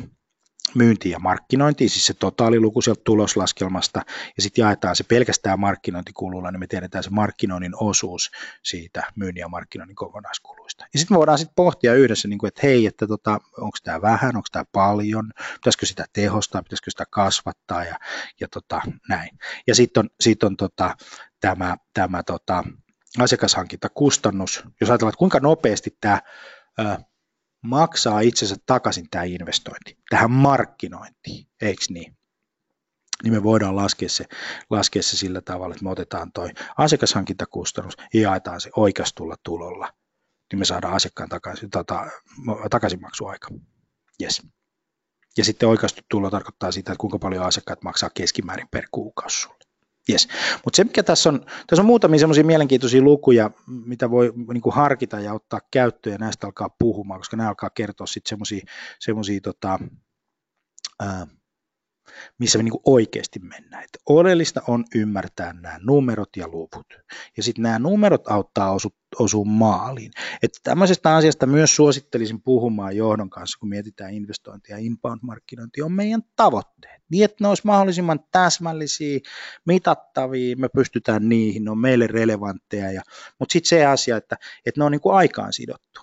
myyntiin 0.76 1.12
ja 1.12 1.18
markkinointiin, 1.18 1.90
siis 1.90 2.06
se 2.06 2.14
totaaliluku 2.14 2.82
sieltä 2.82 3.00
tuloslaskelmasta, 3.04 4.02
ja 4.36 4.42
sitten 4.42 4.62
jaetaan 4.62 4.96
se 4.96 5.04
pelkästään 5.04 5.60
markkinointikululla, 5.60 6.50
niin 6.50 6.60
me 6.60 6.66
tiedetään 6.66 7.04
se 7.04 7.10
markkinoinnin 7.10 7.72
osuus 7.80 8.30
siitä 8.62 9.02
myynnin 9.16 9.40
ja 9.40 9.48
markkinoinnin 9.48 9.96
kokonaiskuluista. 9.96 10.84
Ja 10.92 10.98
sitten 10.98 11.14
me 11.14 11.18
voidaan 11.18 11.38
sitten 11.38 11.54
pohtia 11.54 11.94
yhdessä, 11.94 12.28
niin 12.28 12.38
kuin, 12.38 12.48
että 12.48 12.60
hei, 12.62 12.86
että 12.86 13.06
tota, 13.06 13.40
onko 13.58 13.78
tämä 13.84 14.02
vähän, 14.02 14.36
onko 14.36 14.48
tämä 14.52 14.64
paljon, 14.72 15.32
pitäisikö 15.54 15.86
sitä 15.86 16.04
tehostaa, 16.12 16.62
pitäisikö 16.62 16.90
sitä 16.90 17.04
kasvattaa 17.10 17.84
ja, 17.84 17.98
ja 18.40 18.48
tota, 18.48 18.82
näin. 19.08 19.38
Ja 19.66 19.74
sitten 19.74 20.00
on, 20.00 20.10
sit 20.20 20.42
on 20.42 20.56
tota, 20.56 20.96
tämä, 21.40 21.76
tämä 21.94 22.22
tota, 22.22 22.64
asiakashankintakustannus, 23.18 24.64
jos 24.80 24.90
ajatellaan, 24.90 25.10
että 25.10 25.18
kuinka 25.18 25.40
nopeasti 25.40 25.96
tämä 26.00 26.20
maksaa 27.66 28.20
itsensä 28.20 28.56
takaisin 28.66 29.10
tämä 29.10 29.24
investointi 29.24 29.98
tähän 30.10 30.30
markkinointiin, 30.30 31.46
eikö 31.62 31.84
niin? 31.88 32.16
Niin 33.22 33.32
me 33.32 33.42
voidaan 33.42 33.76
laskea 33.76 34.08
se, 34.08 34.24
laskea 34.70 35.02
se 35.02 35.16
sillä 35.16 35.40
tavalla, 35.40 35.74
että 35.74 35.84
me 35.84 35.90
otetaan 35.90 36.32
toi 36.32 36.50
asiakashankintakustannus 36.78 37.96
ja 38.14 38.20
jaetaan 38.20 38.60
se 38.60 38.70
oikeastulla 38.76 39.36
tulolla, 39.44 39.92
niin 40.52 40.58
me 40.58 40.64
saadaan 40.64 40.94
asiakkaan 40.94 41.28
takaisin, 41.28 41.70
tota, 41.70 42.06
takaisinmaksuaika. 42.70 43.48
Yes. 44.22 44.42
Ja 45.36 45.44
sitten 45.44 45.68
oikeastu 45.68 46.02
tulo 46.10 46.30
tarkoittaa 46.30 46.72
sitä, 46.72 46.92
että 46.92 47.00
kuinka 47.00 47.18
paljon 47.18 47.44
asiakkaat 47.44 47.82
maksaa 47.82 48.10
keskimäärin 48.14 48.68
per 48.70 48.84
kuukausi 48.90 49.40
sulle. 49.40 49.65
Yes. 50.10 50.28
Mutta 50.64 50.76
se, 50.76 50.84
mikä 50.84 51.02
tässä 51.02 51.28
on, 51.28 51.46
tässä 51.66 51.82
on 51.82 51.86
muutamia 51.86 52.18
semmoisia 52.18 52.44
mielenkiintoisia 52.44 53.02
lukuja, 53.02 53.50
mitä 53.66 54.10
voi 54.10 54.32
niin 54.52 54.62
harkita 54.72 55.20
ja 55.20 55.32
ottaa 55.32 55.60
käyttöön 55.70 56.14
ja 56.14 56.18
näistä 56.18 56.46
alkaa 56.46 56.76
puhumaan, 56.78 57.20
koska 57.20 57.36
nämä 57.36 57.48
alkaa 57.48 57.70
kertoa 57.70 58.06
sitten 58.06 58.38
semmoisia, 59.00 59.40
tota, 59.40 59.78
missä 62.38 62.58
me 62.58 62.62
niin 62.62 62.80
oikeasti 62.84 63.38
mennään. 63.38 63.84
Että 63.84 63.98
oleellista 64.08 64.62
on 64.68 64.84
ymmärtää 64.94 65.52
nämä 65.52 65.78
numerot 65.82 66.36
ja 66.36 66.48
luvut. 66.48 66.86
Ja 67.36 67.42
sitten 67.42 67.62
nämä 67.62 67.78
numerot 67.78 68.28
auttaa 68.28 68.72
osu, 68.72 68.88
osua 69.18 69.44
maaliin. 69.44 70.10
Että 70.42 70.58
tämmöisestä 70.62 71.16
asiasta 71.16 71.46
myös 71.46 71.76
suosittelisin 71.76 72.42
puhumaan 72.42 72.96
johdon 72.96 73.30
kanssa, 73.30 73.58
kun 73.58 73.68
mietitään 73.68 74.14
investointia 74.14 74.78
ja 74.78 74.82
inbound-markkinointia, 74.82 75.84
on 75.84 75.92
meidän 75.92 76.22
tavoitteet. 76.36 77.02
Niin, 77.10 77.24
että 77.24 77.44
ne 77.44 77.48
olisi 77.48 77.62
mahdollisimman 77.64 78.20
täsmällisiä, 78.32 79.18
mitattavia, 79.66 80.56
me 80.56 80.68
pystytään 80.68 81.28
niihin, 81.28 81.64
ne 81.64 81.70
on 81.70 81.78
meille 81.78 82.06
relevantteja. 82.06 82.92
Ja, 82.92 83.02
mutta 83.38 83.52
sitten 83.52 83.68
se 83.68 83.86
asia, 83.86 84.16
että, 84.16 84.36
että 84.66 84.80
ne 84.80 84.84
on 84.84 84.92
niin 84.92 85.00
aikaan 85.04 85.52
sidottu. 85.52 86.00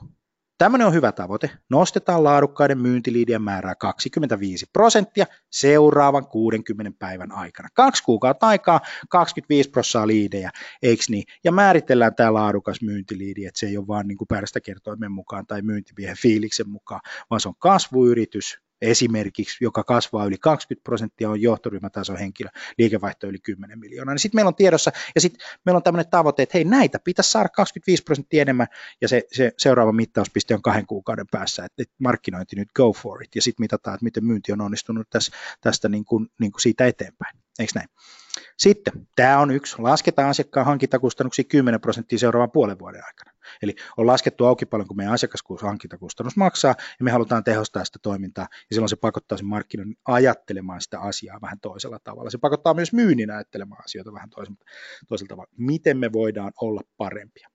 Tämmöinen 0.64 0.88
on 0.88 0.94
hyvä 0.94 1.12
tavoite. 1.12 1.50
Nostetaan 1.70 2.24
laadukkaiden 2.24 2.78
myyntiliidien 2.78 3.42
määrää 3.42 3.76
25 3.76 4.66
prosenttia 4.74 5.26
seuraavan 5.52 6.28
60 6.28 6.92
päivän 7.00 7.32
aikana. 7.32 7.70
Kaksi 7.74 8.04
kuukautta 8.04 8.48
aikaa, 8.48 8.82
25 9.10 9.70
prosenttia 9.70 10.08
liidejä, 10.08 10.52
eikö 10.82 11.04
niin? 11.10 11.24
Ja 11.44 11.52
määritellään 11.52 12.16
tämä 12.16 12.34
laadukas 12.34 12.82
myyntiliidi, 12.82 13.46
että 13.46 13.60
se 13.60 13.66
ei 13.66 13.78
ole 13.78 13.88
vaan 13.88 14.08
niin 14.08 14.18
kuin 14.18 14.28
kertoimen 14.60 15.12
mukaan 15.12 15.48
tai 15.48 15.62
myyntimiehen 15.62 16.18
fiiliksen 16.18 16.70
mukaan, 16.70 17.02
vaan 17.30 17.42
se 17.42 17.48
on 17.48 17.56
kasvuyritys, 17.60 18.60
esimerkiksi, 18.84 19.58
joka 19.62 19.84
kasvaa 19.84 20.26
yli 20.26 20.38
20 20.38 20.84
prosenttia, 20.84 21.30
on 21.30 21.42
johtoryhmätason 21.42 22.18
henkilö, 22.18 22.50
liikevaihto 22.78 23.28
yli 23.28 23.40
10 23.40 23.80
miljoonaa, 23.80 24.14
niin 24.14 24.20
sitten 24.20 24.38
meillä 24.38 24.50
on 24.50 24.56
tiedossa, 24.56 24.92
ja 25.16 25.22
sitten 25.22 25.48
meillä 25.66 25.78
on 25.78 25.84
tämmöinen 25.84 26.10
tavoite, 26.10 26.44
että 26.44 26.58
hei, 26.58 26.64
näitä 26.64 27.00
pitäisi 27.00 27.32
saada 27.32 27.50
25 27.50 28.04
prosenttia 28.04 28.42
enemmän, 28.42 28.68
ja 29.02 29.08
se, 29.08 29.24
se 29.32 29.52
seuraava 29.58 29.92
mittauspiste 29.92 30.54
on 30.54 30.62
kahden 30.62 30.88
kuukauden 30.88 31.26
päässä, 31.32 31.66
että 31.66 31.84
markkinointi 32.00 32.56
nyt 32.56 32.70
go 32.76 32.94
for 32.94 33.24
it, 33.24 33.36
ja 33.36 33.42
sitten 33.42 33.64
mitataan, 33.64 33.96
että 33.96 34.04
miten 34.04 34.26
myynti 34.26 34.52
on 34.52 34.62
onnistunut 34.62 35.10
tästä, 35.10 35.38
tästä 35.62 35.90
niin 35.90 36.06
kuin, 36.06 36.28
niin 36.40 36.52
kuin 36.52 36.62
siitä 36.62 36.88
eteenpäin, 36.88 37.38
eikö 37.60 37.72
näin? 37.76 37.90
Sitten, 38.58 39.08
tämä 39.16 39.40
on 39.40 39.52
yksi, 39.52 39.76
lasketaan 39.80 40.30
asiakkaan 40.30 40.66
hankintakustannuksia 40.66 41.46
10 41.50 41.82
prosenttia 41.82 42.20
seuraavan 42.20 42.52
puolen 42.52 42.80
vuoden 42.80 43.06
aikana. 43.06 43.33
Eli 43.62 43.76
on 43.98 44.08
laskettu 44.08 44.46
auki 44.46 44.66
paljon, 44.66 44.88
kun 44.88 44.98
meidän 44.98 45.14
asiakashankintakustannus 45.14 46.38
maksaa, 46.38 46.76
ja 47.00 47.04
me 47.04 47.12
halutaan 47.12 47.44
tehostaa 47.44 47.86
sitä 47.86 48.00
toimintaa, 48.02 48.48
ja 48.52 48.74
silloin 48.76 48.90
se 48.90 48.96
pakottaa 48.96 49.38
sen 49.38 49.48
markkinan 49.48 49.96
ajattelemaan 50.06 50.82
sitä 50.82 51.00
asiaa 51.00 51.42
vähän 51.42 51.60
toisella 51.60 52.00
tavalla. 52.04 52.30
Se 52.30 52.38
pakottaa 52.38 52.74
myös 52.74 52.94
myynnin 52.94 53.32
ajattelemaan 53.32 53.84
asioita 53.84 54.14
vähän 54.14 54.30
toisella, 54.30 54.58
toisella 55.08 55.30
tavalla. 55.30 55.52
Miten 55.58 55.98
me 55.98 56.14
voidaan 56.14 56.52
olla 56.62 56.82
parempia? 56.98 57.50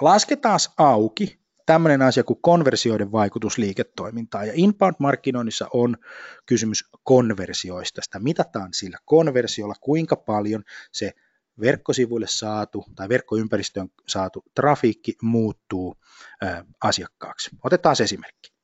Lasketaan 0.00 0.58
auki 0.78 1.44
tämmöinen 1.66 2.02
asia 2.02 2.24
kuin 2.24 2.38
konversioiden 2.42 3.12
vaikutus 3.12 3.58
liiketoimintaan. 3.58 4.46
Ja 4.46 4.52
inbound-markkinoinnissa 4.56 5.68
on 5.72 5.96
kysymys 6.46 6.84
konversioista. 7.02 8.02
Sitä 8.02 8.18
mitataan 8.18 8.74
sillä 8.74 8.98
konversiolla, 9.04 9.74
kuinka 9.80 10.16
paljon 10.16 10.62
se 10.92 11.12
verkkosivuille 11.60 12.26
saatu 12.28 12.84
tai 12.94 13.08
verkkoympäristöön 13.08 13.88
saatu 14.08 14.44
trafiikki 14.54 15.16
muuttuu 15.22 15.96
asiakkaaksi. 16.82 17.50
Otetaan 17.64 17.96
esimerkki. 18.02 18.54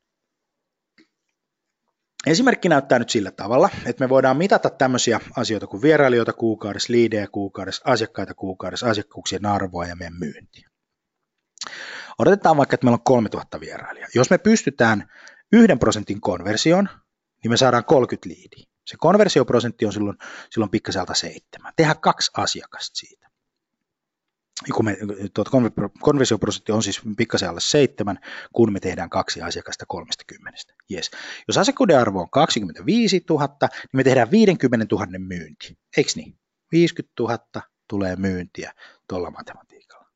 Esimerkki 2.26 2.68
näyttää 2.68 2.99
nyt 2.99 3.11
sillä 3.11 3.30
tavalla, 3.30 3.68
että 3.86 4.05
me 4.05 4.09
voidaan 4.09 4.36
mitata 4.36 4.70
tämmöisiä 4.70 5.20
asioita 5.36 5.66
kuin 5.66 5.82
vierailijoita 5.82 6.32
kuukaudessa, 6.32 6.93
liidejä 6.93 7.26
kuukaudessa, 7.32 7.82
asiakkaita 7.84 8.34
kuukaudessa, 8.34 8.91
asiakkuuksien 8.91 9.47
arvoa 9.47 9.86
ja 9.86 9.97
meidän 9.97 10.18
myyntiä. 10.18 10.70
Odotetaan 12.18 12.57
vaikka, 12.57 12.74
että 12.74 12.86
meillä 12.86 12.95
on 12.95 13.05
3000 13.05 13.61
vierailijaa. 13.61 14.09
Jos 14.14 14.30
me 14.30 14.38
pystytään 14.38 15.11
yhden 15.53 15.78
prosentin 15.78 16.20
konversioon, 16.20 16.88
niin 17.43 17.51
me 17.51 17.57
saadaan 17.57 17.84
30 17.84 18.28
liidiä. 18.28 18.70
Se 18.87 18.97
konversioprosentti 18.99 19.87
on 19.87 19.93
silloin, 19.93 20.18
silloin 20.51 20.70
pikkaselta 20.70 21.14
seitsemän. 21.14 21.72
Tehdään 21.76 22.01
kaksi 22.01 22.31
asiakasta 22.37 22.99
siitä. 22.99 23.31
Kun 24.74 24.85
me, 24.85 24.97
tuot 25.35 25.49
konversioprosentti 26.01 26.72
on 26.72 26.83
siis 26.83 27.01
pikkasen 27.16 27.49
alle 27.49 27.61
seitsemän, 27.61 28.18
kun 28.53 28.72
me 28.72 28.81
tehdään 28.81 29.11
kaksi 29.11 29.43
asiakasta 29.43 29.85
30. 29.89 30.59
Yes. 30.93 31.11
Jos 31.49 31.59
asiakkuuden 31.59 31.99
arvo 31.99 32.20
on 32.20 32.31
25 32.31 33.24
000, 33.31 33.49
niin 33.62 33.70
me 33.93 34.05
tehdään 34.05 34.31
50 34.31 34.87
000 34.95 35.07
myynti. 35.18 35.78
Eikö 35.97 36.11
niin? 36.16 36.39
50 36.72 37.22
000 37.22 37.39
tulee 37.89 38.16
myyntiä 38.16 38.72
tuolla 39.09 39.31
matematiikalla. 39.31 40.07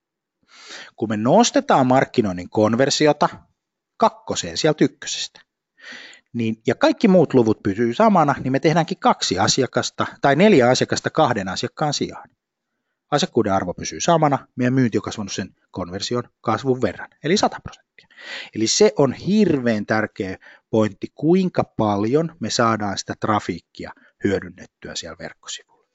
Kun 0.97 1.09
me 1.09 1.17
nostetaan 1.17 1.87
markkinoinnin 1.87 2.51
konversiota 2.51 3.29
kakkoseen 3.97 4.57
sieltä 4.57 4.85
ykkösestä, 4.85 5.41
niin, 6.35 6.63
ja 6.67 6.75
kaikki 6.75 7.09
muut 7.09 7.35
luvut 7.35 7.63
pysyy 7.63 7.95
samana, 7.95 8.35
niin 8.45 8.53
me 8.53 8.61
tehdäänkin 8.61 8.99
kaksi 8.99 9.39
asiakasta 9.39 10.07
tai 10.21 10.37
neljä 10.37 10.69
asiakasta 10.69 11.11
kahden 11.11 11.49
asiakkaan 11.49 11.95
sijaan. 11.95 12.31
Asiakkuuden 13.11 13.53
arvo 13.53 13.75
pysyy 13.75 14.01
samana, 14.01 14.49
meidän 14.57 14.75
myynti 14.75 14.99
on 14.99 15.03
kasvanut 15.03 15.33
sen 15.33 15.55
konversion 15.71 16.23
kasvun 16.41 16.83
verran, 16.83 17.09
eli 17.25 17.37
100 17.37 17.61
prosenttia. 17.61 18.09
Eli 18.55 18.67
se 18.67 18.93
on 18.99 19.13
hirveän 19.13 19.87
tärkeä 19.87 20.39
pointti, 20.71 21.07
kuinka 21.15 21.65
paljon 21.65 22.37
me 22.41 22.51
saadaan 22.51 22.99
sitä 22.99 23.15
trafiikkia 23.21 23.93
hyödynnettyä 24.25 24.95
siellä 24.95 25.17
verkkosivuilla. 25.19 25.89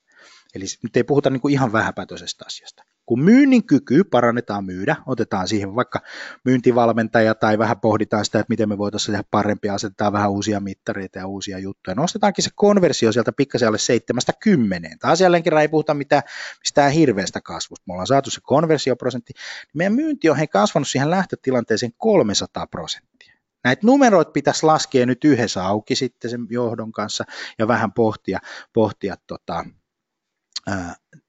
Eli 0.55 0.65
nyt 0.83 0.97
ei 0.97 1.03
puhuta 1.03 1.29
niin 1.29 1.41
kuin 1.41 1.53
ihan 1.53 1.73
vähäpätöisestä 1.73 2.45
asiasta. 2.47 2.83
Kun 3.09 3.21
myynnin 3.21 3.65
kyky 3.65 4.03
parannetaan 4.03 4.65
myydä, 4.65 4.95
otetaan 5.05 5.47
siihen 5.47 5.75
vaikka 5.75 6.01
myyntivalmentaja 6.45 7.35
tai 7.35 7.57
vähän 7.57 7.79
pohditaan 7.79 8.25
sitä, 8.25 8.39
että 8.39 8.49
miten 8.49 8.69
me 8.69 8.77
voitaisiin 8.77 9.13
tehdä 9.13 9.27
parempia, 9.31 9.73
asetetaan 9.73 10.13
vähän 10.13 10.31
uusia 10.31 10.59
mittareita 10.59 11.19
ja 11.19 11.27
uusia 11.27 11.59
juttuja. 11.59 11.95
Nostetaankin 11.95 12.43
se 12.43 12.49
konversio 12.55 13.11
sieltä 13.11 13.31
pikkasen 13.31 13.67
alle 13.67 13.77
seitsemästä 13.77 14.33
kymmeneen. 14.39 14.99
Taas 14.99 15.21
jälleen 15.21 15.43
kerran 15.43 15.61
ei 15.61 15.67
puhuta 15.67 15.93
mitään, 15.93 16.23
mistään 16.59 16.91
hirveästä 16.91 17.41
kasvusta. 17.41 17.83
Me 17.87 17.93
ollaan 17.93 18.07
saatu 18.07 18.29
se 18.29 18.41
konversioprosentti. 18.43 19.33
Meidän 19.73 19.93
myynti 19.93 20.29
on 20.29 20.37
hei 20.37 20.47
kasvanut 20.47 20.87
siihen 20.87 21.09
lähtötilanteeseen 21.09 21.93
300 21.97 22.67
prosenttia. 22.67 23.33
Näitä 23.63 23.87
numeroita 23.87 24.31
pitäisi 24.31 24.65
laskea 24.65 25.05
nyt 25.05 25.23
yhdessä 25.23 25.65
auki 25.65 25.95
sitten 25.95 26.31
sen 26.31 26.47
johdon 26.49 26.91
kanssa 26.91 27.23
ja 27.59 27.67
vähän 27.67 27.93
pohtia, 27.93 28.39
pohtia 28.73 29.15
tota, 29.27 29.65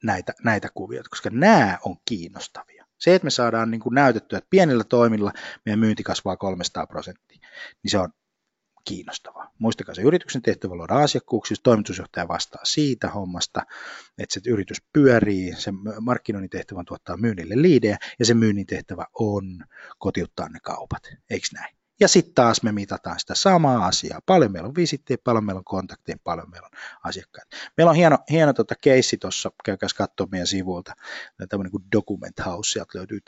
näitä, 0.02 0.32
näitä 0.44 0.68
kuvioita, 0.74 1.10
koska 1.10 1.30
nämä 1.32 1.78
on 1.84 1.96
kiinnostavia. 2.04 2.86
Se, 2.98 3.14
että 3.14 3.26
me 3.26 3.30
saadaan 3.30 3.70
niin 3.70 3.80
kuin 3.80 3.94
näytettyä, 3.94 4.38
että 4.38 4.50
pienillä 4.50 4.84
toimilla 4.84 5.32
meidän 5.64 5.78
myynti 5.78 6.02
kasvaa 6.02 6.36
300 6.36 6.86
prosenttia, 6.86 7.38
niin 7.82 7.90
se 7.90 7.98
on 7.98 8.12
kiinnostavaa. 8.84 9.50
Muistakaa 9.58 9.94
se 9.94 10.02
yrityksen 10.02 10.42
tehtävä 10.42 10.74
luoda 10.74 10.94
asiakkuuksia, 10.94 11.56
toimitusjohtaja 11.62 12.28
vastaa 12.28 12.64
siitä 12.64 13.08
hommasta, 13.08 13.62
että 14.18 14.34
se 14.34 14.40
yritys 14.50 14.82
pyörii, 14.92 15.54
se 15.56 15.72
markkinoinnin 16.00 16.50
tehtävä 16.50 16.82
tuottaa 16.86 17.16
myynnille 17.16 17.62
liidejä 17.62 17.98
ja 18.18 18.24
se 18.24 18.34
myynnin 18.34 18.66
tehtävä 18.66 19.06
on 19.14 19.64
kotiuttaa 19.98 20.48
ne 20.48 20.58
kaupat, 20.62 21.02
eikö 21.30 21.46
näin? 21.52 21.79
Ja 22.00 22.08
sitten 22.08 22.34
taas 22.34 22.62
me 22.62 22.72
mitataan 22.72 23.20
sitä 23.20 23.34
samaa 23.34 23.86
asiaa. 23.86 24.20
Paljon 24.26 24.52
meillä 24.52 24.68
on 24.68 24.74
visittejä, 24.74 25.18
paljon 25.24 25.44
meillä 25.44 25.58
on 25.58 25.64
kontakteja, 25.64 26.16
paljon 26.24 26.50
meillä 26.50 26.66
on 26.66 26.78
asiakkaita. 27.04 27.56
Meillä 27.76 27.90
on 27.90 27.96
hieno, 27.96 28.18
hieno 28.30 28.52
tota 28.52 28.74
keissi 28.80 29.16
tuossa, 29.16 29.50
käykääs 29.64 29.94
katsoa 29.94 30.28
meidän 30.30 30.46
sivuilta, 30.46 30.94
tämmöinen 31.48 31.70
kuin 31.70 31.84
Document 31.92 32.46
House, 32.46 32.70
sieltä 32.70 32.98
löytyy 32.98 33.20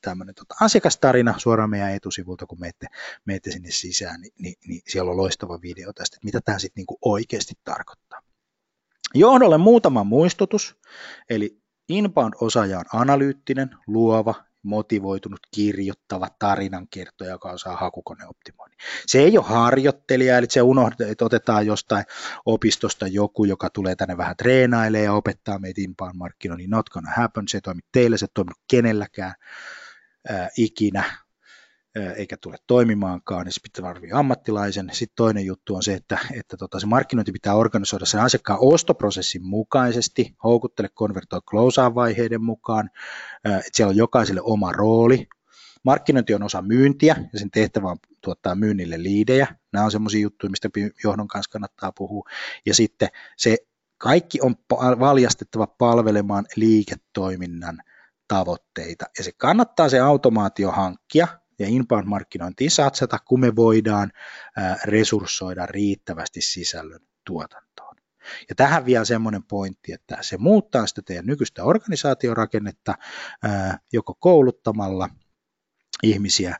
tämmöinen, 0.00 0.34
tota 0.34 0.54
asiakastarina 0.60 1.34
suoraan 1.38 1.70
meidän 1.70 1.92
etusivulta, 1.92 2.46
kun 2.46 2.60
menette, 2.60 2.86
menette 3.24 3.50
sinne 3.50 3.70
sisään, 3.70 4.20
niin, 4.20 4.32
niin, 4.38 4.54
niin 4.68 4.82
siellä 4.86 5.10
on 5.10 5.16
loistava 5.16 5.62
video 5.62 5.92
tästä, 5.92 6.16
että 6.16 6.24
mitä 6.24 6.40
tämä 6.40 6.58
sitten 6.58 6.84
niin 6.88 6.98
oikeasti 7.02 7.54
tarkoittaa. 7.64 8.20
Johdolle 9.14 9.58
muutama 9.58 10.04
muistutus, 10.04 10.76
eli 11.30 11.60
Inbound-osaaja 11.88 12.78
on 12.78 12.84
analyyttinen, 12.92 13.70
luova 13.86 14.34
motivoitunut, 14.66 15.40
kirjoittava 15.54 16.28
tarinankertoja, 16.38 17.30
joka 17.30 17.50
osaa 17.50 17.76
hakukoneoptimoinnin. 17.76 18.78
Se 19.06 19.18
ei 19.18 19.38
ole 19.38 19.46
harjoittelija, 19.46 20.38
eli 20.38 20.46
se 20.50 20.62
unohdetaan, 20.62 21.10
että 21.10 21.24
otetaan 21.24 21.66
jostain 21.66 22.04
opistosta 22.46 23.06
joku, 23.06 23.44
joka 23.44 23.70
tulee 23.70 23.96
tänne 23.96 24.16
vähän 24.16 24.36
treenailemaan 24.36 25.04
ja 25.04 25.12
opettaa 25.12 25.58
meitä 25.58 25.80
inbound 25.80 26.14
markkinoinnin. 26.16 26.70
Not 26.70 26.88
gonna 26.88 27.12
happen, 27.16 27.48
se 27.48 27.56
ei 27.56 27.60
toimi 27.60 27.80
teille, 27.92 28.18
se 28.18 28.24
ei 28.24 28.30
toimi 28.34 28.50
kenelläkään 28.70 29.34
ää, 30.28 30.48
ikinä 30.56 31.04
eikä 32.16 32.36
tule 32.36 32.56
toimimaankaan, 32.66 33.44
niin 33.44 33.52
se 33.52 33.60
pitää 33.62 33.82
tarvitse 33.92 34.16
ammattilaisen. 34.16 34.90
Sitten 34.92 35.16
toinen 35.16 35.46
juttu 35.46 35.74
on 35.74 35.82
se, 35.82 35.94
että, 35.94 36.18
että 36.34 36.56
tota, 36.56 36.80
se 36.80 36.86
markkinointi 36.86 37.32
pitää 37.32 37.54
organisoida 37.54 38.06
sen 38.06 38.20
asiakkaan 38.20 38.58
ostoprosessin 38.62 39.44
mukaisesti, 39.44 40.34
houkuttele, 40.44 40.88
konvertoi, 40.94 41.40
closeaan 41.40 41.94
vaiheiden 41.94 42.42
mukaan, 42.42 42.90
että 43.44 43.70
siellä 43.72 43.90
on 43.90 43.96
jokaiselle 43.96 44.40
oma 44.44 44.72
rooli. 44.72 45.26
Markkinointi 45.82 46.34
on 46.34 46.42
osa 46.42 46.62
myyntiä 46.62 47.16
ja 47.32 47.38
sen 47.38 47.50
tehtävä 47.50 47.88
on 47.88 47.98
tuottaa 48.20 48.54
myynnille 48.54 49.02
liidejä. 49.02 49.46
Nämä 49.72 49.84
on 49.84 49.90
sellaisia 49.90 50.20
juttuja, 50.20 50.50
mistä 50.50 50.68
johdon 51.04 51.28
kanssa 51.28 51.50
kannattaa 51.50 51.92
puhua. 51.92 52.28
Ja 52.66 52.74
sitten 52.74 53.08
se 53.36 53.56
kaikki 53.98 54.38
on 54.42 54.56
valjastettava 55.00 55.66
palvelemaan 55.66 56.46
liiketoiminnan 56.56 57.82
tavoitteita. 58.28 59.04
Ja 59.18 59.24
se 59.24 59.32
kannattaa 59.36 59.88
se 59.88 60.00
automaatio 60.00 60.70
hankkia, 60.70 61.28
ja 61.58 61.66
inbound-markkinointiin 61.68 62.70
satsata, 62.70 63.18
kun 63.18 63.40
me 63.40 63.56
voidaan 63.56 64.12
resurssoida 64.84 65.66
riittävästi 65.66 66.40
sisällön 66.40 67.00
tuotantoon. 67.26 67.96
Ja 68.48 68.54
tähän 68.54 68.86
vielä 68.86 69.04
semmoinen 69.04 69.42
pointti, 69.42 69.92
että 69.92 70.18
se 70.20 70.36
muuttaa 70.36 70.86
sitä 70.86 71.02
teidän 71.02 71.26
nykyistä 71.26 71.64
organisaatiorakennetta 71.64 72.94
joko 73.92 74.14
kouluttamalla– 74.14 75.08
ihmisiä 76.02 76.56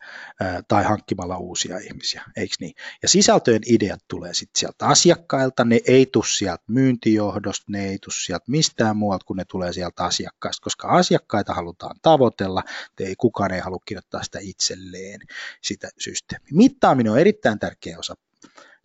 tai 0.68 0.84
hankkimalla 0.84 1.39
uusia 1.39 1.78
ihmisiä, 1.78 2.24
eikö 2.37 2.55
niin? 2.61 2.74
Ja 3.03 3.09
sisältöjen 3.09 3.62
ideat 3.66 4.01
tulee 4.09 4.34
sitten 4.34 4.61
sieltä 4.61 4.87
asiakkailta, 4.87 5.64
ne 5.64 5.80
ei 5.87 6.07
tule 6.07 6.24
sieltä 6.26 6.64
myyntijohdosta, 6.66 7.64
ne 7.68 7.89
ei 7.89 7.99
tule 7.99 8.14
sieltä 8.24 8.45
mistään 8.49 8.97
muualta, 8.97 9.24
kun 9.24 9.37
ne 9.37 9.45
tulee 9.45 9.72
sieltä 9.72 10.05
asiakkaista, 10.05 10.64
koska 10.64 10.89
asiakkaita 10.89 11.55
halutaan 11.55 11.97
tavoitella, 12.03 12.62
ei 13.01 13.14
kukaan 13.16 13.53
ei 13.53 13.61
halua 13.61 13.80
kirjoittaa 13.87 14.22
sitä 14.22 14.39
itselleen, 14.43 15.20
sitä 15.62 15.89
systeemiä. 15.99 16.49
Mittaaminen 16.53 17.12
on 17.12 17.18
erittäin 17.18 17.59
tärkeä 17.59 17.99
osa 17.99 18.14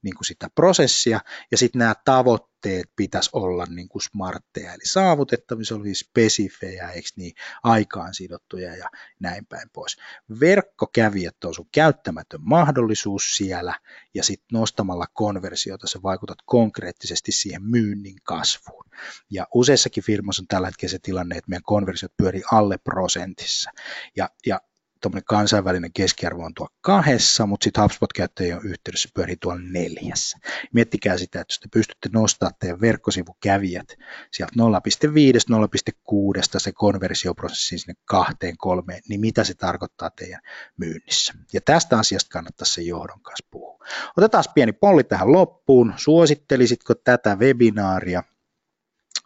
niin 0.01 0.15
kuin 0.15 0.25
sitä 0.25 0.47
prosessia, 0.55 1.19
ja 1.51 1.57
sitten 1.57 1.79
nämä 1.79 1.95
tavoitteet 2.05 2.85
pitäisi 2.95 3.29
olla 3.33 3.65
niin 3.69 3.89
kuin 3.89 4.01
smartteja, 4.01 4.73
eli 4.73 4.85
saavutettavissa 4.85 5.75
oli 5.75 5.95
spesifejä, 5.95 6.89
eikö 6.89 7.09
niin, 7.15 7.33
aikaan 7.63 8.13
sidottuja 8.13 8.75
ja 8.75 8.89
näin 9.19 9.45
päin 9.45 9.69
pois. 9.73 9.97
Verkkokävijät 10.39 11.43
on 11.43 11.53
sun 11.53 11.69
käyttämätön 11.71 12.39
mahdollisuus 12.43 13.37
siellä, 13.37 13.79
ja 14.13 14.23
sitten 14.23 14.59
nostamalla 14.59 15.05
konversiota 15.13 15.87
sä 15.87 15.99
vaikutat 16.03 16.37
konkreettisesti 16.45 17.31
siihen 17.31 17.63
myynnin 17.63 18.17
kasvuun. 18.23 18.85
Ja 19.29 19.47
useissakin 19.53 20.03
firmoissa 20.03 20.43
on 20.43 20.47
tällä 20.47 20.67
hetkellä 20.67 20.91
se 20.91 20.99
tilanne, 21.01 21.37
että 21.37 21.49
meidän 21.49 21.63
konversiot 21.63 22.13
pyörii 22.17 22.43
alle 22.51 22.77
prosentissa. 22.77 23.71
Ja, 24.15 24.29
ja 24.45 24.61
tuommoinen 25.01 25.25
kansainvälinen 25.25 25.93
keskiarvo 25.93 26.45
on 26.45 26.53
tuo 26.53 26.67
kahdessa, 26.81 27.45
mutta 27.45 27.63
sitten 27.63 27.83
HubSpot-käyttäjien 27.83 28.59
yhteydessä 28.63 29.09
pyörii 29.15 29.35
tuolla 29.41 29.61
neljässä. 29.63 30.37
Miettikää 30.73 31.17
sitä, 31.17 31.41
että 31.41 31.51
jos 31.51 31.59
te 31.59 31.67
pystytte 31.73 32.09
nostamaan 32.13 32.53
teidän 32.59 32.81
verkkosivukävijät 32.81 33.97
sieltä 34.31 34.53
0,5-0,6 34.59 36.41
se 36.57 36.71
konversioprosessi 36.71 37.77
sinne 37.77 37.93
kahteen, 38.05 38.57
kolmeen, 38.57 39.01
niin 39.09 39.21
mitä 39.21 39.43
se 39.43 39.53
tarkoittaa 39.53 40.09
teidän 40.09 40.41
myynnissä. 40.77 41.33
Ja 41.53 41.61
tästä 41.61 41.99
asiasta 41.99 42.29
kannattaisi 42.29 42.73
se 42.73 42.81
johdon 42.81 43.21
kanssa 43.21 43.47
puhua. 43.51 43.85
Otetaan 44.17 44.43
pieni 44.53 44.71
polli 44.71 45.03
tähän 45.03 45.31
loppuun. 45.31 45.93
Suosittelisitko 45.97 46.95
tätä 46.95 47.35
webinaaria 47.35 48.23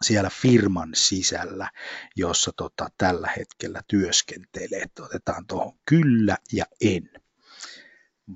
siellä 0.02 0.30
firman 0.30 0.90
sisällä, 0.94 1.70
jossa 2.16 2.52
tota, 2.56 2.88
tällä 2.98 3.28
hetkellä 3.36 3.82
työskentelee. 3.88 4.84
Otetaan 5.00 5.46
tuohon 5.46 5.78
kyllä 5.88 6.36
ja 6.52 6.64
en 6.80 7.10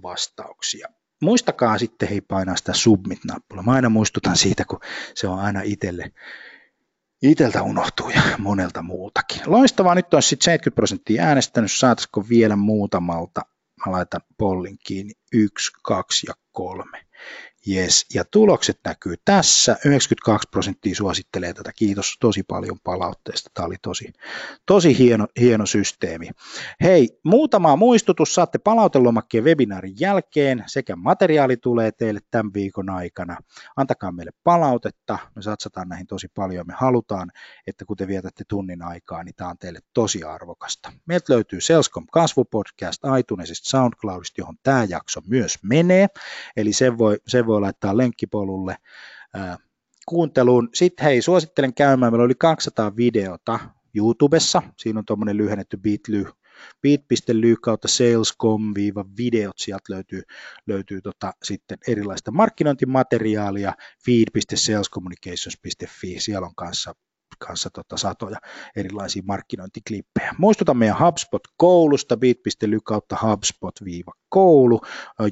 vastauksia. 0.03 0.89
Muistakaa 1.23 1.79
sitten 1.79 2.09
hei 2.09 2.21
painaa 2.21 2.57
sitä 2.57 2.73
submit-nappulaa. 2.73 3.63
Mä 3.65 3.73
aina 3.73 3.89
muistutan 3.89 4.37
siitä, 4.37 4.65
kun 4.65 4.81
se 5.15 5.29
on 5.29 5.39
aina 5.39 5.61
itselle 5.65 6.13
Iteltä 7.23 7.63
unohtuu 7.63 8.11
ja 8.11 8.23
monelta 8.39 8.83
muultakin. 8.83 9.43
Loistavaa, 9.47 9.95
nyt 9.95 10.15
on 10.15 10.23
sitten 10.23 10.45
70 10.45 10.75
prosenttia 10.75 11.23
äänestänyt, 11.25 11.73
saataisiko 11.73 12.29
vielä 12.29 12.57
muutamalta. 12.57 13.41
Mä 13.87 13.93
laitan 13.93 14.21
pollin 14.39 14.79
kiinni, 14.87 15.13
yksi, 15.33 15.73
kaksi 15.83 16.27
ja 16.27 16.35
kolme. 16.53 17.07
Yes. 17.69 18.07
Ja 18.15 18.25
tulokset 18.25 18.81
näkyy 18.85 19.15
tässä. 19.25 19.73
92 19.73 20.49
prosenttia 20.51 20.95
suosittelee 20.95 21.53
tätä. 21.53 21.73
Kiitos 21.73 22.17
tosi 22.21 22.43
paljon 22.43 22.79
palautteesta. 22.85 23.51
Tämä 23.55 23.67
oli 23.67 23.77
tosi, 23.83 24.13
tosi 24.67 24.99
hieno, 24.99 25.27
hieno 25.41 25.67
systeemi. 25.67 26.31
Hei, 26.83 27.19
muutama 27.25 27.77
muistutus. 27.77 28.35
Saatte 28.35 28.59
palautelomakkeen 28.59 29.45
webinaarin 29.45 29.95
jälkeen. 30.01 30.65
Sekä 30.67 30.97
materiaali 30.97 31.57
tulee 31.57 31.93
teille 31.93 32.21
tämän 32.31 32.55
viikon 32.55 32.91
aikana. 32.91 33.37
Antakaa 33.77 34.13
meille 34.13 34.33
palautetta. 34.45 35.19
Me 35.37 35.43
satsataan 35.43 35.89
näihin 35.89 36.07
tosi 36.07 36.29
paljon. 36.29 36.67
Me 36.67 36.75
halutaan, 36.77 37.31
että 37.67 37.85
kun 37.85 37.97
te 37.97 38.07
vietätte 38.07 38.45
tunnin 38.49 38.83
aikaa, 38.83 39.25
niin 39.25 39.35
tämä 39.35 39.51
on 39.51 39.59
teille 39.59 39.81
tosi 39.95 40.23
arvokasta. 40.23 40.93
Meiltä 41.07 41.33
löytyy 41.33 41.61
Salescom 41.61 42.07
kasvupodcast 42.13 43.03
iTunesista, 43.19 43.71
SoundCloudista, 43.71 44.41
johon 44.41 44.57
tämä 44.63 44.85
jakso 44.89 45.21
myös 45.27 45.59
menee. 45.63 46.07
Eli 46.57 46.73
sen 46.73 46.99
voi, 46.99 47.17
sen 47.27 47.47
voi 47.51 47.61
laittaa 47.61 47.97
lenkkipolulle 47.97 48.77
kuunteluun. 50.09 50.69
Sitten 50.75 51.05
hei, 51.05 51.23
suosittelen 51.23 51.75
käymään, 51.75 52.13
meillä 52.13 52.25
oli 52.25 52.35
200 52.39 52.97
videota 52.97 53.61
YouTubessa, 53.95 54.63
siinä 54.79 54.99
on 54.99 55.05
tuommoinen 55.05 55.37
lyhennetty 55.37 55.77
bitly, 55.77 56.27
bit.ly 56.83 57.57
kautta 57.57 57.89
salescom-videot, 57.89 59.59
sieltä 59.59 59.93
löytyy, 59.93 60.23
löytyy 60.67 61.01
tota, 61.01 61.33
sitten 61.43 61.79
erilaista 61.89 62.31
markkinointimateriaalia, 62.31 63.73
feed.salescommunications.fi, 64.05 66.21
siellä 66.21 66.47
on 66.47 66.55
kanssa 66.55 66.95
kanssa 67.39 67.71
tota 67.71 67.97
satoja 67.97 68.37
erilaisia 68.77 69.23
markkinointiklippejä. 69.27 70.35
Muistutan 70.39 70.77
meidän 70.77 70.97
HubSpot-koulusta, 70.99 72.17
bit.ly 72.17 72.79
kautta 72.85 73.17
HubSpot-koulu. 73.23 74.81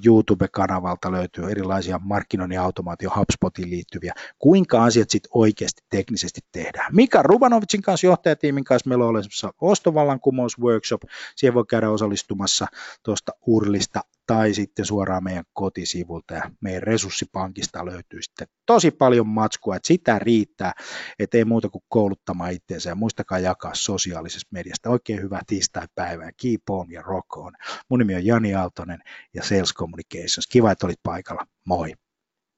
YouTube-kanavalta 0.07 1.13
löytyy 1.13 1.51
erilaisia 1.51 2.01
markkinoinnin 2.03 2.61
automaatio 2.61 3.11
HubSpotiin 3.17 3.71
liittyviä, 3.71 4.15
kuinka 4.39 4.85
asiat 4.85 5.11
sitten 5.11 5.31
oikeasti 5.35 5.83
teknisesti 5.91 6.41
tehdään. 6.53 6.95
Mika 6.95 7.23
Rubanovicin 7.23 7.83
kanssa, 7.83 8.07
johtajatiimin 8.07 8.65
kanssa, 8.65 8.89
meillä 8.89 9.05
on 9.05 9.11
olemassa 9.11 9.53
ostovallankumous-workshop, 9.61 11.11
siihen 11.37 11.55
voi 11.55 11.65
käydä 11.69 11.91
osallistumassa 11.91 12.67
tuosta 13.03 13.33
urlista 13.47 14.01
tai 14.29 14.55
sitten 14.55 14.85
suoraan 14.85 15.25
meidän 15.25 15.45
kotisivulta 15.53 16.35
ja 16.35 16.51
meidän 16.61 16.83
resurssipankista 16.83 17.87
löytyy 17.87 18.23
sitten 18.23 18.47
tosi 18.67 18.91
paljon 18.91 19.27
matskua, 19.27 19.77
että 19.77 19.87
sitä 19.87 20.19
riittää, 20.19 20.73
että 21.19 21.39
ei 21.39 21.45
muuta 21.45 21.69
kuin 21.69 21.83
kouluttamaan 21.89 22.53
itseensä 22.53 22.91
ja 22.91 22.95
muistakaa 22.95 23.39
jakaa 23.39 23.75
sosiaalisesta 23.75 24.49
mediasta. 24.51 24.91
Oikein 24.91 25.23
hyvää 25.23 25.43
tiistai-päivää, 25.47 26.31
keep 26.43 26.71
on 26.71 26.93
ja 26.93 27.03
rock 27.03 27.37
on. 27.37 27.53
Mun 27.91 27.99
nimi 27.99 28.15
on 28.15 28.27
Jani 28.27 28.55
Aaltonen 28.55 29.01
ja 29.35 29.43
Sales 29.43 29.75
Communications. 29.75 30.47
Kiva, 30.51 30.71
että 30.71 30.87
olit 30.87 31.01
paikalla. 31.03 31.47
Moi! 31.67 31.93